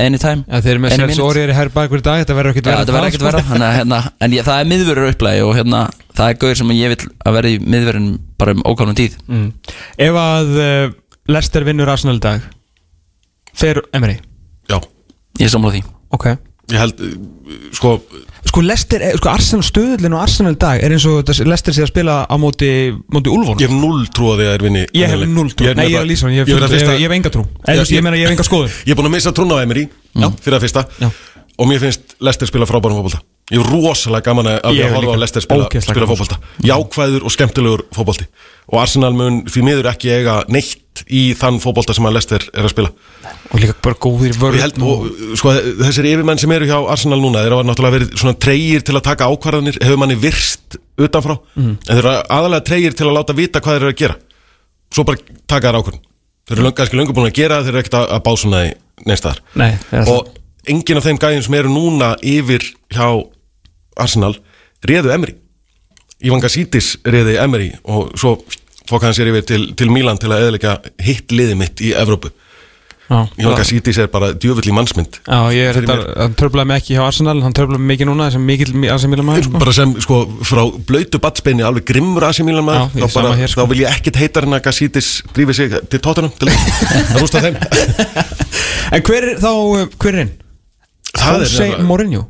anytime 0.00 0.42
ja, 0.48 0.60
þeir 0.64 0.72
eru 0.74 0.82
með 0.82 1.38
er 1.44 1.52
hær 1.54 1.70
bakur 1.74 2.00
í 2.00 2.04
dag 2.04 2.22
Þetta 2.22 2.36
verður 2.36 2.54
ekkert 2.54 2.66
Já, 2.66 2.70
verra 2.70 2.82
þetta 2.82 2.94
verður 2.96 3.10
ekkert 3.10 3.26
verða 3.28 3.42
þannig 3.50 3.66
að, 3.68 3.76
hérna, 3.78 4.00
En 4.18 4.34
ég, 4.34 4.46
það 4.46 4.60
er 4.62 4.70
miðverður 4.72 5.10
upplægi 5.12 5.44
og 5.44 5.52
hérna, 5.58 5.82
það 6.18 6.32
er 6.32 6.38
gauður 6.42 6.60
sem 6.60 6.74
ég 6.74 6.94
vil 6.94 7.08
að 7.14 7.38
verði 7.38 7.54
í 7.54 7.60
miðverðin 7.62 8.10
bara 8.40 8.56
um 8.56 8.64
ókvæmum 8.66 8.98
tíð. 8.98 9.16
Mm. 9.30 9.46
Ef 10.08 10.18
að 10.24 10.52
uh, 10.64 10.86
Lester 11.30 11.66
vinnur 11.68 11.92
Arsenal 11.94 12.18
í 12.18 12.24
dag 12.24 12.48
Fer 13.54 13.82
Emery? 13.94 14.18
Já, 14.70 14.80
Ég 15.38 15.46
er 15.46 15.54
sammála 15.54 15.76
því. 15.76 15.84
Ok. 16.14 16.28
Ég 16.74 16.80
held, 16.80 17.04
uh, 17.06 17.68
sko 17.76 17.96
Sko 18.54 18.62
Lester, 18.62 19.02
er- 19.02 19.16
sko 19.18 19.32
Arsenal 19.32 19.64
stöðlinn 19.66 20.14
og 20.14 20.20
Arsenal 20.22 20.54
dag 20.54 20.78
Er 20.78 20.92
eins 20.94 21.02
og 21.10 21.26
Lester 21.50 21.74
sé 21.74 21.82
að 21.82 21.88
spila 21.90 22.20
á 22.22 22.34
móti 22.38 22.68
Móti 23.10 23.32
Úlfón 23.32 23.58
Ég 23.58 23.66
hef 23.66 23.74
null 23.74 24.04
trú 24.14 24.28
að 24.30 24.38
því 24.38 24.46
að 24.46 24.52
þeir 24.52 24.62
vinni 24.68 24.82
Ég 24.94 25.10
hef 25.10 25.24
null 25.26 25.50
trú. 25.50 25.66
Nei, 25.74 25.88
ég 25.90 25.98
er 25.98 26.06
hann 26.22 26.30
Ég 26.30 26.46
hef 26.46 26.70
hef- 26.70 27.00
hef 27.02 27.14
enga 27.16 27.32
trú. 27.34 27.42
Ég 27.66 28.04
meina 28.04 28.16
ég 28.20 28.28
hef 28.28 28.36
enga 28.36 28.46
skoðun. 28.46 28.70
Ég 28.86 28.94
er 28.94 29.00
búin 29.00 29.10
að 29.10 29.14
missa 29.16 29.32
trúna 29.34 29.58
á 29.58 29.64
Emery 29.66 29.88
fyrir 30.14 30.58
að 30.60 30.66
fyrsta. 30.68 30.84
Og 31.58 31.66
mér 31.70 31.82
finnst 31.82 32.14
Lester 32.22 32.46
spila 32.46 32.66
frábærum 32.70 33.00
fótbolta. 33.02 33.24
Ég 33.50 33.58
er 33.58 33.66
rosalega 33.74 34.28
gaman 34.30 34.52
að 34.54 34.78
hef 34.78 34.94
horfa 34.94 35.18
á 35.18 35.22
Lester 35.24 35.42
spila, 35.42 36.06
fótbolta. 36.06 36.38
Jákvæður 36.62 37.26
og 37.26 37.34
skemmtilegur 37.34 37.84
fótbolti. 37.90 38.28
Og 38.70 38.78
Arsenal 38.86 39.12
mun 39.18 39.42
því 39.50 39.66
miður 39.66 39.90
ekki 39.90 40.14
eiga 40.14 40.44
neitt 40.46 40.78
í 41.10 41.22
þann 41.38 41.58
fótbolta 41.62 41.94
sem 41.96 42.06
að 42.06 42.14
Lester 42.16 42.44
er 42.54 42.64
að 42.68 42.72
spila. 42.74 42.90
Og 43.50 43.60
líka 43.62 43.74
bara 43.82 43.98
góðir 44.00 44.36
vörð 44.38 44.82
og 44.84 45.08
sko, 45.40 45.52
þessir 45.82 46.08
yfirmenn 46.12 46.38
sem 46.40 46.52
eru 46.54 46.68
hjá 46.70 46.76
Arsenal 46.94 47.18
núna, 47.22 47.42
þeir 47.44 47.56
hafa 47.56 47.66
náttúrulega 47.68 47.96
verið 47.98 48.14
svona 48.20 48.38
treyir 48.38 48.84
til 48.86 48.94
að 48.98 49.04
taka 49.10 49.28
ákvarðanir, 49.32 49.78
hefur 49.82 50.00
manni 50.00 50.16
virst 50.22 50.78
utanfrá, 50.98 51.38
Mhm. 51.56 51.76
en 51.88 51.96
þeir 51.96 52.02
eru 52.04 52.14
aðalega 52.38 52.64
treyir 52.70 52.94
til 52.94 53.06
að 53.06 53.16
láta 53.18 53.34
vita 53.36 53.60
hvað 53.60 53.74
þeir 53.78 53.82
eru 53.82 53.92
að 53.92 54.00
gera. 54.04 54.16
Svo 54.94 55.04
bara 55.04 55.18
taka 55.48 55.68
þær 55.72 55.80
ákvarðan 55.82 56.02
þeir 56.46 56.56
eru 56.58 56.62
löng, 56.68 56.74
kannski 56.76 56.96
löngu 57.00 57.14
búin 57.16 57.30
að 57.30 57.34
gera, 57.34 57.62
þeir 57.62 57.68
eru 57.74 57.82
ekkert 57.82 57.98
að, 58.00 58.08
að 58.14 58.22
básuna 58.28 58.64
í 58.68 58.72
neins 59.06 59.18
staðar. 59.24 59.40
Nei, 59.56 59.72
það 59.90 60.00
er 60.00 60.12
og 60.14 60.28
enginn 60.68 60.96
af 61.00 61.04
þeim 61.04 61.18
gæðin 61.18 61.42
sem 61.42 61.54
eru 61.54 61.68
núna 61.74 62.14
yfir 62.22 62.62
hjá 62.92 63.08
Arsenal 63.96 64.34
réðu 64.86 65.10
Emery. 65.14 65.34
Ivan 66.24 66.40
Gassítis 66.40 66.96
réði 67.04 67.34
Emery 67.42 67.72
og 67.84 68.12
svo 68.16 68.38
fokk 68.90 69.02
hann 69.08 69.14
sér 69.16 69.30
yfir 69.32 69.44
til, 69.48 69.62
til 69.78 69.90
Milan 69.92 70.18
til 70.20 70.30
að 70.34 70.46
eðalega 70.46 70.78
hitt 71.04 71.32
liði 71.32 71.54
mitt 71.60 71.80
í 71.84 71.92
Evrópu. 71.96 72.30
Já, 73.04 73.18
Ivan 73.36 73.52
Gassítis 73.58 73.98
er 74.00 74.06
bara 74.08 74.30
djöfull 74.32 74.64
í 74.64 74.72
mannsmynd. 74.72 75.18
Já, 75.28 75.38
ég 75.52 75.66
er 75.68 75.76
þetta, 75.76 75.96
hann 76.22 76.36
törflaði 76.40 76.68
mig 76.70 76.78
ekki 76.80 76.94
hjá 76.96 77.02
Arsenal 77.04 77.34
Hann 77.44 77.52
törflaði 77.52 77.82
mig 77.84 77.90
mikið 77.98 78.08
núna 78.08 78.28
sem 78.32 78.46
mikil 78.48 78.70
Arsenal 78.88 79.10
Milan 79.12 79.26
maður 79.28 79.44
sko. 79.44 79.58
bara 79.60 79.74
sem 79.76 79.92
sko 80.00 80.20
frá 80.48 80.62
blöytu 80.88 81.20
batsbeini 81.20 81.66
alveg 81.68 81.84
grimmur 81.90 82.24
Já, 82.24 82.30
maður 82.64 82.96
ég 82.96 83.12
þá, 83.12 83.18
bara, 83.18 83.34
hér, 83.36 83.52
sko. 83.52 83.60
þá 83.66 83.68
vil 83.74 83.82
ég 83.82 83.92
ekkit 83.98 84.20
heitar 84.22 84.48
en 84.48 84.56
að 84.56 84.62
Gassítis 84.70 85.10
drífi 85.36 85.56
sig 85.58 85.76
til 85.92 86.00
tóttunum 86.00 86.32
til 86.40 86.48
að 86.54 87.20
rústa 87.20 87.44
þeim. 87.44 87.60
En 88.96 89.04
hver 89.04 89.28
er 89.34 89.36
þá, 89.44 89.50
uh, 89.52 89.84
hver 90.00 90.14
er 90.16 90.22
inn? 90.24 90.32
það 91.12 91.34
er 91.36 91.44
Jose 91.44 91.60
nefnilega- 91.60 91.88
Mourinho? 91.92 92.24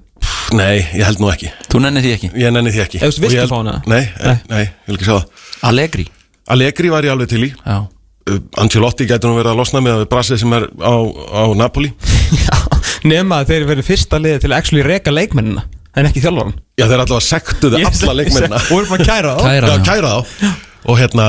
Nei, 0.58 0.82
ég 0.90 1.06
held 1.06 1.22
nú 1.22 1.30
ekki. 1.30 1.54
Þú 1.70 1.84
nennir 1.86 2.02
því 2.04 2.16
ekki? 2.18 2.32
Ég 2.42 2.52
nenni 2.52 2.74
því 2.74 2.82
ekki. 2.82 2.98
Þú 2.98 3.12
veist, 3.14 3.22
viltu 3.22 3.46
fá 3.50 3.56
hana? 3.62 3.78
nei, 3.86 4.02
Nei. 4.18 4.26
nei, 4.26 4.36
nei, 4.50 4.64
ég 4.66 4.90
vil 4.90 4.98
ekki 4.98 5.06
sjá 5.08 5.16
það. 5.22 5.46
Allegri 5.70 6.04
Allegri 6.52 6.90
var 6.92 7.06
ég 7.06 7.14
alveg 7.14 7.30
til 7.30 7.44
í. 7.46 7.52
Já, 7.64 7.78
uh, 7.84 8.40
Ancelotti 8.60 9.06
gæti 9.08 9.30
nú 9.30 9.38
verið 9.38 9.54
að 9.54 9.62
losna 9.62 9.84
með 9.84 10.02
að 10.02 10.10
Brassi 10.12 10.38
sem 10.40 10.52
er 10.56 10.68
á, 10.82 10.94
á 11.32 11.44
Napoli. 11.56 11.92
Já, 12.46 12.58
nema 13.06 13.42
að 13.42 13.54
þeir 13.54 13.70
verið 13.70 13.88
fyrsta 13.88 14.20
liði 14.20 14.44
til 14.44 14.52
að 14.52 14.58
actually 14.58 14.84
reka 14.86 15.12
leikmennina 15.14 15.64
En 15.94 16.08
ekki 16.08 16.22
þjálfvaran 16.24 16.56
já 16.74 16.88
þeir 16.90 17.00
allavega 17.04 17.22
sektuðu 17.22 17.78
alla 17.78 18.14
leikmennina. 18.18 18.60
Og 18.66 18.80
eru 18.80 18.88
bara 18.90 19.04
að 19.04 19.10
kæra 19.10 19.34
þá. 19.36 19.44
Kæra. 19.44 19.68
já, 19.68 19.74
þá. 19.76 19.84
kæra 19.86 20.08
þá. 20.10 20.48
Og 20.90 20.98
hérna 20.98 21.26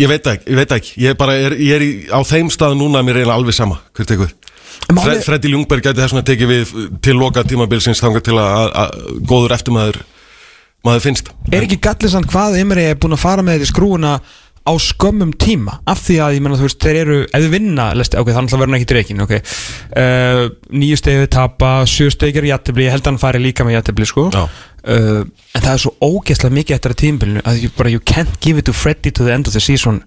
ég 0.00 0.10
veit 0.10 0.30
ekki, 0.32 0.50
ég 0.50 0.58
veit 0.58 0.74
ekki. 0.74 0.94
Ég, 1.04 1.14
er 1.14 1.18
bara, 1.20 1.36
er, 1.38 1.54
ég 1.60 1.76
er 1.76 1.84
í, 1.84 1.90
á 2.10 2.18
þeim 2.26 2.50
stað 2.50 2.74
núna 2.80 2.98
að 3.00 3.06
mér 3.06 3.20
er 3.20 3.22
eiginlega 3.22 3.38
alveg 3.38 3.56
sama 3.56 3.78
hvert 3.94 4.14
ykkur 4.16 4.32
Málið- 4.90 5.04
Fred, 5.04 5.22
Freddy 5.28 5.52
Ljungberg 5.52 5.84
gæti 5.86 6.00
þess 6.02 6.14
vegna 6.16 6.26
tekið 6.26 6.50
við 6.50 6.72
til 7.04 7.14
loka 7.14 7.44
tímabilsins 7.46 8.00
þangað 8.02 8.26
til 8.26 8.38
að, 8.40 8.50
að, 8.50 8.70
að 8.82 9.20
góður 9.30 9.54
eftirmaður 9.54 10.00
maður 10.86 11.06
finnst. 11.08 11.32
Er 11.52 11.66
ekki 11.66 11.80
gallisand 11.84 12.30
hvað 12.30 12.60
Emery 12.60 12.86
er 12.90 13.00
búin 13.00 13.16
að 13.16 13.24
fara 13.24 13.44
með 13.44 13.58
þetta 13.58 13.72
skrúuna 13.72 14.14
á 14.60 14.72
skömmum 14.80 15.32
tíma? 15.40 15.78
Af 15.88 16.02
því 16.06 16.16
að 16.24 16.36
ég 16.36 16.44
menna 16.44 16.58
þú 16.60 16.66
veist 16.68 16.84
þeir 16.84 16.98
eru 17.02 17.18
ef 17.24 17.44
þið 17.44 17.54
vinna, 17.54 17.86
lest, 17.96 18.16
ok 18.16 18.30
þannig 18.36 18.54
að 18.54 18.62
verður 18.62 18.72
hann 18.72 18.78
ekki 18.78 18.90
dreikin 18.92 19.24
ok, 19.24 19.34
uh, 20.02 20.42
nýju 20.82 21.00
stegi 21.00 21.22
við 21.22 21.30
tapa 21.36 21.72
sjö 21.88 22.10
stegi 22.12 22.42
er 22.42 22.50
jættibli, 22.52 22.86
ég 22.86 22.94
held 22.94 23.04
að 23.06 23.12
hann 23.12 23.22
fari 23.22 23.42
líka 23.42 23.66
með 23.66 23.78
jættibli 23.78 24.08
sko. 24.08 24.28
Uh, 24.30 25.24
en 25.56 25.64
það 25.64 25.72
er 25.74 25.82
svo 25.84 25.94
ógeðslega 26.00 26.56
mikið 26.60 26.76
eftir 26.78 26.94
að 26.94 27.00
tímbilinu 27.04 27.44
að 27.44 27.64
you, 27.64 27.72
bara 27.76 27.92
you 27.92 28.04
can't 28.04 28.40
give 28.44 28.60
it 28.60 28.68
to 28.68 28.76
Freddy 28.76 29.12
to 29.12 29.26
the 29.26 29.34
end 29.34 29.50
of 29.50 29.56
the 29.56 29.64
season 29.64 30.02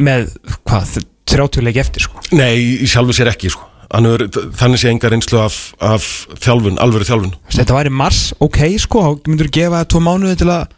með 0.00 0.32
hvað, 0.64 0.98
30 1.30 1.64
leiki 1.64 1.82
eftir 1.82 2.04
sko. 2.06 2.24
Nei, 2.36 2.56
í 2.84 2.88
sjálfu 2.88 3.16
sér 3.16 3.32
ekki 3.32 3.52
sko. 3.52 3.68
Hann 3.90 4.08
er, 4.08 4.24
þannig 4.58 4.80
sé 4.80 4.90
enga 4.92 5.10
reynslu 5.12 5.40
af, 5.42 5.58
af 5.84 6.06
þjálfun, 6.42 6.80
alvöru 6.82 7.06
þjálfun. 7.08 7.34
Þetta 7.54 7.76
væri 7.76 7.92
mars, 7.94 8.22
ok 8.42 8.60
sko 8.82 9.04
þá 9.04 9.28
myndur 9.30 9.50
þú 9.50 9.54
gefa 9.58 9.84
tvo 9.90 10.02
mánuði 10.04 10.40
til 10.42 10.50
að 10.54 10.74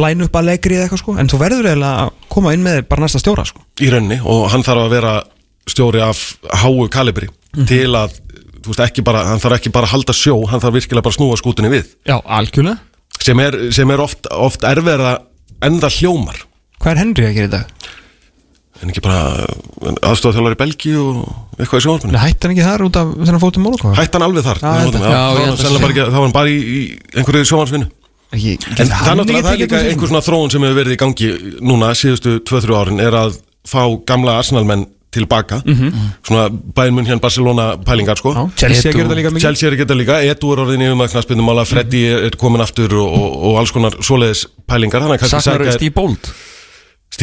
læna 0.00 0.26
upp 0.28 0.38
að 0.38 0.48
leikri 0.52 0.76
eða 0.76 0.86
eitthvað 0.86 1.02
sko 1.02 1.16
en 1.18 1.30
þú 1.30 1.40
verður 1.40 1.68
eiginlega 1.70 2.04
að 2.04 2.10
koma 2.30 2.54
inn 2.54 2.64
með 2.66 2.82
bara 2.90 3.06
næsta 3.06 3.22
stjóra 3.22 3.46
sko. 3.48 3.64
Í 3.82 3.90
rauninni 3.90 4.20
og 4.22 4.44
hann 4.52 4.66
þarf 4.66 4.84
að 4.84 4.94
vera 4.94 5.14
stjóri 5.70 6.02
af 6.04 6.20
háu 6.62 6.86
kalibri 6.92 7.30
til 7.66 7.88
að, 7.98 8.14
þú 8.60 8.70
veist, 8.70 8.84
ekki 8.86 9.04
bara 9.06 9.24
hann 9.26 9.42
þarf 9.42 9.58
ekki 9.58 9.72
bara 9.74 9.88
að 9.88 9.96
halda 9.96 10.14
sjó, 10.14 10.36
hann 10.50 10.62
þarf 10.62 10.78
virkilega 10.78 11.06
bara 11.06 11.14
að 11.14 11.18
snúa 11.18 11.40
skútunni 11.40 11.72
við. 11.72 11.90
Já, 12.06 12.16
algjörlega. 12.22 12.78
Sem 13.20 13.42
er, 13.42 13.56
sem 13.74 13.90
er 13.92 14.00
oft, 14.00 14.30
oft 14.30 14.62
erfiðara 14.64 15.16
en 15.66 15.80
það 15.82 15.98
hljómar. 15.98 16.38
Hvað 16.80 16.92
er 16.94 17.00
Henry 17.02 17.26
að 17.26 17.34
gera 17.36 17.50
í 17.50 17.52
dag? 17.52 17.74
En 18.80 18.92
ekki 18.92 19.02
bara 19.04 19.46
aðstofað 20.08 20.54
í 20.54 20.58
Belgíu 20.60 21.00
og 21.10 21.56
eitthvað 21.60 21.80
í 21.80 21.84
sjónvarpinu? 21.86 22.20
Hætti 22.22 22.46
hann 22.46 22.54
ekki 22.54 22.66
þar 22.66 22.84
út 22.86 22.98
af 23.00 23.10
þennan 23.20 23.42
fótum 23.42 23.66
Mónakó? 23.66 23.94
Hætti 23.98 24.16
hann 24.18 24.26
alveg 24.26 24.46
þar 24.46 24.62
Já, 24.62 24.70
Já, 24.90 25.00
Já, 25.00 25.56
þá 25.60 25.80
var 25.80 25.90
ekki- 25.94 26.06
þá 26.06 26.16
var 26.16 26.26
hann 26.26 26.36
bara 26.36 26.52
í, 26.52 26.60
í 26.60 26.80
einhverju 27.20 27.50
sjónvarsvinnu 27.50 27.90
Ekki, 28.30 28.52
En 28.78 28.86
það 28.86 29.10
er 29.10 29.42
það 29.42 29.52
er 29.52 29.60
líka 29.64 29.78
einhver 29.90 30.10
svona 30.12 30.22
þróun 30.22 30.52
sem 30.54 30.62
hefur 30.62 30.78
verið 30.78 30.94
í 30.94 31.00
gangi 31.02 31.30
núna 31.66 31.90
síðustu 31.98 32.38
2-3 32.46 32.76
árin 32.78 33.02
er 33.02 33.16
að 33.18 33.40
fá 33.66 33.82
gamla 34.06 34.36
Arsenalmenn 34.38 34.86
tilbaka. 35.10 35.58
Svona 36.22 36.44
bæinn 36.50 36.94
mun 36.94 37.06
hérna 37.08 37.20
Barcelona 37.22 37.64
pælingar 37.82 38.20
sko. 38.20 38.30
Já, 38.36 38.44
Chelsea 38.62 38.92
það 38.94 39.16
líka 39.18 39.32
mikið. 39.34 39.42
Chelsea 39.42 39.70
er 39.70 39.76
geta 39.80 39.96
líka, 39.98 40.20
Edu 40.22 40.52
er 40.54 40.62
orðin 40.62 40.84
yfir 40.86 41.10
knaspindumála 41.16 41.64
Freddy 41.66 42.04
er 42.06 42.28
er 42.28 42.38
komin 42.38 42.62
aftur 42.62 42.94
og, 42.94 43.16
og, 43.18 43.34
og 43.50 43.58
alls 43.58 43.74
konar 43.74 43.98
svoleiðis 43.98 44.44
pælingar. 44.70 45.02
Saknar 45.18 45.42
sækja 45.42 45.74
Steve 45.74 45.94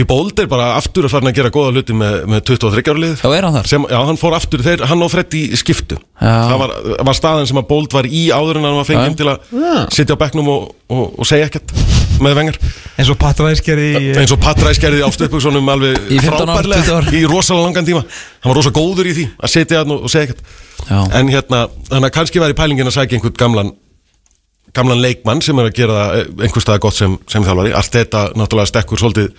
Bold 0.06 0.40
er 0.44 0.48
bara 0.52 0.68
aftur 0.78 1.08
að 1.08 1.14
fara 1.16 1.30
að 1.32 1.38
gera 1.40 1.50
góða 1.56 1.72
hluti 1.74 1.96
með, 1.98 2.18
með 2.30 2.44
23 2.52 2.84
ára 2.92 3.02
lið 3.02 3.24
Já, 3.24 3.30
er 3.38 3.48
hann 3.48 3.56
þar? 3.58 3.70
sem, 3.72 3.88
já, 3.90 3.98
hann 4.10 4.20
fór 4.22 4.36
aftur, 4.38 4.64
þeir, 4.66 4.84
hann 4.92 5.02
og 5.06 5.10
Freddy 5.14 5.42
skiptu 5.58 5.98
Já. 5.98 6.34
það 6.52 6.58
var, 6.62 6.74
var 7.10 7.18
staðan 7.18 7.50
sem 7.50 7.62
að 7.62 7.68
Bold 7.72 7.96
var 7.98 8.06
í 8.06 8.24
áður 8.36 8.60
en 8.62 8.68
hann 8.68 8.78
var 8.78 8.88
fengið 8.90 9.10
Já. 9.10 9.18
til 9.22 9.30
að 9.32 9.96
sitja 9.98 10.18
á 10.18 10.22
bekknum 10.22 10.52
og, 10.54 10.68
og, 10.92 11.04
og 11.18 11.30
segja 11.30 11.48
ekkert 11.50 11.74
með 12.22 12.38
vengar 12.42 12.60
eins 12.98 13.10
og 13.14 14.40
Patræs 14.42 14.80
gerði 14.82 15.02
á 15.06 15.10
stöðbuksunum 15.14 15.74
alveg 15.74 15.98
Í 16.12 16.22
15 16.22 16.50
ár, 16.50 16.62
20 16.66 16.78
ár. 16.78 16.84
frábærlega 16.84 17.18
í 17.18 17.26
rosalega 17.30 17.66
langan 17.68 17.86
tíma 17.90 18.02
hann 18.06 18.52
var 18.52 18.58
rosa 18.58 18.72
góður 18.74 19.10
í 19.10 19.18
því 19.18 19.26
að 19.38 19.54
sitja 19.54 19.84
hann 19.84 19.94
og, 19.94 20.06
og 20.08 20.14
segja 20.14 20.30
ekkert 20.32 20.42
Já. 20.88 21.02
en 21.20 21.30
hérna, 21.34 21.66
þannig 21.92 22.10
að 22.10 22.16
kannski 22.18 22.42
væri 22.42 22.58
pælingin 22.58 22.90
að 22.90 22.98
sækja 22.98 23.20
einhvern 23.20 23.38
gamlan 23.38 23.72
gamlan 24.78 25.00
leikmann 25.02 25.42
sem 25.46 25.58
er 25.62 25.70
að 25.70 25.78
gera 25.78 26.00
það 26.00 26.42
einhvers 26.48 26.66
staðar 26.66 26.82
gott 26.88 26.98
sem, 26.98 27.14
sem 27.32 27.46
þjálfari 27.46 27.72
allt 27.78 27.96
þetta 27.98 28.24
náttúrulega 28.38 28.70
stekkur 28.74 29.02
svolítið 29.02 29.30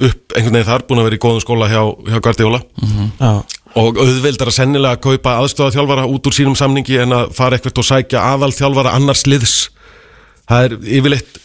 upp 0.00 0.34
einhvern 0.34 0.56
veginn 0.58 0.68
þar, 0.68 0.84
búin 0.88 1.02
að 1.02 1.08
vera 1.08 1.18
í 1.18 1.22
góðum 1.22 1.44
skóla 1.44 1.68
hjá, 1.70 1.82
hjá 2.10 2.18
Guardiola. 2.24 2.60
Já, 3.20 3.30
og 3.80 4.00
auðveldar 4.02 4.50
að 4.50 4.58
sennilega 4.58 4.98
að 4.98 5.04
kaupa 5.06 5.36
aðstofa 5.42 5.74
þjálfara 5.74 6.08
út 6.10 6.28
úr 6.30 6.36
sínum 6.36 6.58
samningi 6.58 7.00
en 7.04 7.16
að 7.16 7.32
fara 7.36 7.58
eitthvað 7.58 7.80
og 7.82 7.88
sækja 7.88 8.26
aðal 8.34 8.52
þjálfara 8.54 8.94
annars 8.98 9.24
liðs. 9.30 9.56
Það 10.50 10.68
er 10.68 10.76
yfirleitt 10.98 11.40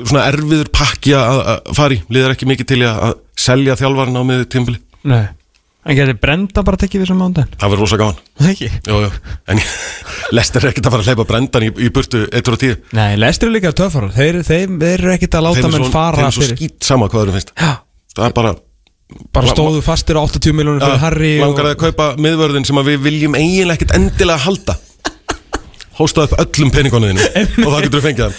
svona 0.00 0.26
erfiður 0.30 0.70
pakki 0.74 1.14
að 1.18 1.40
að 1.54 1.72
fara 1.76 1.96
í. 1.96 2.02
Liðar 2.14 2.34
ekki 2.34 2.48
mikið 2.48 2.70
til 2.72 2.82
að 2.88 3.16
selja 3.44 3.76
þjálfaran 3.78 4.18
á 4.18 4.22
miður 4.24 4.46
tímbili 4.54 4.80
nei 5.04 5.26
En 5.84 5.96
getur 5.98 6.16
Brenda 6.16 6.62
bara 6.64 6.78
tekið 6.80 7.02
við 7.02 7.08
sem 7.10 7.18
mándaginn? 7.20 7.56
það 7.60 7.72
verður 7.74 7.82
rosa 7.84 7.96
gaman. 8.00 8.20
Það 8.40 8.50
ekki? 8.54 8.68
jú, 8.88 9.00
jú. 9.04 9.10
en 9.52 9.58
Lester 10.36 10.64
er 10.64 10.70
ekkert 10.72 10.86
að 10.88 10.94
fara 10.94 11.02
að 11.04 11.08
hleypa 11.10 11.26
brendan 11.28 11.66
í, 11.66 11.68
í 11.76 11.90
burtu 11.92 12.22
1 12.30 12.48
og 12.48 12.56
10 12.62 12.78
Nei, 12.96 13.10
lestir 13.20 13.50
eru 13.50 13.56
líka 13.58 13.72
töffar 13.76 14.06
þeir, 14.14 14.38
þeir, 14.46 14.68
þeir 14.80 14.94
eru 14.94 15.12
ekkit 15.12 15.36
að 15.36 15.44
láta 15.44 15.60
er 15.60 15.68
menn 15.74 15.84
svo, 15.84 15.90
fara 15.92 16.16
þeim 16.16 16.26
er 16.30 16.32
svo 16.36 16.44
fyrir 16.46 16.56
skýt 16.56 16.88
sama 16.88 17.10
hvað 17.12 17.28
þeim 17.28 17.36
finnst. 17.36 17.52
Já, 17.60 17.72
það 18.16 18.24
er 18.30 18.34
bara 18.40 18.52
bara 19.36 19.52
stóðu 19.52 19.82
fastir 19.84 20.16
á 20.16 20.24
80 20.24 20.56
miljónur 20.56 20.80
fyrir 20.80 21.02
Harry 21.04 21.32
langar 21.42 21.66
að 21.74 21.76
kaupa 21.84 22.06
miðvörðin 22.16 22.64
sem 22.66 22.80
við 22.88 22.98
viljum 23.04 23.36
eiginlega 23.36 23.76
ekkert 23.76 23.96
endilega 24.00 24.40
halda. 24.46 24.74
Hósta 25.94 26.24
upp 26.24 26.34
öllum 26.40 26.70
peningunum 26.74 27.12
þínu 27.12 27.22
og 27.66 27.68
það 27.68 27.84
getur 27.84 28.00
við 28.00 28.06
fengið 28.08 28.24
hann 28.24 28.34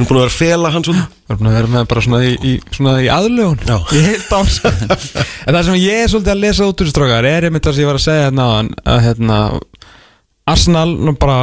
Við 0.00 0.06
erum 0.06 0.14
búin 0.14 0.20
að 0.20 0.24
vera 0.24 0.32
að 0.32 0.38
fela 0.40 0.68
hann 0.72 0.84
svona 0.86 1.02
Það 1.10 1.32
er 1.34 1.38
búin 1.40 1.48
að 1.50 1.56
vera 1.58 1.70
með 1.70 1.88
bara 1.90 2.02
svona 2.04 2.18
í, 2.24 2.30
í, 2.40 2.52
svona 2.72 2.92
í 3.04 3.08
aðlögun 3.12 3.58
Já. 3.68 3.74
Í 3.98 4.04
heilt 4.06 4.30
ár 4.32 4.48
sko. 4.48 4.70
En 5.44 5.56
það 5.56 5.66
sem 5.66 5.76
ég 5.76 5.98
er 6.00 6.08
svolítið 6.08 6.32
að 6.32 6.40
lesa 6.44 6.68
út 6.70 6.80
úr 6.80 6.88
strákar 6.88 7.28
Er 7.28 7.46
einmitt 7.48 7.66
það 7.66 7.76
sem 7.76 7.84
ég 7.84 7.90
var 7.90 7.98
að 7.98 8.04
segja 8.06 8.22
hérna 8.30 8.46
Að 8.94 9.02
hérna 9.04 9.36
Arsenal, 10.54 10.86
nú 10.96 11.14
bara 11.20 11.36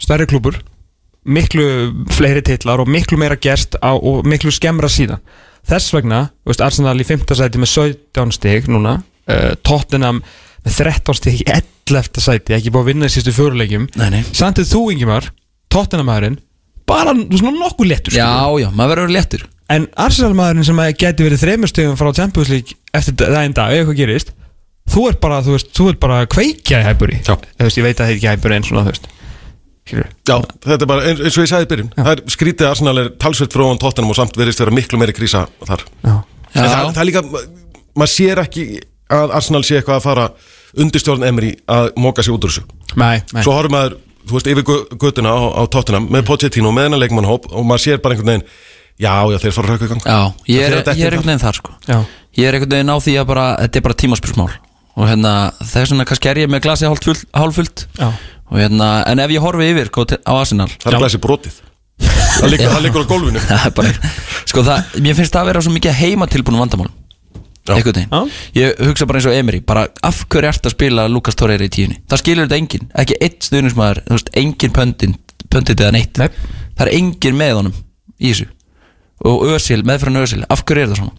stærri 0.00 0.28
klúbur 0.30 0.56
Miklu 1.28 1.68
fleiri 2.16 2.46
titlar 2.48 2.80
og 2.80 2.88
miklu 2.88 3.20
meira 3.20 3.36
gerst 3.36 3.76
á, 3.76 3.92
Og 3.92 4.24
miklu 4.24 4.54
skemmra 4.56 4.88
síðan 4.88 5.20
Þess 5.68 5.92
vegna, 5.92 6.24
þú 6.40 6.54
veist, 6.54 6.64
Arsenal 6.64 6.96
í 6.96 7.04
5. 7.04 7.28
sæti 7.36 7.60
með 7.60 7.74
17 7.74 8.36
stig 8.38 8.72
núna 8.72 9.02
uh, 9.04 9.52
Tottenham 9.60 10.22
með 10.64 10.80
13 10.80 11.20
stig 11.20 11.42
í 11.42 11.48
11. 11.92 12.24
sæti 12.24 12.56
Ekki 12.56 12.72
búið 12.72 12.86
að 12.86 12.92
vinna 12.94 13.12
í 13.12 13.12
sístu 13.12 13.36
nei 14.00 14.22
Sandið 14.32 14.72
þú, 14.72 14.86
Ingimar, 14.96 15.28
Tottenham 15.68 16.08
maðurinn 16.08 16.40
Bara 16.88 17.12
svona 17.14 17.54
nokkuð 17.60 17.90
léttur 17.92 18.14
skilur. 18.16 18.24
Já, 18.24 18.64
já, 18.64 18.68
maður 18.74 18.94
verður 18.96 19.14
léttur. 19.18 19.46
En 19.68 19.84
Arsenal 20.00 20.32
maðurinn 20.38 20.64
sem 20.64 20.78
að 20.80 20.94
geti 21.02 21.26
verið 21.26 21.42
þreymur 21.44 21.68
stegum 21.70 21.98
frá 22.00 22.08
Champions 22.16 22.48
League 22.52 22.78
eftir 22.96 23.16
daginn 23.20 23.52
dag, 23.56 23.74
ef 23.74 23.82
eitthvað 23.84 23.98
gerist 24.00 24.32
þú 24.88 25.04
ert 25.10 25.20
bara, 25.20 25.42
þú 25.44 25.54
veist, 25.56 25.70
þú 25.76 25.86
ert 25.92 26.00
bara 26.00 26.18
kveikja 26.32 26.80
í 26.80 26.86
hæpuri 26.86 27.18
Já. 27.20 27.34
Þú 27.36 27.66
veist, 27.66 27.78
ég 27.80 27.84
veit 27.86 27.98
að 27.98 28.04
það 28.06 28.12
er 28.12 28.16
ekki 28.16 28.30
hæpuri 28.32 28.56
en 28.56 28.66
svona, 28.68 28.84
þú 28.86 28.94
veist. 28.94 29.08
Já, 29.88 30.34
þetta 30.64 30.84
er 30.84 30.88
bara 30.90 31.04
eins, 31.08 31.20
eins 31.24 31.36
og 31.38 31.44
ég 31.44 31.50
sagði 31.52 31.66
í 31.66 31.70
byrjun. 31.72 31.90
Það 31.96 32.10
er 32.12 32.22
skrítið 32.34 32.66
að 32.66 32.72
Arsenal 32.74 33.00
er 33.02 33.10
talsveit 33.24 33.54
frá 33.56 33.64
hann 33.68 33.80
tóttanum 33.80 34.12
og 34.12 34.18
samt 34.18 34.36
verðist 34.36 34.60
vera 34.60 34.74
miklu 34.76 35.00
meiri 35.00 35.14
krísa 35.16 35.46
þar. 35.64 35.84
Já, 36.04 36.12
Já, 36.12 36.58
En 36.58 36.68
það, 36.68 36.90
það 36.96 37.00
er 37.02 37.08
líka, 37.08 37.22
maður 38.00 38.12
sér 38.14 38.42
ekki 38.44 38.66
að 39.18 39.32
Arsenal 39.38 39.62
sé 39.64 39.78
eitthvað 39.78 40.00
að 40.00 40.04
fara 40.08 40.26
undirstjórn 40.84 41.24
Emri 41.28 41.54
að 41.72 41.88
móka 42.00 42.24
sig 42.24 42.36
út 42.36 42.44
úr 42.44 42.52
þessu. 42.52 42.64
Nei, 43.00 43.16
nei. 43.32 43.40
Svo 43.44 43.56
horfum 43.56 43.76
maður, 43.76 43.96
þú 44.26 44.36
veist, 44.36 44.50
yfir 44.52 44.64
götuna 44.98 45.30
á, 45.34 45.38
á 45.58 45.62
tóttunum 45.70 46.08
með 46.12 46.26
Pochettino, 46.28 46.72
með 46.74 46.88
hennar 46.88 47.02
leikmannhóp 47.04 47.48
og 47.52 47.66
maður 47.68 47.84
sér 47.84 48.02
bara 48.02 48.16
einhvern 48.16 48.32
veginn 48.34 48.46
Já, 48.98 49.12
já, 49.30 49.36
þeir 49.38 49.52
fara 49.54 49.68
að 49.68 49.74
rauka 49.74 49.86
í 49.86 49.90
gang 49.92 50.02
Já, 50.08 50.18
ég 50.50 50.64
er, 50.66 50.74
ég 50.82 51.04
er 51.06 51.14
einhvern 51.14 51.28
veginn 51.30 51.44
þar 51.44 51.58
sko. 51.60 51.74
Já, 51.86 51.98
Ég 52.38 52.48
er 52.48 52.56
einhvern 52.58 52.74
veginn 52.74 52.90
á 52.90 52.96
því 52.98 53.14
að 53.20 53.28
bara, 53.30 53.44
þetta 53.62 53.78
er 53.78 53.84
bara 53.86 53.98
tímaspjörsmál 54.02 54.48
Og 54.98 55.06
hérna, 55.06 55.34
þess 55.62 55.92
vegna 55.94 56.06
kannski 56.10 56.30
er 56.32 56.40
ég 56.42 56.50
með 56.50 56.64
glasi 56.66 56.88
já, 56.88 58.08
Og 58.48 58.56
hérna, 58.56 58.88
en 59.06 59.20
ef 59.22 59.30
ég 59.30 59.44
horfi 59.44 59.66
yfir 59.70 59.90
sko, 59.92 60.04
til- 60.08 60.22
á 60.24 60.32
Arsenal. 60.32 60.70
Það 60.80 60.94
er 60.94 61.02
glæsi 61.02 61.18
brotið. 61.20 61.58
Það 62.38 62.48
liggur, 62.82 63.04
á 63.04 63.10
gólfinu. 63.10 63.40
Það 63.44 63.66
er 63.66 63.74
bara, 63.76 64.12
sko 64.48 64.62
það, 64.64 64.94
mér 65.04 65.16
finnst 65.18 65.34
það 65.34 65.42
að 65.42 65.48
vera 65.50 65.62
svo 65.66 65.72
mikið 65.74 65.96
heimatilbúnum 65.98 66.62
vandamálum 66.64 66.94
Já. 66.94 66.94
einhvern 66.94 66.96
veginn 66.96 66.96
Já. 66.96 67.57
Ég 68.56 68.82
hugsa 68.88 69.06
bara 69.08 69.20
eins 69.20 69.28
og 69.28 69.36
Emery, 69.36 69.60
bara 69.66 69.86
af 70.06 70.24
hverju 70.26 70.50
ert 70.50 70.68
að 70.68 70.74
spila 70.74 71.06
Lukas 71.10 71.38
Torreira 71.38 71.66
í 71.66 71.72
tíunni? 71.72 72.00
Það 72.08 72.22
skilur 72.22 72.48
þetta 72.48 72.60
enginn, 72.62 72.90
ekki 73.02 73.18
eitt 73.24 73.48
stuðnismæður 73.48 74.02
enginn 74.42 74.74
pöndin, 74.76 75.16
pöndit 75.52 75.80
eða 75.82 75.94
neitt. 75.96 76.20
Nei. 76.20 76.28
Það 76.78 76.84
er 76.86 76.94
enginn 76.96 77.38
með 77.38 77.54
honum 77.60 77.78
í 78.18 78.32
þessu. 78.32 78.50
Og 79.28 79.48
Ösil, 79.52 79.82
meðfram 79.86 80.20
Ösil, 80.22 80.44
af 80.48 80.62
hverju 80.64 80.86
er 80.86 80.92
það 80.92 81.02
svona? 81.02 81.16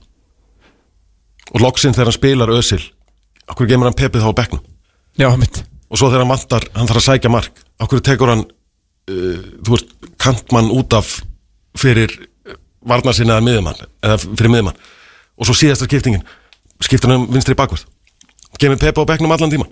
Og 1.54 1.64
loksinn 1.64 1.96
þegar 1.96 2.12
hann 2.12 2.18
spilar 2.18 2.54
Ösil 2.54 2.82
Akkur 3.50 3.70
gemur 3.70 3.90
hann 3.90 3.98
pepið 3.98 4.26
þá 4.26 4.30
á 5.34 5.38
mitt 5.40 5.64
Og 5.90 5.98
svo 5.98 6.12
þegar 6.12 6.24
hann 6.24 6.34
vantar, 6.34 6.68
hann 6.76 6.90
þarf 6.90 7.02
að 7.02 7.08
sækja 7.08 7.34
mark 7.34 7.64
Akkur 7.82 8.04
tekur 8.06 8.34
hann 8.34 8.46
uh, 8.46 9.40
Þú 9.66 9.74
veist, 9.74 9.96
kantmann 10.22 10.70
út 10.76 10.94
af 10.98 11.16
Fyrir 11.80 12.14
varnar 12.86 13.18
sinni 13.18 13.34
eða 13.34 13.46
miðumann 13.46 13.82
Eða 14.06 14.20
fyrir 14.28 14.54
miðumann 14.54 14.80
Og 15.40 15.48
svo 15.48 15.56
síðasta 15.56 15.88
skiptingin. 15.88 16.24
Skiptir 16.84 17.12
hann 17.12 17.24
um 17.24 17.34
vinstri 17.34 17.56
bakvörð. 17.58 17.86
Gemur 18.60 18.80
pepið 18.80 19.06
á 19.06 19.10
bekknum 19.14 19.32
allan 19.32 19.52
tíma 19.52 19.68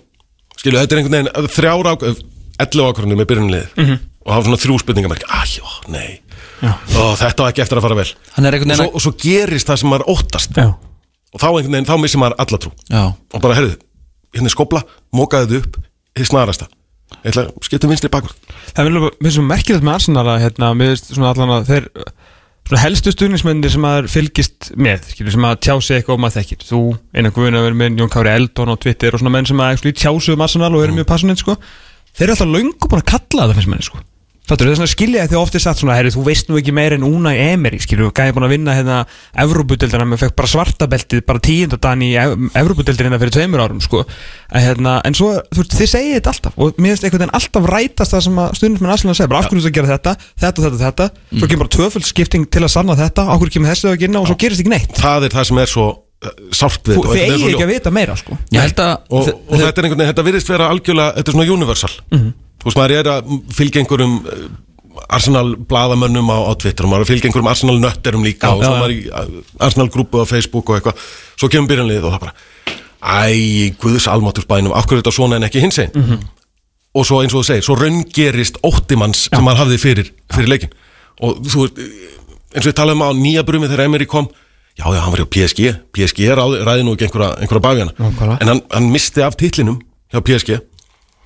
Skilu, 0.58 0.78
þetta 0.78 0.94
er 0.94 1.00
einhvern 1.00 1.14
veginn 1.16 1.30
uh, 1.34 1.48
þrjár 1.52 1.88
ák 1.90 2.04
11 2.08 2.86
ákvörðinu 2.88 3.18
með 3.18 3.26
byrjunliðið 3.30 3.74
-hmm. 3.76 3.98
Og 4.24 4.32
hafa 4.32 4.46
svona 4.46 4.60
þrjú 4.62 4.78
spurningamerk 4.82 5.26
Æjó, 5.28 5.66
nei. 5.92 6.20
Ó, 6.62 7.14
Þetta 7.18 7.42
var 7.42 7.52
ekki 7.52 7.62
eftir 7.62 7.78
að 7.78 7.84
fara 7.84 7.98
vel. 7.98 8.08
Og 8.08 8.76
svo, 8.76 8.86
og 8.94 9.02
svo 9.02 9.12
gerist 9.18 9.68
það 9.68 9.80
sem 9.82 9.88
maður 9.88 10.08
óttast. 10.14 10.56
Já, 10.56 10.74
og 11.32 11.40
þá 11.40 11.46
einhvern 11.48 11.72
veginn, 11.72 11.88
þá 11.88 11.96
missir 12.02 12.20
maður 12.20 12.40
alla 12.44 12.58
trú. 12.58 12.72
Já, 12.90 13.02
og 13.14 13.44
bara, 13.44 13.54
herðu, 13.54 13.76
hérna 14.34 14.50
er 14.50 14.54
skopla 14.56 14.82
mókaði 15.14 15.48
þið 15.52 15.60
upp, 15.62 15.78
þið 16.18 16.30
snarasta. 16.32 16.68
Ég 17.22 17.30
ætla 17.30 17.46
að 17.46 17.68
skipta 17.68 17.86
um 17.86 17.94
vinstri 17.94 18.10
bakur 18.12 18.34
það 18.76 18.90
er 19.24 19.34
svo 19.34 19.44
merkilegt 19.46 19.84
með 19.86 19.94
Arsenal 19.96 20.26
að 20.28 20.42
hérna, 20.44 20.72
veist 20.78 21.08
svona 21.10 21.32
allan 21.32 21.54
að 21.56 21.70
þeir 21.70 21.86
helstu 22.76 23.14
stuðnismennir 23.14 23.72
sem 23.72 23.80
maður 23.80 24.10
fylgist 24.12 24.68
með, 24.76 25.06
skilur, 25.14 25.32
sem 25.32 25.46
að 25.48 25.56
tjá 25.64 25.74
sig 25.80 25.96
eitthvað 25.96 26.18
og 26.18 26.20
maður 26.20 26.36
þekkir, 26.42 26.66
þú, 26.68 26.82
einan 27.16 27.32
guðin 27.32 27.56
að 27.56 27.64
vera 27.64 27.80
með 27.80 28.02
Jón 28.02 28.12
Kári 28.12 28.34
Eldon 28.34 28.74
á 28.74 28.76
Twitter 28.76 29.16
og 29.16 29.22
svona 29.22 29.32
menn 29.32 29.48
sem 29.48 29.64
að 29.64 29.88
tjá 29.88 30.12
sig 30.12 30.36
um 30.36 30.44
Arsenal 30.44 30.74
og 30.76 30.84
eru 30.84 30.98
mjög 30.98 31.08
passionate, 31.08 31.40
sko. 31.40 31.56
Þeir 32.12 32.28
eru 32.28 32.36
alltaf 32.36 32.90
búin 32.92 33.00
að 33.00 33.10
kalla 33.14 33.48
það 33.48 33.56
finnst 33.56 33.72
manni, 33.72 33.88
sko 33.88 34.04
Fattur, 34.48 34.64
það 34.64 34.72
er 34.72 34.78
svona 34.78 34.88
skilja 34.88 35.24
því 35.28 35.36
ofti 35.36 35.60
satt 35.60 35.80
svona, 35.82 35.96
herri, 35.98 36.08
þú 36.14 36.22
veist 36.24 36.48
nú 36.48 36.56
ekki 36.56 36.72
meira 36.72 36.96
en 36.96 37.04
Una 37.04 37.34
í 37.36 37.40
Emery, 37.50 37.76
skilju, 37.84 38.08
gæði 38.16 38.32
búin 38.32 38.46
að 38.46 38.54
vinna 38.54 38.76
hérna 38.78 38.96
Evrópudeldina, 39.44 40.06
maður 40.08 40.22
fekk 40.22 40.38
bara 40.38 40.50
svartabeltið 40.54 41.22
bara 41.28 41.42
tíundadan 41.44 42.04
í 42.06 42.08
Evrópudeldina 42.16 43.20
fyrir 43.20 43.34
tveimur 43.36 43.64
árum, 43.66 43.82
sko. 43.84 44.06
En, 44.48 44.64
hérna, 44.64 44.96
en 45.04 45.18
svo, 45.18 45.34
þú 45.52 45.60
veist, 45.60 45.76
þið 45.76 45.92
segið 45.92 46.16
þetta 46.16 46.34
alltaf 46.34 46.56
og 46.56 46.80
mér 46.80 46.94
finnst 46.94 47.04
einhvern 47.04 47.26
veginn 47.26 47.36
alltaf 47.42 47.70
rætast 47.74 48.16
það 48.16 48.26
sem 48.30 48.42
að 48.46 48.58
stundum 48.62 48.88
með 48.88 48.96
Aslan 48.96 49.12
að 49.12 49.20
segja, 49.20 49.32
bara 49.34 49.44
af 49.44 49.52
hverju 49.52 49.66
þú 49.66 49.68
að 49.68 49.78
gera 49.82 49.92
þetta? 49.92 50.16
Þetta, 50.40 50.64
þetta, 50.64 50.82
þetta, 50.86 51.12
svo 51.36 51.52
kemur 51.52 51.66
bara 51.66 51.76
tvöföld 51.76 52.08
skipting 52.08 52.48
til 52.48 52.64
að 52.64 52.72
sanna 52.78 52.96
þetta, 52.96 53.28
af 53.28 53.42
hverju 53.42 53.58
kemur 53.58 53.74
þessu 53.74 53.92
ekki 53.92 54.08
inn 54.08 54.20
og 54.22 54.30
svo 54.32 54.40
gerist 54.40 54.64
ekki 54.64 54.72
neitt? 54.72 54.96
Það 54.96 55.28
er 55.28 55.36
það 55.36 55.50
sem 55.52 55.66
er 55.66 55.76
svo 55.76 55.90
uh, 56.24 56.36
sárt 56.54 56.88
við 56.88 56.98
þetta 56.98 57.16
þið 57.16 57.24
eigið 57.24 57.48
ekki 57.52 57.66
að 57.66 57.74
vita 57.74 57.92
meira, 57.94 58.16
sko. 58.18 58.38
Ég 58.54 58.64
held 58.64 58.82
að 58.84 58.94
og, 59.08 59.28
og 59.34 59.54
þetta 59.56 59.68
er 59.68 59.88
einhvern 59.88 60.00
veginn, 60.02 60.12
þetta 60.12 60.26
virðist 60.28 60.52
vera 60.52 60.70
algjörlega 60.74 61.18
þetta 61.18 61.32
er 61.32 61.38
svona 61.38 61.58
universal. 61.58 61.92
Þú 62.08 62.68
veist, 62.70 62.80
maður 62.80 62.96
er 62.98 63.12
að 63.12 63.36
fylgja 63.54 63.82
einhverjum 63.84 64.16
uh, 64.24 64.48
Arsenal 65.14 65.54
bladamönnum 65.70 66.32
á, 66.34 66.38
á 66.50 66.52
Twitter 66.58 66.86
og 66.86 66.90
maður 66.92 67.04
er 67.04 67.06
að 67.06 67.12
fylgja 67.12 67.30
einhverjum 67.30 67.52
Arsenal 67.52 67.76
nötterum 67.82 68.24
líka 68.26 68.50
Já, 68.50 68.54
og 68.56 68.64
svo 68.64 68.72
já, 68.74 68.80
maður 68.82 68.96
í 68.96 69.00
uh, 69.06 69.62
Arsenal 69.68 69.90
grúpu 69.94 70.22
á 70.22 70.26
Facebook 70.26 70.72
og 70.72 70.80
eitthvað. 70.80 71.06
Svo 71.38 71.50
kemur 71.52 71.70
byrjanlið 71.70 72.08
og 72.08 72.16
það 72.16 72.24
bara 72.26 72.34
æ, 72.98 73.70
guðs 73.78 74.08
almátur 74.10 74.46
bænum, 74.50 74.74
hverju 74.74 75.02
þetta 75.02 75.14
svona 75.14 75.38
en 75.38 75.46
ekki 75.46 75.62
hins 75.62 75.78
einn 75.78 76.18
og 76.98 77.06
svo 77.06 77.20
eins 77.22 77.34
og 77.34 77.42
þú 77.42 77.46
segir, 77.46 77.66
svo 77.66 77.76
raungerist 77.78 78.58
óttimanns 78.66 79.26
sem 79.28 79.44
maður 79.44 79.64
hafði 79.64 79.78
fyrir, 79.82 80.12
fyrir 80.34 80.50
leikin 80.50 80.72
og 81.22 81.38
þú 81.46 81.64
veist, 81.64 81.80
eins 82.54 82.64
og 82.64 82.70
við 82.70 82.76
talaðum 82.80 83.04
á 83.06 83.10
nýja 83.18 83.44
brumi 83.46 83.68
þegar 83.68 83.84
Emery 83.86 84.08
kom 84.10 84.28
já, 84.78 84.84
já, 84.94 85.00
hann 85.02 85.12
var 85.12 85.20
hjá 85.24 85.28
PSG 85.34 85.74
PSG 85.96 86.32
ráði, 86.38 86.62
ræði 86.66 86.86
nú 86.86 86.94
ekki 86.96 87.08
einhverja, 87.08 87.34
einhverja 87.42 87.64
bafjana 87.68 87.92
Nákvæmlega. 87.98 88.40
en 88.44 88.48
hann, 88.54 88.60
hann 88.72 88.90
misti 88.94 89.22
af 89.26 89.36
titlinum 89.40 89.80
hjá 90.12 90.20
PSG 90.24 90.58
og 90.58 90.64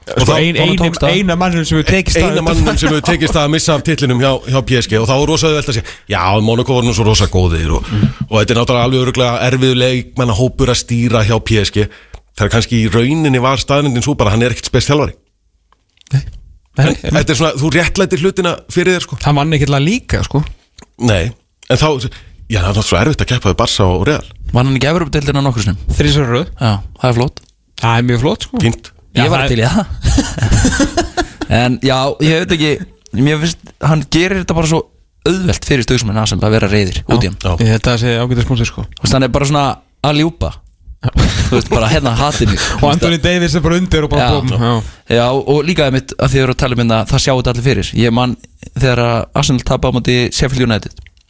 Sko, 0.02 0.24
þá, 0.26 0.30
ein, 0.42 0.56
ein, 0.58 0.72
tókst 0.80 0.98
það. 1.04 1.12
eina 1.14 1.34
mannum 1.38 1.62
sem 1.68 1.78
við 1.78 1.84
tekist 1.92 2.16
eina 2.18 2.42
mannum 2.42 2.74
sem 2.80 2.88
hefur 2.90 3.04
tekist 3.06 3.36
að 3.38 3.52
missa 3.54 3.76
af 3.76 3.84
titlinum 3.86 4.18
hjá, 4.18 4.32
hjá 4.50 4.58
PSG 4.66 4.96
og 4.98 5.04
þá 5.06 5.12
er 5.14 5.28
rosa 5.30 5.46
auðvelt 5.52 5.68
að 5.70 5.76
segja 5.76 5.92
já, 6.10 6.22
Monaco 6.42 6.74
var 6.74 6.82
nú 6.88 6.94
svo 6.96 7.04
rosa 7.06 7.28
góðir 7.30 7.70
og, 7.76 7.86
og 8.26 8.32
þetta 8.40 8.56
er 8.56 8.58
náttúrulega 8.58 8.88
alveg 8.88 9.04
öruglega 9.04 9.36
erfiðuleg 9.46 10.10
menna 10.18 10.34
hópur 10.34 10.72
að 10.74 10.80
stýra 10.82 11.22
hjá 11.28 11.36
PSG 11.38 11.84
þegar 12.34 12.50
kannski 12.56 12.80
í 12.82 12.90
rauninni 12.90 13.44
var 13.44 13.62
staðnendin 13.62 14.02
svo 14.02 14.16
bara 14.18 14.34
hann 14.34 14.42
er 14.42 14.56
ekkert 14.56 14.72
spes 14.72 14.88
þjálfari. 14.90 15.14
En 16.80 16.94
þetta 17.12 17.34
er 17.34 17.36
svona, 17.38 17.52
þú 17.60 17.70
réttlætir 17.74 18.22
hlutina 18.24 18.52
fyrir 18.72 18.96
þér 18.96 19.04
sko. 19.06 19.18
Það 19.20 19.38
vann 19.38 19.54
ekki 19.56 19.66
alltaf 19.68 19.82
líka 19.84 20.22
sko. 20.26 20.40
Nei, 21.04 21.26
en 21.68 21.78
þá, 21.78 21.88
já, 22.50 22.58
það 22.58 22.62
er 22.62 22.68
náttúrulega 22.68 22.88
svo 22.88 23.00
erfitt 23.02 23.24
að 23.24 23.30
keppa 23.32 23.52
við 23.52 23.58
Barca 23.62 23.88
og 23.88 24.06
Real, 24.08 24.26
Var 24.52 24.66
hann 24.66 24.76
ekki 24.76 24.88
efur 24.90 25.06
upp 25.06 25.12
deildina 25.14 25.40
nokkur 25.44 25.64
sinnum? 25.64 25.78
Þrísar 25.96 26.26
röð. 26.28 26.48
Já, 26.60 26.72
það 27.00 27.08
er 27.08 27.14
flott. 27.16 27.36
Það 27.80 27.94
er 27.98 28.02
mjög 28.08 28.20
flott 28.20 28.42
sko. 28.46 28.60
Fínt. 28.60 28.90
Já, 29.12 29.22
Ég 29.24 29.30
var 29.32 29.40
til 29.48 29.60
í 29.60 29.64
það. 29.68 29.84
En 31.52 31.74
já, 31.84 31.96
ég 32.24 32.32
veit 32.42 32.52
ekki 32.56 32.70
Mér 33.12 33.36
finnst, 33.42 33.60
hann 33.84 34.00
gerir 34.08 34.38
þetta 34.40 34.54
bara 34.56 34.68
svo 34.70 34.78
auðvelt 35.28 35.64
fyrir 35.68 35.84
stöðsmenn 35.84 36.16
Asel 36.22 36.38
að 36.40 36.54
vera 36.54 36.68
reyðir 36.72 37.02
út 37.04 37.20
í 37.20 37.28
hann. 37.28 37.36
Það 37.84 37.98
sé 38.00 38.08
ágætið 38.16 38.46
sponsor 38.46 38.68
sko. 38.70 38.82
Þú 38.88 39.04
veist, 39.04 39.14
hann 39.18 39.26
er 39.26 39.32
bara 39.34 39.48
svona 39.50 39.64
að 40.08 40.14
ljúpa. 40.22 40.50
Þú 41.02 41.54
veist, 41.58 41.68
bara 41.68 41.90
hérna 41.92 42.14
hatið 42.16 42.46
mig. 42.54 42.60
Og 42.80 42.88
Anthony 42.88 43.18
Davis 43.20 43.52
er 43.58 43.64
bara 43.64 43.76
undir 43.76 44.06
og 44.06 44.10
bara 44.14 44.32
búm 44.38 44.48
Já, 44.54 44.56
Já, 45.18 45.26
og 45.28 45.58
líka 45.68 45.84
einmitt 45.90 46.10
að 46.16 46.32
þið 46.32 46.40
eru 46.46 46.52
að 46.56 46.60
tala 46.62 46.72
um 46.72 46.80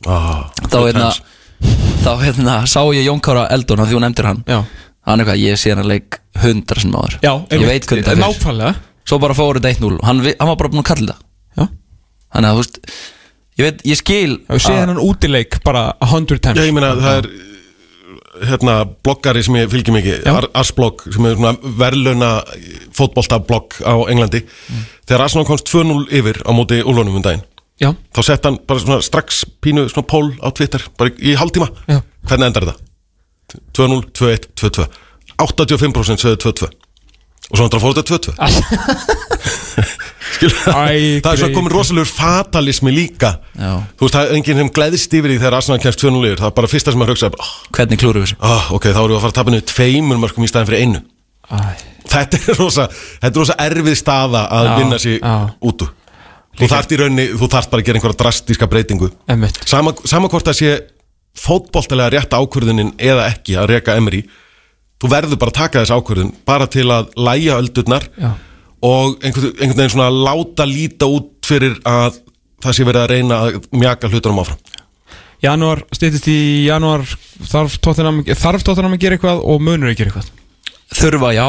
hérna 0.07 0.11
Það 0.11 0.13
ah, 0.13 0.43
Þá 0.73 0.79
hérna 0.87 1.11
Þá 2.03 2.13
hérna 2.25 2.57
sá 2.67 2.81
ég 2.91 3.07
Jón 3.07 3.21
Kára 3.23 3.47
Eldon 3.55 3.85
Því 3.87 3.97
hún 3.99 4.07
nefndir 4.07 4.29
hann. 4.31 4.43
Já, 4.49 4.63
Hann 5.07 5.23
eitthvað, 5.23 5.43
ég 5.43 5.59
sé 5.59 5.73
hann 5.73 5.83
að 5.83 5.91
leik 5.93 6.19
hundra 6.43 6.83
sem 6.83 6.95
áður 6.95 7.19
já 7.23 7.33
Ég 7.51 7.67
veit 7.67 7.87
hvernig 7.87 8.07
þetta 8.07 8.17
fyrir 8.17 8.23
Nákvæmlega. 8.23 8.75
Svo 9.03 9.19
bara 9.23 9.35
fóru 9.35 9.63
þetta 9.63 9.73
1-0 9.83 9.99
hann, 10.07 10.21
vi- 10.23 10.37
hann 10.39 10.51
var 10.53 10.59
bara 10.61 10.71
búin 10.71 10.83
að 10.85 10.89
kalla 10.93 11.17
þetta. 11.17 11.25
Já. 11.59 11.65
Þannig 12.35 12.49
að 12.51 12.55
þú 12.59 12.63
veist 12.63 12.79
Ég 13.53 13.67
veit, 13.67 13.83
ég 13.85 13.99
skil 14.01 14.37
Ég 14.49 14.63
sé 14.65 14.77
hennan 14.79 15.01
útileik 15.03 15.59
bara 15.67 15.89
a 16.01 16.11
hundred 16.13 16.41
Já, 16.41 16.53
times 16.53 16.67
ég 16.67 16.77
meina, 16.77 16.95
það 16.97 17.19
er 17.21 17.31
hérna, 18.49 18.77
bloggari 19.05 19.43
sem 19.45 19.59
ég 19.61 19.71
fylgji 19.71 19.95
mikið 19.95 20.25
Já. 20.25 20.33
Ar 20.39 20.49
Arsblog, 20.63 21.05
sem 21.13 21.27
er 21.29 21.37
svona 21.37 21.53
verðlauna 21.83 22.31
fótboltablogg 22.97 23.83
á 23.85 23.95
Englandi. 24.09 24.43
Þegar 25.05 25.27
Arsenal 25.27 25.47
komst 25.49 25.69
2-0 25.69 26.07
yfir 26.15 26.41
á 26.47 26.51
móti 26.57 26.81
Úlunum 26.81 27.19
um 27.21 27.25
daginn 27.27 27.45
Já, 27.83 27.91
þá 28.15 28.21
sett 28.29 28.47
hann 28.47 28.61
bara 28.69 28.83
svona 28.83 29.01
strax 29.03 29.43
pínu 29.65 29.89
svona 29.91 30.07
pól 30.07 30.29
á 30.39 30.49
Twitter, 30.55 30.85
bara 31.01 31.11
í 31.19 31.35
hálftíma. 31.39 31.67
Já. 31.91 31.99
hvernig 32.31 32.47
endar 32.53 32.69
þetta? 32.69 32.89
2-0, 33.77 34.05
2-1, 34.17 34.47
2-2 34.57 34.87
85% 35.43 36.23
sögðu 36.23 36.39
2-2 36.47 36.69
og 37.53 37.59
svo 37.59 37.67
hann 37.67 37.83
fór 37.83 37.97
þetta 37.99 38.05
2-2 38.17 38.33
Skilur 40.33 40.57
Æ, 40.73 41.21
það 41.21 41.33
er 41.33 41.41
svo 41.41 41.49
greip. 41.49 41.57
komin 41.57 41.73
rosalegur 41.73 42.09
fatalismi 42.09 42.93
líka. 42.95 43.33
Já. 43.59 43.73
þú 43.99 44.07
veist, 44.07 44.15
það 44.17 44.23
er 44.31 44.37
enginn 44.39 44.61
sem 44.63 44.71
gleðist 44.79 45.17
yfir 45.19 45.33
því 45.35 45.39
þegar 45.43 45.57
Arsenal 45.59 45.81
kemst 45.83 46.05
2-0 46.05 46.23
yfir, 46.31 46.41
það 46.41 46.49
er 46.49 46.55
bara 46.61 46.71
fyrsta 46.73 46.95
sem 46.95 47.05
að 47.05 47.13
hugsa 47.13 47.31
oh, 47.35 47.51
Hvernig 47.77 48.01
klúru 48.01 48.23
þessu? 48.25 48.39
Oh, 48.41 48.71
ok, 48.79 48.87
þá 48.95 49.01
erum 49.03 49.13
við 49.13 49.19
að 49.19 49.25
fara 49.27 49.33
að 49.35 49.39
tapa 49.41 49.55
niður 49.55 49.67
tveimur 49.73 50.23
mörgum 50.23 50.47
í 50.47 50.51
staðin 50.53 50.71
fyrir 50.71 50.87
einu. 50.87 51.03
Æ, 51.53 51.59
þetta 52.15 52.41
er 52.41 52.61
rosa, 52.63 52.87
þetta 53.19 53.33
er 53.35 53.41
rosa 53.43 53.59
erfið 53.67 53.99
staða 54.01 54.45
að 54.49 54.71
Já, 54.71 54.73
vinna 54.81 55.01
já. 55.03 55.35
út 55.69 55.85
úr 55.87 55.93
þú 56.61 56.69
þarft 56.73 56.93
í 56.93 57.01
rauninni, 57.01 57.27
þú 57.39 57.49
þarft 57.53 57.73
bara 57.73 57.83
að 57.83 57.89
gera 57.89 58.01
einhverja 58.01 58.21
drastíska 58.23 58.69
breytingu. 58.71 59.11
Sama, 59.65 59.95
sama 60.05 60.31
hvort 60.33 60.49
það 60.51 60.59
sé 60.61 60.73
fótboltalega 61.39 62.13
rétt 62.13 62.35
ákvörðunin 62.37 62.95
eða 63.01 63.29
ekki 63.33 63.57
að 63.57 63.71
reka 63.73 63.97
Emery 63.97 64.23
þú 65.03 65.11
verður 65.11 65.41
bara 65.41 65.53
að 65.53 65.59
taka 65.59 65.83
þess 65.83 65.95
ákvörðun 65.97 66.35
bara 66.47 66.69
til 66.71 66.87
að 66.95 67.09
læja 67.19 67.57
öldurnar 67.59 68.07
Já. 68.15 68.31
og 68.87 69.17
einhvern, 69.25 69.55
einhvern 69.57 69.81
veginn 69.81 69.95
svona 69.97 70.11
láta 70.13 70.67
líta 70.69 71.09
út 71.11 71.33
fyrir 71.47 71.79
að 71.89 72.21
það 72.63 72.77
sé 72.77 72.87
verið 72.87 73.03
að 73.03 73.11
reyna 73.11 73.41
að 73.43 73.59
mjaka 73.75 74.11
hlutunum 74.13 74.43
áfram. 74.45 74.61
Janúar, 75.43 75.83
stýttist 75.91 76.29
í 76.31 76.39
janúar 76.69 77.03
þarf 77.51 77.81
tóttunum 77.83 78.23
að 78.23 79.01
gera 79.03 79.17
eitthvað 79.19 79.41
og 79.43 79.65
munur 79.65 79.91
að 79.91 79.99
gera 79.99 80.13
eitthvað? 80.13 80.29
Þurfa, 80.93 81.33
já 81.35 81.49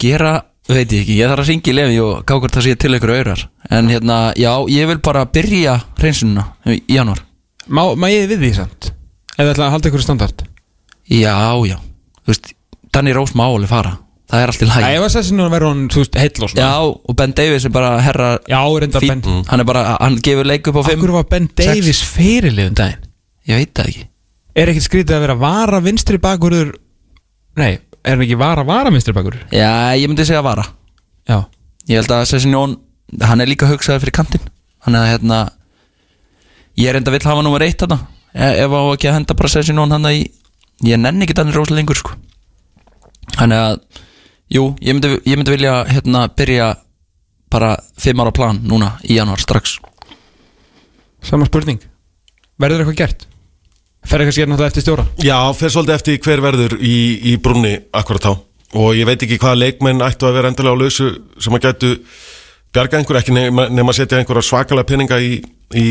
Gera, 0.00 0.30
veit 0.76 0.92
ég 0.94 1.02
ekki 1.04 1.16
Ég 1.18 1.30
þarf 1.30 1.42
að 1.44 1.50
ringi 1.50 1.72
í 1.72 1.76
lefi 1.76 1.98
og 2.04 2.22
gá 2.28 2.34
hvort 2.36 2.54
það 2.56 2.66
sé 2.66 2.76
til 2.80 2.92
ykkur 2.96 3.12
auðrar 3.16 3.42
En 3.70 3.90
hérna, 3.90 4.18
já, 4.38 4.52
ég 4.72 4.90
vil 4.90 4.98
bara 5.04 5.24
byrja 5.30 5.76
reynsununa 6.00 6.44
í 6.70 6.80
janúar. 6.90 7.22
Má, 7.70 7.82
má 7.94 8.06
ég 8.10 8.28
við 8.30 8.44
því 8.44 8.52
samt? 8.58 8.90
Þið 9.36 9.52
ætla 9.54 9.66
að 9.68 9.74
halda 9.76 9.90
ykkur 9.90 10.04
standart 10.04 10.44
Já, 11.10 11.34
já. 11.66 11.76
Þú 12.22 12.32
veist, 12.32 12.52
Danny 12.94 13.14
Rose 13.16 13.34
má 13.38 13.46
alveg 13.48 13.70
fara. 13.70 13.96
Það 14.30 14.42
er 14.44 14.52
allt 14.52 14.62
í 14.62 14.66
Æ, 14.66 14.70
lagi 14.70 14.98
ef 14.98 15.04
að 15.06 15.14
þessi 15.16 15.34
nú 15.34 15.46
verður 15.50 15.72
hann, 15.72 15.86
þú 15.90 16.02
veist, 16.04 16.18
heill 16.20 16.44
og 16.46 16.52
svona. 16.52 16.66
Já, 16.66 16.90
og 17.10 17.16
Ben 17.18 17.32
Davis 17.34 17.66
er 17.66 17.72
bara 17.74 17.88
herra 18.04 18.28
Já, 18.46 18.60
reynda. 18.84 19.02
Ben. 19.02 19.24
Hann 19.48 19.62
er 19.64 19.66
bara, 19.66 19.82
hann 19.98 20.18
gefur 20.22 20.46
leik 20.46 20.70
upp 20.70 20.78
á 20.78 20.82
5 20.86 20.94
Akkur 20.94 21.14
var 21.16 21.26
Ben 21.32 21.48
Davis 21.58 22.02
fyrirlið 22.06 22.70
um 22.70 22.76
daginn? 22.78 23.08
Ég 23.50 23.58
veit 23.58 23.72
það 23.74 23.90
ekki. 23.90 24.04
Er 24.60 24.70
ekkert 24.70 24.86
skrítið 24.86 25.16
að 25.16 25.24
vera 25.26 25.38
vara 25.40 25.82
vinstri 25.82 26.20
bakurður 26.22 26.76
Nei, 27.58 27.80
er 28.04 28.14
hann 28.16 28.24
ekki 28.24 28.38
vara 28.40 28.64
vara 28.66 28.90
vinstri 28.92 29.14
bakurður? 29.16 29.46
Já, 29.54 29.70
ég 29.98 30.08
myndi 30.10 30.24
segja 30.28 30.42
vara. 30.44 30.64
Já. 31.28 31.44
Ég 31.88 32.00
held 32.00 32.12
að 32.14 32.26
Sessinjón, 32.30 32.76
hann 33.22 33.40
er 33.42 33.50
líka 33.50 33.68
hugsaður 33.70 34.04
fyrir 34.04 34.16
kantinn. 34.20 34.46
Þannig 34.84 35.00
að 35.04 35.10
hérna 35.14 35.40
Ég 36.80 36.88
er 36.88 36.96
enda 37.00 37.10
vill 37.12 37.26
hafa 37.26 37.42
nummer 37.44 37.60
eitt 37.66 37.80
þarna. 37.82 37.98
E- 38.32 38.62
Ef 38.64 38.70
á 38.72 38.80
ekki 38.94 39.08
að 39.10 39.16
henda 39.18 39.34
bara 39.36 39.48
Sessinjón 39.52 39.90
hann 39.92 40.06
í 40.12 40.20
Ég 40.86 40.96
nenni 41.00 41.26
ekki 41.26 41.34
þannig 41.36 41.56
rosalega 41.58 41.80
lengur 41.82 41.98
sko. 41.98 42.14
Þannig 43.36 43.58
að 43.66 43.80
Jú, 44.50 44.62
ég 44.82 44.96
myndi, 44.96 45.10
ég 45.30 45.36
myndi 45.38 45.52
vilja 45.54 45.84
hérna 45.86 46.24
byrja 46.34 46.72
bara 47.50 47.76
fimm 47.98 48.18
ára 48.22 48.32
plan 48.34 48.56
núna 48.66 48.96
í 49.06 49.14
januar 49.14 49.38
strax. 49.38 49.76
Sama 51.22 51.46
spurning. 51.46 51.78
Verður 52.58 52.82
eitthvað 52.82 52.98
gert? 52.98 53.26
Fer 54.08 54.22
eitthvað 54.22 54.36
sér 54.36 54.48
náttúrulega 54.48 54.72
eftir 54.72 54.84
stjóra? 54.86 55.06
Já, 55.20 55.36
fer 55.56 55.72
svolítið 55.72 55.96
eftir 55.98 56.20
hver 56.24 56.42
verður 56.44 56.76
í, 56.80 56.96
í 57.32 57.36
brunni 57.42 57.74
akkurat 57.92 58.24
þá 58.24 58.32
og 58.80 58.92
ég 58.94 59.06
veit 59.08 59.22
ekki 59.24 59.38
hvaða 59.42 59.58
leikmenn 59.64 60.04
ættu 60.06 60.28
að 60.28 60.36
vera 60.38 60.50
endilega 60.50 60.78
á 60.78 60.80
lausu 60.80 61.08
sem 61.42 61.56
að 61.56 61.64
gætu 61.66 61.90
bjarga 62.70 63.00
einhver 63.00 63.18
ekki 63.18 63.34
nema, 63.34 63.66
nema 63.72 63.90
að 63.90 63.98
setja 63.98 64.20
einhverja 64.20 64.46
svakalega 64.46 64.86
peninga 64.86 65.18
í, 65.18 65.40
í, 65.74 65.86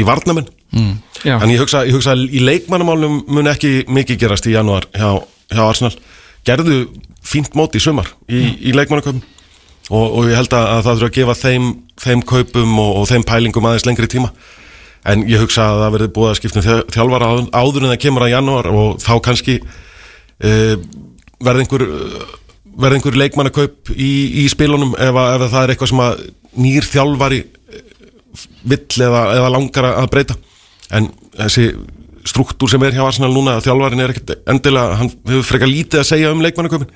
í 0.00 0.06
varnamenn 0.08 0.48
mm. 0.72 0.94
Já. 1.26 1.36
en 1.36 1.52
ég 1.52 1.60
hugsa, 1.60 1.84
ég 1.84 1.96
hugsa 1.96 2.14
að 2.14 2.24
í 2.32 2.40
leikmannamálum 2.40 3.20
mun 3.28 3.52
ekki 3.52 3.82
mikið 3.92 4.22
gerast 4.24 4.48
í 4.48 4.54
janúar 4.56 4.88
hjá, 4.96 5.20
hjá 5.52 5.62
Arsenal 5.66 5.92
gerðu 6.48 6.86
fínt 7.22 7.52
mót 7.58 7.76
í 7.76 7.84
sumar 7.84 8.08
í, 8.32 8.40
í 8.64 8.74
leikmannaköpum 8.76 9.20
og, 9.92 10.06
og 10.06 10.30
ég 10.30 10.40
held 10.40 10.56
að, 10.56 10.66
að 10.72 10.82
það 10.86 10.96
þurfa 10.96 11.10
að 11.10 11.16
gefa 11.18 11.38
þeim, 11.42 11.68
þeim 12.00 12.26
kaupum 12.32 12.74
og, 12.80 12.92
og 13.02 13.08
þeim 13.12 13.28
pælingum 13.28 13.68
aðeins 13.68 13.88
lengri 13.90 14.08
tíma 14.08 14.32
en 15.08 15.24
ég 15.26 15.40
hugsa 15.42 15.64
að 15.70 15.80
það 15.82 15.94
verði 15.96 16.10
búið 16.16 16.30
að 16.30 16.38
skipta 16.38 16.60
um 16.60 16.66
þjá- 16.66 16.92
þjálfara 16.94 17.30
áður, 17.50 17.82
en 17.86 17.90
það 17.92 18.02
kemur 18.04 18.26
að 18.26 18.32
janúar 18.36 18.68
og 18.70 19.00
þá 19.02 19.12
kannski 19.26 19.56
uh, 19.62 20.76
verði 21.42 21.64
einhver 21.64 21.86
verði 22.72 22.98
einhver 22.98 23.18
leikmannakaup 23.20 23.90
í, 23.92 24.12
í 24.42 24.46
spilunum 24.48 24.94
ef, 24.96 25.10
ef 25.12 25.18
að 25.18 25.48
það 25.52 25.64
er 25.66 25.72
eitthvað 25.74 25.90
sem 25.92 26.02
að 26.04 26.22
nýr 26.62 26.86
þjálfari 26.88 27.40
eh, 27.42 27.82
vill 28.72 29.02
eða, 29.04 29.20
eða 29.36 29.50
langar 29.52 29.88
að 29.90 30.06
breyta. 30.14 30.36
En 30.92 31.10
þessi 31.36 31.66
struktúr 32.28 32.70
sem 32.72 32.82
er 32.86 32.96
hjá 32.96 33.02
Arsenal 33.04 33.32
núna 33.34 33.58
að 33.58 33.66
þjálfarin 33.66 34.00
er 34.04 34.14
ekkert 34.14 34.32
endilega, 34.48 34.96
hann 35.00 35.10
hefur 35.28 35.44
frekar 35.50 35.68
lítið 35.68 36.00
að 36.00 36.08
segja 36.14 36.30
um 36.32 36.40
leikmannaköpin. 36.44 36.92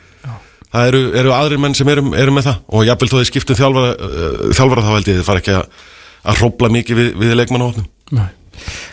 Það 0.77 0.89
eru, 0.93 1.03
eru 1.21 1.35
aðrir 1.37 1.61
menn 1.63 1.77
sem 1.77 1.89
eru, 1.93 2.07
eru 2.17 2.35
með 2.37 2.49
það. 2.49 2.63
Og 2.73 2.87
jafnvel 2.89 3.11
þó 3.13 3.17
þið 3.19 3.29
skiptum 3.31 3.59
þjálfara, 3.61 3.93
uh, 3.97 4.41
þjálfara 4.57 4.87
þá 4.87 4.91
held 4.95 5.11
ég 5.13 5.21
þið 5.21 5.29
fara 5.29 5.43
ekki 5.45 5.55
að, 5.59 5.85
að 6.25 6.41
hrópla 6.41 6.73
mikið 6.77 7.01
við, 7.03 7.13
við 7.21 7.37
leikmannahófnum 7.43 7.87
Nei. 8.15 8.29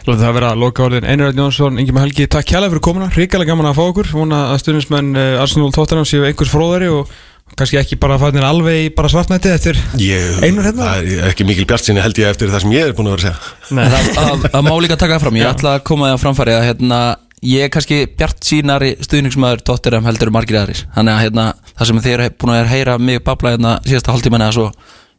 Látum 0.07 0.19
það 0.25 0.33
vera 0.35 0.47
að 0.51 0.59
loka 0.63 0.83
orðin 0.83 1.05
Einar 1.07 1.29
Örn 1.31 1.37
Jónsson, 1.45 1.77
Ingi 1.79 1.93
með 1.95 2.03
Helgi, 2.07 2.25
takk 2.27 2.47
kjærlega 2.49 2.73
fyrir 2.73 2.83
komuna. 2.83 3.11
Ríkala 3.15 3.45
gaman 3.47 3.69
að 3.69 3.77
fá 3.77 3.83
okkur. 3.85 4.09
Vona 4.17 4.39
að 4.51 4.57
stundismenn 4.63 5.13
uh, 5.15 5.41
Arsenal 5.43 5.71
Tottenham 5.75 6.07
séu 6.09 6.25
einhvers 6.27 6.51
fróðari 6.51 6.89
og 6.91 7.11
kannski 7.59 7.77
ekki 7.79 7.95
bara 8.01 8.17
fannir 8.19 8.43
alveg 8.47 8.87
í 8.87 8.89
bara 8.97 9.09
svartnætti 9.13 9.51
eftir 9.53 9.77
ég, 10.01 10.39
Einar 10.43 10.65
hérna? 10.71 10.87
það 10.89 11.09
er 11.19 11.27
ekki 11.29 11.45
mikil 11.45 11.67
bjart 11.69 11.85
sinni 11.85 12.01
held 12.01 12.17
ég 12.17 12.31
eftir 12.33 12.49
það 12.49 12.63
sem 12.65 12.73
ég 12.73 12.87
er 12.89 12.95
búin 12.97 13.11
að 13.11 13.17
vera 13.19 13.33
að 13.33 13.35
segja. 13.37 13.75
Nei, 13.77 13.83
Það 13.93 14.07
það- 14.17 14.47
það 14.55 14.65
má 14.67 14.73
líka 14.81 14.97
taka 14.97 15.13
það 15.19 15.25
fram. 15.27 15.37
Ég 15.37 15.49
ætla 15.51 15.73
að 15.77 15.83
koma 15.91 16.09
á 16.11 16.17
framfæri 16.23 16.55
að 16.57 16.65
hérna 16.71 17.01
Ég 17.43 17.65
er 17.67 17.71
kannski 17.75 17.97
bjart 18.17 18.39
sínari 18.47 18.93
stuðningsmæður 19.03 19.63
Tottenham 19.67 20.05
heldur 20.07 20.29
en 20.31 20.35
margir 20.37 20.55
aðrir. 20.61 20.79
Þannig 20.95 21.11
að 21.17 21.23
hérna, 21.25 21.43
það 21.75 21.89
sem 21.89 21.97
þið 22.05 22.13
eru 22.15 22.27
búin 22.39 22.53
að 22.55 22.69
heyra 22.71 22.93
mig 23.03 23.19
babla 23.25 23.51
hérna 23.51 23.73
síðasta 23.83 24.13
hálftíman 24.15 24.45
eða 24.45 24.53
svo 24.55 24.67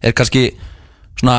er 0.00 0.14
kannski 0.16 0.44
svona 1.20 1.34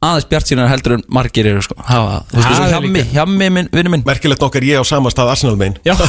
aðeins 0.00 0.28
bjart 0.30 0.48
sínari 0.48 0.72
heldur 0.72 0.96
en 0.96 1.02
margir 1.12 1.48
eru 1.50 1.64
sko. 1.64 1.76
Hafa, 1.84 2.22
þú 2.30 2.38
veist 2.38 2.48
þessu 2.48 2.68
hjammi, 2.72 3.02
hjammi 3.12 3.50
minn, 3.56 3.68
vinnu 3.74 3.92
minn. 3.92 4.04
Merkilegt 4.06 4.40
nokkar 4.40 4.64
ég 4.64 4.80
á 4.80 4.84
sama 4.88 5.12
stað 5.12 5.34
Arsenal 5.34 5.58
megin. 5.60 5.76
Já. 5.84 5.96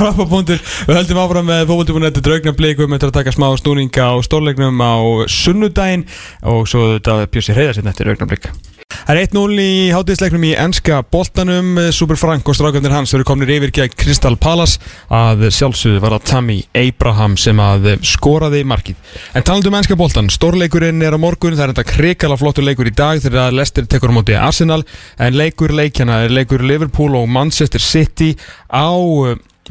Frápapunktur 0.00 0.60
Við 0.60 0.96
höldum 0.96 1.20
áfram 1.22 1.46
með 1.48 1.62
fókvöldubunni 1.70 2.10
Draugna 2.14 2.52
blík 2.56 2.80
Við 2.80 2.90
möttum 2.92 3.10
að 3.10 3.16
taka 3.20 3.32
smá 3.34 3.46
snúninga 3.60 4.10
á 4.12 4.14
stórleiknum 4.24 4.80
á 4.80 4.92
sunnudaginn. 5.28 6.04
Og 6.44 6.68
svo 6.68 6.92
þetta 6.98 7.22
Bjössi 7.32 7.56
Hreiðarsinn 7.56 7.88
eftir 7.90 8.10
Draugna 8.10 8.28
blík 8.28 8.52
Það 8.90 9.10
er 9.14 9.20
1-0 9.26 9.62
í 9.62 9.72
hátíðisleiknum 9.94 10.46
í 10.46 10.52
ennska 10.60 11.00
boltanum. 11.12 11.78
Super 11.94 12.18
Frank 12.20 12.48
og 12.50 12.56
strákarnir 12.58 12.94
hans 12.94 13.14
eru 13.16 13.26
komnir 13.26 13.52
yfir 13.56 13.72
gegn 13.74 13.96
Crystal 13.98 14.36
Palace. 14.40 14.80
Að 15.10 15.48
sjálfsögðu 15.54 16.02
var 16.02 16.16
það 16.16 16.26
Tammy 16.30 16.58
Abraham 16.78 17.36
sem 17.40 17.60
að 17.62 17.92
skoraði 18.06 18.62
markið. 18.68 18.98
En 19.34 19.46
talandum 19.46 19.74
um 19.74 19.80
ennska 19.80 19.98
boltan, 19.98 20.30
stórleikurinn 20.32 21.02
er 21.06 21.16
á 21.16 21.18
morgun. 21.20 21.58
Það 21.58 21.66
er 21.66 21.74
enda 21.74 21.86
krikala 21.86 22.38
flottur 22.40 22.66
leikur 22.66 22.90
í 22.90 22.94
dag 22.94 23.22
þegar 23.22 23.54
Leicester 23.56 23.86
tekur 23.90 24.14
á 24.14 24.18
móti 24.18 24.38
Arsenal. 24.38 24.82
En 25.18 25.38
leikur 25.38 25.74
leikjana 25.74 26.24
er 26.24 26.34
leikur 26.34 26.64
Liverpool 26.66 27.18
og 27.18 27.30
Manchester 27.30 27.82
City 27.82 28.34
á 28.70 28.90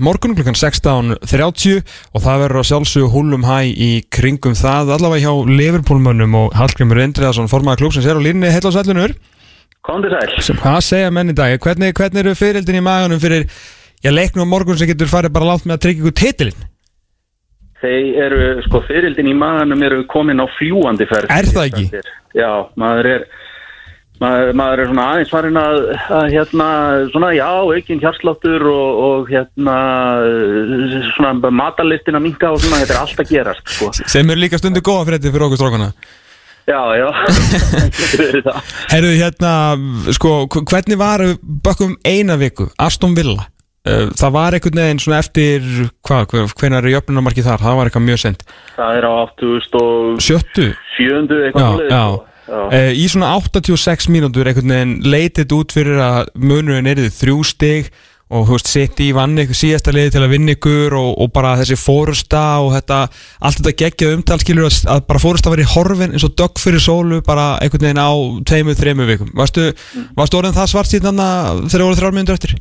morgun 0.03 0.35
klukkan 0.37 0.57
16.30 0.57 1.81
og 2.13 2.23
það 2.23 2.43
verður 2.43 2.61
að 2.61 2.69
sjálfsögðu 2.69 3.09
húlum 3.13 3.47
hæ 3.47 3.57
í 3.69 3.89
kringum 4.13 4.55
það 4.57 4.93
allavega 4.95 5.25
hjá 5.27 5.51
Liverpoolmönnum 5.59 6.37
og 6.39 6.55
Hallgrimur 6.57 7.01
Indriðarsson 7.03 7.51
formaða 7.51 7.83
klúpsins 7.83 8.07
er 8.09 8.19
á 8.19 8.21
línni 8.23 8.51
heil 8.53 8.63
á 8.65 8.71
sælunur 8.73 9.15
Komdu 9.85 10.09
sæl. 10.11 10.57
Hvað 10.59 10.81
segja 10.83 11.11
menn 11.13 11.31
í 11.31 11.35
dag? 11.37 11.55
Hvernig, 11.63 11.93
hvernig 11.97 12.21
eru 12.21 12.35
fyririldin 12.37 12.81
í 12.81 12.83
maganum 12.83 13.21
fyrir 13.21 13.45
já, 14.03 14.11
leiknum 14.11 14.43
á 14.45 14.51
morgun 14.51 14.77
sem 14.79 14.89
getur 14.89 15.09
farið 15.09 15.33
bara 15.37 15.47
langt 15.53 15.65
með 15.65 15.77
að 15.77 15.85
tryggja 15.85 16.03
ykkur 16.03 16.17
titilinn? 16.19 16.65
Þeir 17.79 18.07
eru, 18.25 18.47
sko, 18.65 18.81
fyririldin 18.89 19.31
í 19.31 19.35
maðanum 19.39 19.85
eru 19.87 20.01
komin 20.11 20.43
á 20.43 20.45
fljúandi 20.57 21.07
ferð. 21.07 21.31
Er 21.31 21.47
það 21.47 21.69
ekki? 21.69 22.01
Já, 22.35 22.49
maður 22.79 23.07
er, 23.13 23.23
maður, 24.21 24.53
maður 24.59 24.81
er 24.83 24.89
svona 24.91 25.05
aðeins 25.13 25.33
farin 25.33 25.59
að, 25.59 25.77
að 26.19 26.25
hérna, 26.33 26.69
svona, 27.13 27.31
já, 27.37 27.47
aukinn 27.49 28.01
hjarsláttur 28.03 28.65
og, 28.71 29.03
og 29.09 29.29
hérna, 29.33 29.75
svona 31.15 31.51
matalistin 31.61 32.19
að 32.19 32.25
minka 32.27 32.53
og 32.53 32.63
svona, 32.63 32.81
þetta 32.83 32.95
er 32.97 33.03
allt 33.03 33.21
að 33.23 33.35
gerast, 33.35 33.69
sko. 33.75 33.91
Sem 34.05 34.33
eru 34.33 34.43
líka 34.43 34.59
stundu 34.61 34.83
góða 34.85 35.07
frétti 35.11 35.31
fyrir 35.33 35.47
okkur 35.49 35.61
strókana 35.61 35.91
Já, 36.69 36.81
já, 36.93 37.07
þetta 37.97 38.25
er 38.27 38.43
það. 38.45 38.73
Herru, 38.91 39.13
hérna, 39.17 39.53
sko, 40.13 40.33
hvernig 40.59 40.99
var 41.01 41.23
bökkum 41.65 41.95
eina 42.05 42.37
viku, 42.41 42.69
Aston 42.77 43.17
Villa 43.17 43.47
Uh, 43.87 44.09
Það 44.11 44.33
var 44.35 44.55
einhvern 44.57 44.79
veginn 44.81 44.99
svona 44.99 45.19
eftir 45.23 45.67
hvað, 46.03 46.33
hvernig 46.59 46.81
er 46.81 46.87
jöfnunarmarkið 46.97 47.45
þar 47.47 47.61
það 47.63 47.77
var 47.77 47.87
eitthvað 47.87 48.03
mjög 48.09 48.19
sent 48.19 48.41
Það 48.75 48.97
er 48.97 49.07
á 49.07 49.11
87. 49.39 50.19
Sjöttu? 50.25 50.65
eitthvað 50.99 51.63
Já, 51.63 51.69
já. 51.69 51.77
sko. 51.79 51.87
já. 51.87 52.28
Uh, 52.49 52.91
Í 52.97 53.07
svona 53.11 53.31
86 53.37 54.09
mínútur 54.09 54.49
einhvern 54.49 54.73
veginn 54.73 54.95
leitið 55.05 55.57
út 55.59 55.73
fyrir 55.75 55.99
að 56.01 56.31
munurinn 56.37 56.89
er 56.89 57.01
þrjú 57.13 57.43
stig 57.45 57.91
og 58.29 58.45
þú 58.45 58.55
veist, 58.55 58.69
sitt 58.69 58.99
í 59.01 59.07
vann 59.17 59.37
ykkur 59.41 59.57
síðasta 59.57 59.93
liði 59.93 60.13
til 60.13 60.21
að 60.21 60.33
vinna 60.35 60.53
ykkur 60.53 60.95
og, 60.99 61.07
og 61.23 61.31
bara 61.33 61.55
þessi 61.57 61.77
fórusta 61.81 62.41
og 62.61 62.75
þetta, 62.75 62.99
allt 63.41 63.61
þetta 63.61 63.75
geggjað 63.81 64.15
umtalskilur 64.19 64.67
að, 64.67 64.77
að 64.93 65.05
bara 65.09 65.21
fórusta 65.23 65.53
var 65.53 65.63
í 65.63 65.69
horfin 65.71 66.13
eins 66.13 66.25
og 66.27 66.35
dögg 66.37 66.61
fyrir 66.61 66.83
sólu 66.83 67.23
bara 67.25 67.55
einhvern 67.57 67.87
veginn 67.87 68.01
á 68.05 68.11
tveimur, 68.51 68.77
þreimur 68.77 69.09
vikum 69.09 69.31
Varstu, 69.37 69.71
varstu 70.17 70.41
orðin 70.41 70.57
það 70.57 70.73
svart 70.73 70.93
síðan 70.93 71.23
þegar 71.23 71.73
það 71.73 71.87
voru 71.87 72.01
þrjár 72.01 72.17
mínútur 72.19 72.37
eftir? 72.37 72.59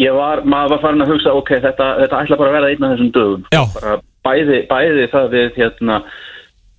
Ég 0.00 0.14
var, 0.16 0.42
maður 0.48 0.74
var 0.74 0.82
farin 0.84 1.04
að 1.04 1.10
hugsa, 1.12 1.32
ok, 1.36 1.50
þetta, 1.60 1.86
þetta 2.00 2.20
ætla 2.24 2.38
bara 2.40 2.50
að 2.50 2.56
vera 2.56 2.68
einn 2.72 2.84
af 2.86 2.92
þessum 2.94 3.10
dögum. 3.12 3.42
Já. 3.52 3.62
Bara 3.74 3.96
bæði, 4.24 4.60
bæði 4.70 5.08
það 5.12 5.26
við, 5.34 5.48
hérna, 5.58 5.98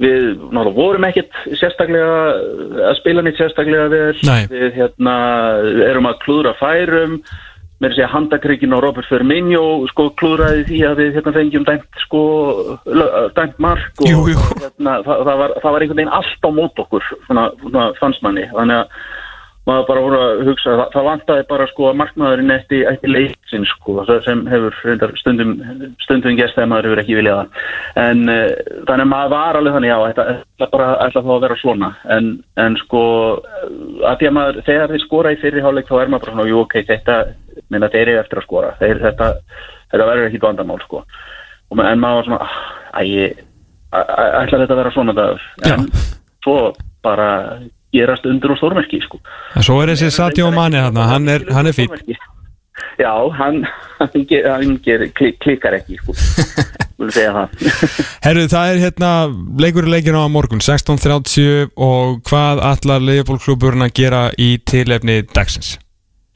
við 0.02 0.26
náttúrulega 0.50 0.76
vorum 0.78 1.08
ekkert 1.08 1.40
sérstaklega 1.60 2.18
að 2.90 2.98
spila 3.00 3.24
nýtt 3.26 3.40
sérstaklega 3.40 3.88
vel. 3.92 4.18
Nei. 4.28 4.44
Við, 4.52 4.68
hérna, 4.80 5.16
erum 5.88 6.10
að 6.10 6.20
klúðra 6.26 6.54
færum, 6.60 7.20
með 7.82 7.90
að 7.90 7.96
segja 7.98 8.10
handakryggin 8.12 8.76
og 8.78 8.84
Robert 8.86 9.10
Firmino, 9.10 9.64
sko, 9.90 10.10
klúðraði 10.22 10.68
því 10.68 10.82
að 10.90 11.00
við, 11.02 11.16
hérna, 11.18 11.34
fengjum 11.38 11.66
dæmt, 11.70 12.04
sko, 12.04 12.22
dæmt 13.38 13.58
mark 13.64 14.04
og, 14.04 14.10
Jú, 14.10 14.28
jú. 14.34 14.44
hérna, 14.52 15.00
það, 15.08 15.24
það, 15.30 15.34
var, 15.42 15.56
það 15.64 15.76
var 15.76 15.86
einhvern 15.86 16.02
veginn 16.02 16.14
allt 16.20 16.46
á 16.46 16.50
mót 16.60 16.86
okkur, 16.86 17.10
svona, 17.26 17.48
svona 17.64 17.88
fannst 17.98 18.26
manni. 18.26 18.46
Þannig 18.54 18.84
að 18.84 19.02
maður 19.70 19.84
bara 19.88 20.02
voru 20.02 20.20
að 20.26 20.40
hugsa 20.48 20.72
það, 20.74 20.88
það 20.94 21.06
vantaði 21.08 21.44
bara 21.52 21.66
sko 21.70 21.88
að 21.92 21.98
markmaðurinn 22.00 22.54
eftir, 22.56 22.82
eftir 22.90 23.12
leiksin 23.14 23.66
sko 23.70 24.06
sem 24.26 24.40
hefur 24.50 24.78
stundum 25.22 25.52
stundum 26.02 26.38
gæst 26.40 26.56
þegar 26.58 26.70
maður 26.72 26.88
hefur 26.90 27.02
ekki 27.04 27.18
viljað 27.20 27.42
það. 27.42 27.60
En 28.02 28.24
uh, 28.32 28.48
þannig 28.88 29.06
að 29.06 29.12
maður 29.12 29.34
var 29.36 29.60
alveg 29.60 29.76
þannig 29.78 29.92
já, 29.92 29.98
þetta 30.08 30.26
ætla 30.34 30.70
bara 30.74 30.88
ætla 31.06 31.24
þá 31.28 31.32
að 31.36 31.44
vera 31.46 31.60
svona. 31.62 31.92
En, 32.18 32.32
en 32.66 32.80
sko 32.82 33.04
að 34.10 34.16
því 34.22 34.30
að 34.32 34.36
maður, 34.40 34.62
þegar 34.72 34.96
þeir 34.96 35.06
skora 35.06 35.36
í 35.36 35.40
fyrri 35.44 35.64
hálfleik 35.66 35.92
þá 35.92 35.96
er 36.02 36.12
maður 36.16 36.26
bara 36.26 36.36
svona, 36.36 36.48
jú 36.50 36.64
ok, 36.66 36.76
þetta 36.90 37.20
minna 37.72 37.92
þeir 37.94 38.08
eru 38.08 38.24
eftir 38.24 38.42
að 38.42 38.48
skora, 38.48 38.74
þeir, 38.82 39.02
þetta 39.06 39.30
þetta 39.92 40.08
verður 40.08 40.30
ekki 40.32 40.42
vandamál 40.42 40.80
sko. 40.86 41.04
Og, 41.72 41.80
en 41.86 42.02
maður 42.02 42.18
var 42.22 42.28
svona, 42.28 42.42
ah, 42.48 42.58
æ, 42.98 43.02
ég- 43.08 43.38
æ- 43.94 44.10
æ- 44.10 44.34
ætlar 44.42 44.64
þetta 44.66 44.74
að 44.76 44.82
vera 44.82 44.94
svona 44.96 45.16
dagur? 45.16 45.46
En 45.70 45.86
svo 46.44 46.56
bara 47.04 47.30
gerast 47.94 48.28
undur 48.30 48.56
og 48.56 48.62
stórmerki 48.62 49.02
sko. 49.06 49.22
En 49.56 49.66
svo 49.66 49.82
er 49.84 49.94
þessi 49.94 50.12
Sadio 50.16 50.52
Mane 50.56 50.88
hann, 50.88 50.98
hann 50.98 51.32
er, 51.32 51.48
hann 51.52 51.72
er 51.72 51.78
fýtt 51.78 52.14
Já, 53.00 53.14
hann, 53.34 53.64
hann, 54.00 54.26
ger, 54.30 54.46
hann 54.52 54.78
ger, 54.84 55.04
klik, 55.18 55.40
klikkar 55.42 55.74
ekki 55.80 55.98
sko. 56.02 56.16
Herru, 58.26 58.44
það 58.52 58.72
er 58.72 58.82
hérna 58.82 59.12
leikur 59.62 59.88
í 59.88 59.94
leikinu 59.96 60.22
á 60.22 60.28
morgun 60.30 60.62
16.30 60.62 61.72
og 61.74 62.20
hvað 62.30 62.62
allar 62.68 63.02
Leifból 63.02 63.40
klúburinn 63.42 63.86
að 63.86 63.96
gera 63.98 64.22
í 64.38 64.54
tilefni 64.70 65.22
dagsins? 65.34 65.78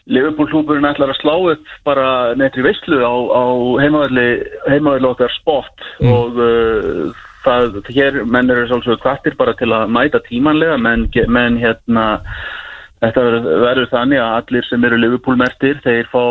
Liverpool 0.09 0.49
klúburinn 0.49 0.85
ætlar 0.89 1.13
að 1.13 1.21
slá 1.21 1.33
upp 1.53 1.69
bara 1.85 2.07
nettri 2.37 2.65
veistlu 2.65 3.01
á, 3.01 3.13
á 3.13 3.43
heimavalli 3.81 5.09
okkar 5.09 5.33
sport 5.37 5.85
og 6.05 6.37
uh, 6.37 7.23
það, 7.45 7.79
hér 7.95 8.21
menn 8.25 8.51
eru 8.51 8.67
svolítið 8.67 9.01
kvartir 9.05 9.39
bara 9.39 9.55
til 9.57 9.71
að 9.75 9.89
mæta 9.95 10.21
tímanlega 10.25 10.77
menn, 10.81 11.09
menn 11.31 11.59
hérna 11.61 12.05
Þetta 13.03 13.21
verður- 13.61 13.89
þannig 13.91 14.21
að 14.23 14.35
allir 14.39 14.65
sem 14.65 14.85
eru 14.87 14.97
Liverpool-mertir, 14.97 15.81
þeir 15.83 16.07
fá 16.09 16.23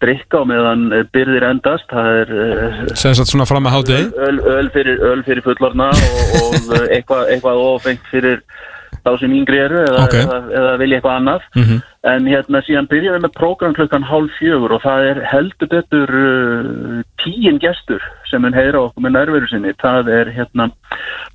drikka 0.00 0.40
á 0.40 0.44
meðan 0.46 0.84
byrðir 1.12 1.46
endast. 1.50 1.88
Það 1.90 2.10
er 2.20 2.30
eh, 2.44 2.94
Sem 2.94 3.16
sagt 3.18 3.32
svona 3.32 3.48
fram 3.50 3.66
að 3.66 3.74
hátegi 3.74 4.06
öl, 4.28 4.38
öl, 4.54 4.70
fyrir, 4.72 5.02
öl 5.10 5.24
fyrir 5.26 5.44
fullorna 5.44 5.90
og, 5.90 6.54
og 6.70 6.86
eitthvað, 6.86 7.26
eitthvað 7.34 7.64
ofengt 7.66 8.06
fyrir 8.12 8.40
þá 9.04 9.10
sem 9.20 9.34
yngri 9.36 9.58
eru 9.60 9.80
eða, 9.84 10.04
Ok. 10.06 10.14
eða, 10.20 10.38
eða 10.60 10.76
vilja 10.80 11.00
eitthvað 11.00 11.18
annað. 11.20 11.50
Mhm. 11.56 11.82
en 12.04 12.26
hérna 12.28 12.60
síðan 12.66 12.88
byrjaði 12.88 13.20
með 13.24 13.32
prógram 13.32 13.74
klukkan 13.74 14.04
hálf 14.04 14.32
fjögur 14.36 14.74
og 14.76 14.82
það 14.82 15.06
er 15.10 15.20
heldur 15.24 15.68
betur 15.72 16.10
uh, 16.12 16.98
tíin 17.22 17.56
gestur 17.62 18.02
sem 18.28 18.42
mun 18.44 18.52
heyra 18.52 18.82
okkur 18.82 19.06
með 19.06 19.14
nærveru 19.16 19.48
sinni. 19.48 19.72
Það 19.80 20.10
er 20.12 20.32
hérna 20.36 20.66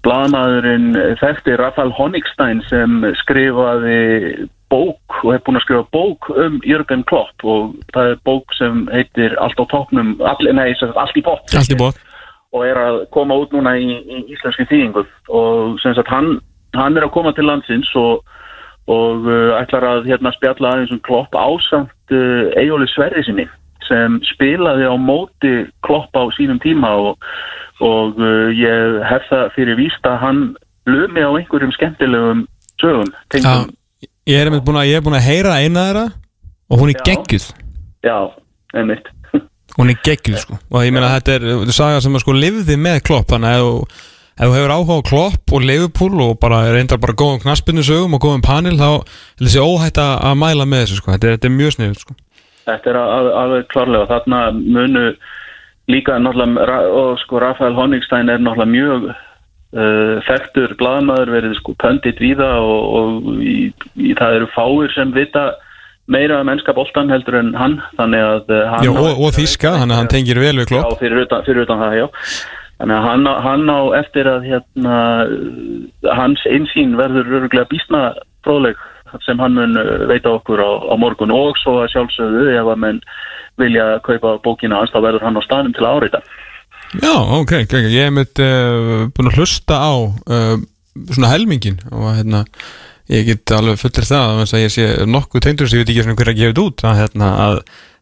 blaðmaðurinn 0.06 0.94
þekkti 1.20 1.58
Rafael 1.58 1.92
Honigstein 1.98 2.62
sem 2.70 3.02
skrifaði 3.24 4.50
bók 4.70 5.24
og 5.24 5.32
hefur 5.34 5.46
búin 5.48 5.58
að 5.58 5.66
skrifa 5.66 5.88
bók 5.96 6.30
um 6.38 6.60
Jörgen 6.62 7.02
Klopp 7.10 7.44
og 7.44 7.74
það 7.96 8.12
er 8.12 8.22
bók 8.30 8.54
sem 8.60 8.86
heitir 8.94 9.34
Allt 9.42 9.58
á 9.58 9.66
toppnum, 9.72 10.14
all, 10.22 10.54
nei, 10.54 10.76
sem 10.78 10.92
sagt, 10.92 11.02
allt 11.02 11.18
í 11.18 11.26
bótt 11.26 11.58
Allt 11.58 11.74
í 11.74 11.80
bótt 11.80 11.98
og 12.50 12.66
er 12.66 12.78
að 12.82 12.96
koma 13.14 13.36
út 13.38 13.52
núna 13.54 13.76
í, 13.78 13.90
í 14.10 14.20
íslenski 14.34 14.66
þýðingu. 14.72 15.04
Og 15.38 15.76
sem 15.84 15.94
sagt 15.94 16.10
hann, 16.10 16.40
hann 16.78 16.98
er 16.98 17.08
að 17.08 17.14
koma 17.16 17.34
til 17.36 17.48
landsins 17.50 17.90
og, 18.00 18.26
og 18.90 19.26
uh, 19.30 19.56
ætlar 19.60 19.88
að 19.88 20.10
hérna 20.10 20.34
spjalla 20.36 20.74
aðeins 20.74 20.94
um 20.96 21.02
klopp 21.06 21.36
ásamt 21.38 22.14
uh, 22.16 22.52
Eyjóli 22.60 22.90
Sverri 22.92 23.24
sinni 23.26 23.48
sem 23.88 24.20
spilaði 24.28 24.86
á 24.86 24.94
móti 25.02 25.54
klopp 25.86 26.14
á 26.14 26.30
sínum 26.38 26.60
tíma 26.62 26.92
og, 27.10 27.30
og 27.82 28.20
uh, 28.22 28.50
ég 28.54 29.00
hef 29.10 29.26
það 29.32 29.54
fyrir 29.56 29.80
víst 29.80 30.10
að 30.10 30.20
hann 30.24 30.42
lumi 30.90 31.26
á 31.26 31.32
einhverjum 31.32 31.74
skemmtilegum 31.78 32.46
sögum 32.82 33.10
Já, 33.34 33.66
ég 34.30 34.42
er 34.42 34.50
einmitt 34.50 34.66
búin 34.68 34.82
að, 34.82 34.92
ég 34.92 35.00
er 35.00 35.06
búin 35.06 35.18
að 35.18 35.28
heyra 35.30 35.58
eina 35.64 35.88
þeirra 35.90 36.06
og 36.70 36.84
hún 36.84 36.92
er 36.94 37.00
Já. 37.00 37.06
geggjuð. 37.10 37.48
Já, 38.06 38.18
einmitt. 38.78 39.10
Hún 39.78 39.90
er 39.90 39.98
geggjuð 40.06 40.40
sko. 40.46 40.60
Og 40.70 40.86
ég 40.86 40.94
meina 40.94 41.12
þetta 41.16 41.38
er, 41.40 41.74
saga 41.74 42.02
sem 42.04 42.16
að 42.16 42.24
sko 42.26 42.36
lifði 42.38 42.78
með 42.80 43.02
klopp 43.10 43.34
þannig 43.34 43.58
að 43.58 43.70
ef 44.40 44.46
þú- 44.48 44.48
ef 44.48 44.50
þú 44.50 44.56
hefur 44.56 44.74
áhuga 44.76 44.98
á 45.00 45.10
klopp 45.10 45.54
og 45.54 45.62
Liverpool 45.68 46.22
og 46.24 46.40
bara 46.40 46.62
reyndar 46.72 47.00
bara 47.04 47.14
góðum 47.14 47.42
knaspinu 47.44 47.84
sögum 47.84 48.14
og 48.16 48.22
góðum 48.24 48.42
panel 48.46 48.78
þá 48.80 48.90
er 49.04 49.46
þessi 49.46 49.60
óhætt 49.64 50.00
að 50.00 50.38
mæla 50.40 50.66
með 50.66 50.86
þessu 50.86 51.00
sko. 51.02 51.12
Þetta 51.12 51.28
er, 51.28 51.38
þetta 51.38 51.50
er 51.52 51.58
mjög 51.60 51.76
sniðut 51.76 52.00
sko. 52.06 52.16
Þetta 52.70 52.90
er 52.94 52.98
al- 53.02 53.34
alveg 53.44 53.68
klárlega. 53.74 54.08
Þarna 54.08 54.40
munu 54.56 55.06
líka 55.90 56.20
náttúrulega 56.22 56.80
og 56.94 57.20
sko 57.24 57.40
Rafael 57.42 57.74
Honigstein 57.76 58.30
er 58.30 58.38
náttúrulega 58.38 58.74
mjög 58.76 59.08
uh, 59.10 60.20
þekktur 60.28 60.76
blaðmaður 60.80 61.32
verið 61.34 61.56
sko 61.60 61.74
pöndit 61.82 62.22
víða 62.22 62.52
og, 62.62 62.94
og 63.00 63.42
í, 63.42 63.74
í, 63.98 64.14
það 64.18 64.38
eru 64.40 64.48
fáir 64.56 64.94
sem 64.96 65.12
vita 65.16 65.48
meira 66.10 66.40
um 66.42 66.48
mennska 66.50 66.74
boltan 66.74 67.10
heldur 67.14 67.36
en 67.42 67.52
hann. 67.58 67.80
Þannig 67.98 68.24
að 68.28 68.54
uh, 68.56 68.64
hann 68.72 68.86
Já, 68.88 68.94
og, 68.94 69.20
og 69.28 69.34
þíska, 69.36 69.76
þannig 69.82 69.94
að 69.98 70.00
hann 70.04 70.14
tengir 70.16 70.40
vel 70.42 70.56
við 70.62 70.66
Já, 70.66 70.70
klopp. 70.72 70.96
fyrir 71.02 71.26
utan, 71.26 71.44
fyrir 71.46 71.66
utan 71.68 71.84
það, 71.84 71.98
já 72.04 72.08
Þannig 72.80 72.96
að 72.96 73.06
hann, 73.10 73.26
á- 73.28 73.42
hann 73.44 73.66
á 73.68 73.80
eftir 74.00 74.28
að 74.32 74.46
hérna, 74.48 74.98
hans 76.16 76.44
einsýn 76.48 76.96
verður 77.00 77.28
öruglega 77.40 77.68
býstna 77.72 78.04
fróðleg 78.48 78.80
sem 79.26 79.40
hann 79.42 79.56
mun 79.58 79.74
uh, 79.80 80.06
veita 80.08 80.32
okkur 80.38 80.62
á, 80.64 80.70
á 80.88 80.96
morgun 81.02 81.34
og 81.34 81.58
svo 81.60 81.80
að 81.84 81.90
sjálfsögðu 81.96 82.52
ef 82.56 82.68
að 82.72 82.82
menn 82.86 83.00
vilja 83.60 83.88
kaupa 84.06 84.38
bókina 84.46 84.80
hans 84.80 84.94
þá 84.94 85.00
verður 85.04 85.26
hann 85.28 85.40
á 85.40 85.44
staðnum 85.44 85.74
til 85.76 85.84
að 85.88 85.96
áreita. 85.98 86.22
Já, 87.04 87.16
ok, 87.40 87.56
ok, 87.66 87.74
ég 87.90 88.06
hef 88.08 88.14
mitt 88.16 88.44
uh, 88.44 89.10
búin 89.14 89.32
að 89.32 89.42
hlusta 89.42 89.80
á 89.82 89.92
uh, 90.00 90.56
svona 91.12 91.34
helmingin 91.34 91.82
og 91.92 92.14
hérna 92.16 92.46
Ég 93.10 93.26
get 93.26 93.52
alveg 93.58 93.80
fullir 93.82 94.06
það 94.06 94.40
að 94.44 94.60
ég 94.62 94.70
sé 94.70 94.84
nokkuð 95.10 95.42
tengdur 95.42 95.70
sem 95.70 95.80
ég 95.80 95.88
veit 95.88 95.92
ekki 95.96 96.04
svona 96.06 96.18
hver 96.20 96.30
að 96.30 96.36
gefa 96.38 96.52
þetta 96.52 96.66
út 96.68 96.84
að, 96.86 97.00
hérna, 97.00 97.30
að 97.42 97.56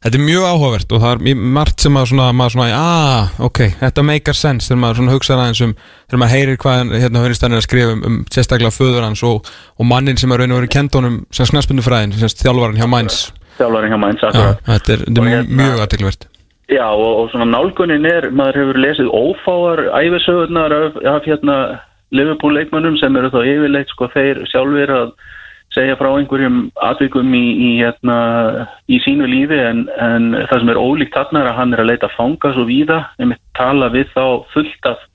þetta 0.04 0.20
er 0.20 0.26
mjög 0.28 0.46
áhugavert 0.52 0.94
og 0.94 1.04
það 1.04 1.16
er 1.32 1.42
margt 1.58 1.86
sem 1.86 1.98
að 2.00 2.10
svona, 2.12 2.28
maður 2.38 2.56
svona, 2.58 2.68
ah, 2.78 3.34
ok, 3.48 3.64
þetta 3.82 4.06
make 4.08 4.38
sense. 4.38 4.70
Þegar 4.70 4.82
maður 4.84 5.02
svona 5.02 5.16
hugsaður 5.18 5.44
aðeins 5.46 5.64
um 5.66 5.74
þegar 6.08 6.24
maður 6.24 6.36
heyrir 6.36 6.62
hvað 6.64 6.94
hérna 6.98 7.26
er 7.26 7.58
að 7.58 7.66
skrifa 7.66 7.98
um, 7.98 8.06
um 8.08 8.22
sérstaklega 8.34 8.76
föður 8.76 9.08
hans 9.08 9.26
og, 9.28 9.52
og 9.78 9.90
mannin 9.90 10.20
sem 10.22 10.32
er 10.32 10.44
raun 10.44 10.56
og 10.56 10.62
verið 10.62 10.76
kent 10.78 10.96
honum 11.00 11.20
sem 11.32 11.50
snaspundufræðin, 11.50 12.18
sem 12.18 12.40
þjálfvaran 12.44 12.80
hjá 12.80 12.90
Mainz. 12.92 13.28
Þjálfarinn 13.58 13.94
hjá 13.94 14.02
Já, 14.22 14.28
akkurat. 14.30 14.60
þetta 14.68 14.94
er, 14.94 15.04
þetta 15.06 15.22
er 15.22 15.32
hérna- 15.34 15.62
mjög 15.62 15.84
aðteglivert 15.86 16.28
Já, 16.68 16.84
og, 16.92 17.12
og 17.22 17.30
svona 17.32 17.48
nálgunin 17.48 18.06
er, 18.10 18.30
maður 18.36 18.60
hefur 18.62 18.80
lesið 18.84 19.12
ófáar 19.16 19.82
æfisögurnar 19.96 20.74
af, 20.76 20.98
af 21.16 21.28
hérna 21.28 21.58
Liverpool 22.12 22.56
leikmönnum 22.58 22.98
sem 23.00 23.16
eru 23.20 23.32
þá 23.32 23.40
yfirleitt 23.48 23.94
sko 23.94 24.10
þeir 24.12 24.44
sjálfur 24.52 24.94
að 24.98 25.14
segja 25.78 25.98
frá 26.00 26.10
einhverjum 26.16 26.64
atvikum 26.88 27.36
í, 27.38 27.44
í, 27.54 27.70
hérna, 27.82 28.18
í 28.90 29.00
sínu 29.06 29.28
lífi 29.30 29.60
en, 29.62 29.86
en 30.02 30.32
það 30.50 30.64
sem 30.64 30.72
er 30.74 30.82
ólíkt 30.82 31.18
þarna 31.18 31.44
er 31.44 31.52
að 31.52 31.60
hann 31.62 31.76
er 31.76 31.84
að 31.84 31.92
leita 31.92 32.10
fanga 32.16 32.54
svo 32.56 32.66
víða, 32.68 33.04
einmitt 33.22 33.44
tala 33.58 33.92
við 33.94 34.10
þá 34.16 34.26
fullt 34.56 34.90
af 34.90 35.06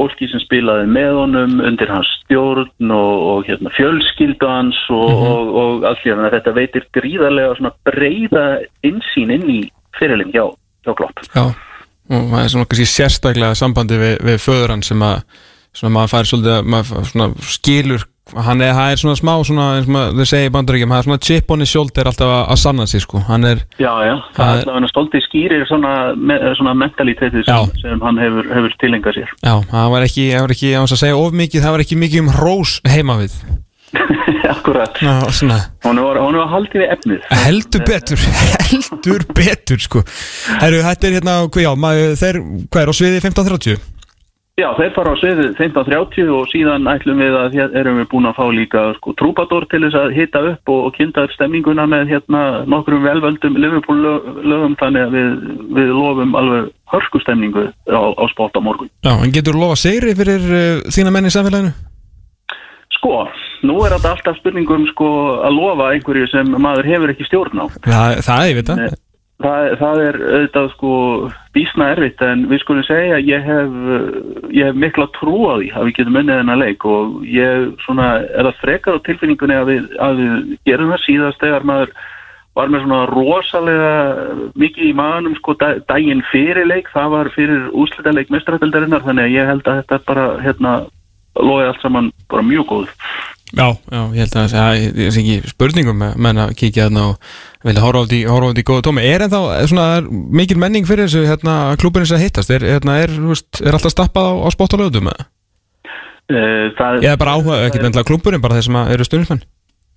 fólki 0.00 0.28
sem 0.30 0.40
spilaði 0.42 0.88
með 0.90 1.18
honum 1.18 1.58
undir 1.62 1.90
hans 1.92 2.08
stjórn 2.22 2.94
og, 2.96 3.12
og 3.32 3.48
hérna, 3.48 3.72
fjölskyldu 3.76 4.48
hans 4.48 4.78
og, 4.92 5.10
og, 5.12 5.52
og 5.62 5.86
allt 5.90 6.02
því 6.02 6.14
að 6.16 6.36
þetta 6.38 6.56
veitir 6.56 6.88
gríðarlega 6.96 7.58
svona 7.58 7.74
breyða 7.88 8.46
insýn 8.88 9.34
inn 9.36 9.48
í 9.52 9.60
fyrirlin 9.98 10.32
hjá, 10.32 10.46
hjá 10.86 10.96
Klopp. 10.98 11.24
Já, 11.28 11.44
og 11.52 12.30
það 12.32 12.40
er 12.42 12.54
svona 12.54 12.70
kannski 12.70 12.88
sérstaklega 12.90 13.58
sambandi 13.58 14.00
við, 14.00 14.16
við 14.30 14.40
föður 14.42 14.76
hans 14.76 14.90
sem 14.90 15.04
að 15.06 15.20
svona 15.76 15.94
maður 15.98 16.12
fær 16.12 16.30
svolítið, 16.30 16.96
svona 17.12 17.28
skilur 17.52 18.08
hann 18.46 18.60
er, 18.64 18.72
það 18.76 18.92
er 18.94 19.00
svona 19.02 19.16
smá 19.18 19.32
svona, 19.44 19.66
eins 19.78 19.88
og 19.92 20.18
þau 20.20 20.26
segja 20.30 20.48
í 20.50 20.52
bandaríkjum, 20.54 20.92
það 20.94 21.02
er 21.02 21.08
svona 21.08 21.22
chip 21.28 21.50
on 21.54 21.64
his 21.64 21.72
shoulder 21.72 22.08
alltaf 22.10 22.30
að, 22.32 22.42
að 22.54 22.60
sanna 22.62 22.86
sig 22.90 23.02
sko, 23.04 23.22
hann 23.28 23.44
er 23.48 23.64
Já, 23.80 23.92
já, 24.08 24.14
Það 24.36 24.52
er 24.62 24.70
er- 24.82 24.92
stoltið 24.92 25.26
skýrir 25.26 25.66
svona, 25.68 25.92
me, 26.16 26.38
svona 26.58 26.74
mentalitetið 26.84 27.44
sem, 27.48 27.74
sem 27.82 28.00
hann 28.06 28.20
hefur, 28.22 28.48
hefur 28.54 28.78
tilengað 28.82 29.18
sér. 29.20 29.34
Já, 29.44 29.54
það 29.72 29.90
var 29.96 30.06
ekki, 30.08 30.28
það 30.32 30.46
var 30.46 30.54
ekki, 30.56 30.70
ég 30.72 30.80
var 30.86 30.96
að 30.96 31.02
segja 31.04 31.18
of 31.20 31.36
mikið, 31.42 31.64
það 31.66 31.76
var 31.76 31.84
ekki 31.86 32.00
mikið 32.06 32.24
um 32.24 32.32
hrós 32.38 32.78
heima 32.88 33.18
við. 33.20 33.36
Akkurat. 34.52 34.96
Svona, 35.34 35.58
Hún 35.84 35.98
var, 36.00 36.18
var 36.22 36.48
haldið 36.52 36.82
við 36.82 36.92
efnið. 36.94 37.24
heldur 37.44 37.82
betur, 37.88 38.20
heldur 38.70 39.24
betur, 39.36 39.80
sko. 39.82 40.02
Herru, 40.62 40.80
þetta 40.86 41.08
er 41.08 41.16
hérna, 41.18 41.34
hvað, 41.48 41.64
já, 41.66 41.72
maður, 41.84 42.14
þeir, 42.20 42.38
hvað 42.72 42.82
er 42.86 42.92
á 42.92 42.94
sviði 42.96 43.22
15.30? 43.24 43.82
Já, 44.60 44.66
þeir 44.76 44.90
fara 44.92 45.12
á 45.12 45.16
sviðið 45.16 45.46
15.30 45.56 46.30
og 46.36 46.42
síðan 46.50 46.88
ætlum 46.92 47.22
við 47.22 47.36
að 47.40 47.54
hér 47.56 47.76
erum 47.80 47.96
við 48.02 48.08
búin 48.10 48.28
að 48.28 48.34
fá 48.36 48.42
líka 48.52 48.80
sko, 48.98 49.14
trúpador 49.16 49.64
til 49.72 49.78
þess 49.86 49.96
að 49.96 50.16
hita 50.18 50.42
upp 50.50 50.72
og, 50.74 50.80
og 50.90 50.98
kynna 50.98 51.22
upp 51.24 51.32
stemninguna 51.32 51.86
með 51.88 52.10
hérna 52.10 52.42
nokkrum 52.68 53.00
velvöldum 53.06 53.56
lögum 53.56 54.76
þannig 54.76 55.06
að 55.06 55.16
við, 55.16 55.30
við 55.78 55.92
lofum 55.96 56.36
alveg 56.36 56.66
hörsku 56.92 57.22
stemningu 57.24 57.64
á, 57.88 58.02
á 58.12 58.24
sport 58.28 58.52
á 58.52 58.60
morgun. 58.60 58.92
Já, 59.00 59.14
en 59.14 59.32
getur 59.32 59.56
lofa 59.56 59.78
sigri 59.80 60.12
fyrir 60.20 60.44
uh, 60.44 60.84
þína 60.92 61.14
menn 61.16 61.30
í 61.30 61.32
samfélaginu? 61.32 61.72
Sko, 62.98 63.22
nú 63.64 63.78
er 63.86 63.96
þetta 63.96 64.12
alltaf 64.18 64.36
spurningum 64.42 64.84
sko 64.92 65.08
að 65.48 65.56
lofa 65.62 65.88
einhverju 65.94 66.28
sem 66.28 66.52
maður 66.60 66.92
hefur 66.92 67.14
ekki 67.14 67.30
stjórn 67.30 67.64
á. 67.64 67.66
Það, 67.88 68.20
það 68.28 68.50
ég 68.50 68.60
veit 68.60 68.68
það. 68.74 69.00
Það, 69.42 69.68
það 69.80 70.00
er 70.06 70.16
auðvitað 70.22 70.66
sko 70.72 70.92
bísna 71.56 71.90
erfitt 71.92 72.22
en 72.24 72.46
við 72.50 72.62
skulum 72.62 72.86
segja 72.86 73.18
að 73.18 73.28
ég 73.28 73.44
hef, 73.46 73.76
ég 74.54 74.70
hef 74.70 74.78
mikla 74.78 75.08
trú 75.16 75.36
á 75.50 75.54
því 75.58 75.68
að 75.72 75.86
við 75.88 75.96
getum 75.98 76.18
unnið 76.20 76.40
þennan 76.40 76.62
leik 76.62 76.86
og 76.88 77.20
ég 77.28 77.68
svona 77.84 78.08
er 78.22 78.48
það 78.48 78.60
frekar 78.62 78.98
á 78.98 79.04
tilfinningunni 79.08 79.58
að 79.58 79.70
við, 79.72 79.86
að 80.06 80.22
við 80.22 80.56
gerum 80.70 80.94
það 80.94 81.04
síðast 81.06 81.42
þegar 81.42 81.68
maður 81.72 81.94
var 82.52 82.72
með 82.72 82.84
svona 82.84 83.02
rosalega 83.08 83.92
mikið 84.60 84.88
í 84.90 84.96
maðanum 84.96 85.36
sko 85.38 85.54
da, 85.60 85.70
daginn 85.88 86.24
fyrir 86.30 86.68
leik, 86.68 86.90
það 86.92 87.14
var 87.14 87.30
fyrir 87.36 87.68
úslitaleik 87.72 88.32
mestrættildarinnar 88.32 89.04
þannig 89.06 89.28
að 89.28 89.36
ég 89.38 89.48
held 89.48 89.70
að 89.70 89.78
þetta 89.80 90.00
bara 90.08 90.26
hérna 90.44 90.74
loði 91.40 91.70
allt 91.70 91.80
saman 91.84 92.10
bara 92.28 92.44
mjög 92.44 92.66
góð. 92.68 92.92
Já, 93.52 93.66
já, 93.76 94.00
ég 94.16 94.22
held 94.22 94.36
að 94.36 94.52
það 94.52 94.52
sé 95.12 95.20
ekki 95.20 95.50
spurningum 95.52 95.98
menn 96.00 96.40
að 96.40 96.54
kíkja 96.56 96.86
þarna 96.88 97.02
og 97.10 97.32
vilja 97.66 97.84
horfa 97.84 98.04
á 98.04 98.10
því, 98.10 98.20
horfa 98.30 98.48
á 98.48 98.54
því 98.56 98.64
góða 98.70 98.84
tómi. 98.86 99.04
Er 99.04 99.26
en 99.26 99.32
þá 99.34 99.40
svona 99.68 99.86
er 99.98 100.08
mikil 100.40 100.58
menning 100.62 100.88
fyrir 100.88 101.04
þessu 101.04 101.26
hérna 101.28 101.56
klúbunins 101.80 102.14
að 102.16 102.24
hittast? 102.24 102.52
Er, 102.54 102.64
hérna, 102.64 102.96
er, 103.04 103.12
þú 103.12 103.34
veist, 103.34 103.60
er 103.60 103.76
alltaf 103.76 103.92
stappað 103.92 104.30
á, 104.30 104.34
á 104.40 104.48
spott 104.56 104.76
og? 104.78 105.26
Uh, 106.32 106.70
það, 106.78 107.02
Eða 107.02 107.18
bara 107.20 107.34
áhuga, 107.36 107.58
ekki 107.66 107.82
endla 107.82 108.06
klúburinn, 108.08 108.40
bara 108.40 108.56
þeir 108.56 108.68
sem 108.70 108.78
að 108.78 108.94
eru 108.94 109.04
stundismenn? 109.04 109.42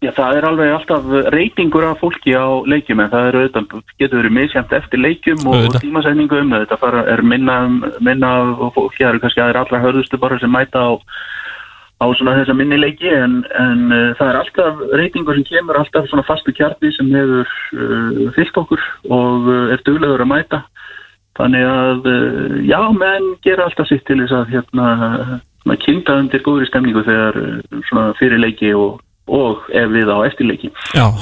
Já, 0.03 0.09
það 0.11 0.37
er 0.37 0.45
alveg 0.49 0.73
alltaf 0.75 1.05
reytingur 1.33 1.85
af 1.87 2.01
fólki 2.03 2.33
á 2.35 2.45
leikjum 2.67 2.99
en 2.99 3.11
það 3.13 3.27
er 3.29 3.37
auðvitað, 3.39 3.85
getur 4.01 4.19
verið 4.19 4.33
misjæmt 4.35 4.73
eftir 4.75 5.01
leikjum 5.01 5.45
og 5.47 5.55
Auðvitað. 5.55 5.85
tímasendingum 5.85 6.51
þetta 6.51 6.77
fara, 6.81 7.05
er 7.13 7.23
minna, 7.25 7.55
minna 8.03 8.31
og 8.57 8.73
fólki, 8.75 8.99
það 9.05 9.13
eru 9.13 9.23
kannski 9.23 9.43
aðeir 9.45 9.61
allra 9.61 9.81
hörðustu 9.85 10.19
bara 10.21 10.39
sem 10.41 10.51
mæta 10.51 10.83
á, 10.83 10.91
á 12.01 12.05
svona 12.17 12.35
þessa 12.39 12.55
minni 12.57 12.77
leiki 12.79 13.09
en, 13.11 13.39
en 13.55 13.83
uh, 13.93 14.11
það 14.19 14.29
er 14.29 14.39
alltaf 14.41 14.81
reytingur 14.99 15.37
sem 15.37 15.47
kemur 15.47 15.79
alltaf 15.79 16.09
svona 16.09 16.25
fastu 16.27 16.53
kjarni 16.55 16.91
sem 16.95 17.11
hefur 17.15 17.51
uh, 17.79 18.25
fyllt 18.35 18.59
okkur 18.63 18.83
og 19.07 19.47
uh, 19.47 19.73
er 19.75 19.83
duglegur 19.87 20.25
að 20.25 20.31
mæta. 20.33 20.61
Þannig 21.35 21.65
að 21.67 22.05
já, 22.63 22.79
menn 22.95 23.33
gera 23.43 23.65
alltaf 23.67 23.89
sitt 23.89 24.05
til 24.07 24.21
þess 24.21 24.31
að 24.37 24.53
hérna, 24.53 24.85
svona 25.65 25.75
kynta 25.83 26.15
undir 26.21 26.43
góðri 26.45 26.69
stemningu 26.69 27.03
þegar 27.03 27.39
svona 27.89 28.05
fyrir 28.15 28.39
leiki 28.39 28.71
og 28.71 29.01
og 29.25 29.65
ef 29.73 29.87
við 29.89 30.09
á 30.13 30.17
eftirleiki. 30.27 30.69
Já 30.93 31.07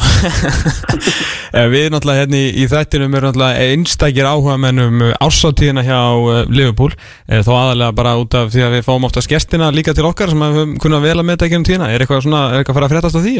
Eh, 1.53 1.67
Við 1.69 1.91
náttúrulega 1.93 2.23
hérna 2.23 2.37
í, 2.41 2.47
í 2.63 2.65
þættinum 2.65 3.13
erum 3.13 3.43
einstakir 3.45 4.25
áhuga 4.25 4.55
mennum 4.57 5.03
ársatíðina 5.21 5.83
hjá 5.85 5.99
uh, 6.17 6.39
Liverpool 6.49 6.89
eh, 7.29 7.43
þó 7.45 7.51
aðalega 7.53 7.93
bara 7.93 8.15
út 8.17 8.33
af 8.39 8.49
því 8.55 8.63
að 8.65 8.73
við 8.73 8.87
fáum 8.87 9.05
oftast 9.05 9.29
gestina 9.29 9.67
líka 9.69 9.93
til 9.93 10.07
okkar 10.09 10.33
sem 10.33 10.41
við 10.41 10.73
kunnað 10.81 11.05
vel 11.05 11.19
að 11.19 11.27
meta 11.29 11.45
ekki 11.45 11.59
um 11.59 11.67
tíðina 11.67 11.91
er 11.93 12.01
eitthvað 12.01 12.23
svona, 12.25 12.41
er 12.49 12.63
eitthvað 12.63 12.73
að 12.73 12.79
fara 12.79 12.89
að 12.89 12.95
fréttast 12.95 13.19
á 13.21 13.25
því? 13.27 13.35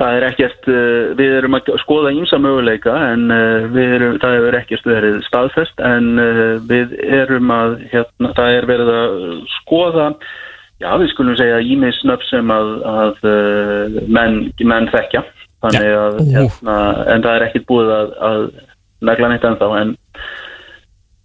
Það 0.00 0.16
er 0.16 0.26
ekkert, 0.30 0.70
uh, 0.72 1.12
við 1.20 1.36
erum 1.42 1.58
að 1.58 1.68
skoða 1.84 2.14
ímsa 2.16 2.40
möguleika 2.40 2.96
en 3.10 3.28
uh, 3.36 3.68
við 3.76 3.94
erum, 3.98 4.16
það 4.24 4.38
hefur 4.38 4.58
ekkert 4.62 4.88
verið 4.94 5.20
staðfest 5.28 5.84
en 5.92 6.08
við 6.72 6.96
erum 7.20 7.52
að, 7.52 7.76
hérna, 7.92 8.32
það 8.32 8.56
er 8.56 8.70
verið 8.72 8.94
að 8.96 9.20
skoða, 9.58 10.08
já 10.82 10.90
við 11.00 11.12
skulum 11.14 11.38
segja 11.38 11.62
ímisnöf 11.64 12.24
sem 12.28 12.52
að, 12.52 12.72
að 12.92 13.26
uh, 13.30 13.98
menn, 14.12 14.42
menn 14.66 14.90
þekkja, 14.92 15.24
þannig 15.64 15.90
að, 16.02 16.20
Ú. 16.20 16.28
hérna, 16.36 16.78
en 17.14 17.26
það 17.26 17.36
er 17.38 17.46
ekkert 17.48 17.68
búið 17.70 17.92
að, 17.96 18.14
að 18.30 18.46
negla 19.08 19.32
neitt 19.32 19.46
ennþá 19.50 19.74
en 19.82 19.96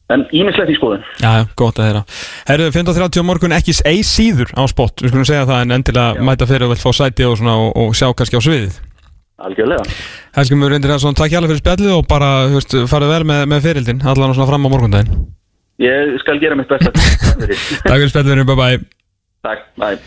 En 0.07 0.23
ímislegt 0.31 0.71
í 0.71 0.75
skoðun. 0.77 1.01
Já, 1.19 1.41
já, 1.41 1.45
gott 1.59 1.79
að 1.81 1.89
þeirra 1.89 2.01
Herðu, 2.47 2.67
15.30 2.77 3.19
á 3.19 3.27
morgun 3.27 3.55
ekki 3.57 3.73
ei 3.89 3.99
síður 4.07 4.53
á 4.55 4.63
spott. 4.71 5.03
Við 5.03 5.11
skulum 5.11 5.27
segja 5.27 5.47
það 5.49 5.65
en 5.65 5.75
endilega 5.75 6.27
mæta 6.29 6.47
fyrir 6.47 6.67
og 6.67 6.71
vilt 6.71 6.83
fá 6.83 6.93
sæti 6.95 7.27
og, 7.27 7.35
svona, 7.41 7.57
og, 7.65 7.73
og 7.75 7.97
sjá 7.97 8.07
kannski 8.15 8.39
á 8.39 8.41
sviðið. 8.45 8.77
Algjörlega. 9.47 9.97
Helski 10.37 10.57
mjög 10.57 10.71
reyndir 10.73 10.95
að 10.95 11.03
svona 11.03 11.19
takk 11.19 11.35
hjálpa 11.35 11.51
fyrir 11.51 11.61
spjallið 11.61 11.95
og 11.97 12.05
bara, 12.09 12.29
þú 12.47 12.61
veist, 12.61 12.77
farið 12.93 13.13
vel 13.17 13.23
með, 13.33 13.43
með 13.51 13.67
fyririldin 13.67 14.05
allan 14.07 14.37
svona 14.37 14.49
fram 14.49 14.65
á 14.65 14.69
morgundaginn. 14.71 15.25
Ég 15.83 16.15
skal 16.23 16.39
gera 16.41 16.57
mitt 16.57 16.71
besta. 16.71 16.89
Takk 16.95 17.99
fyrir. 17.99 18.13
Spjallið, 18.15 18.47
bye 18.47 18.55
bye 18.55 18.96
Takk, 19.47 19.75
bye. 19.77 19.99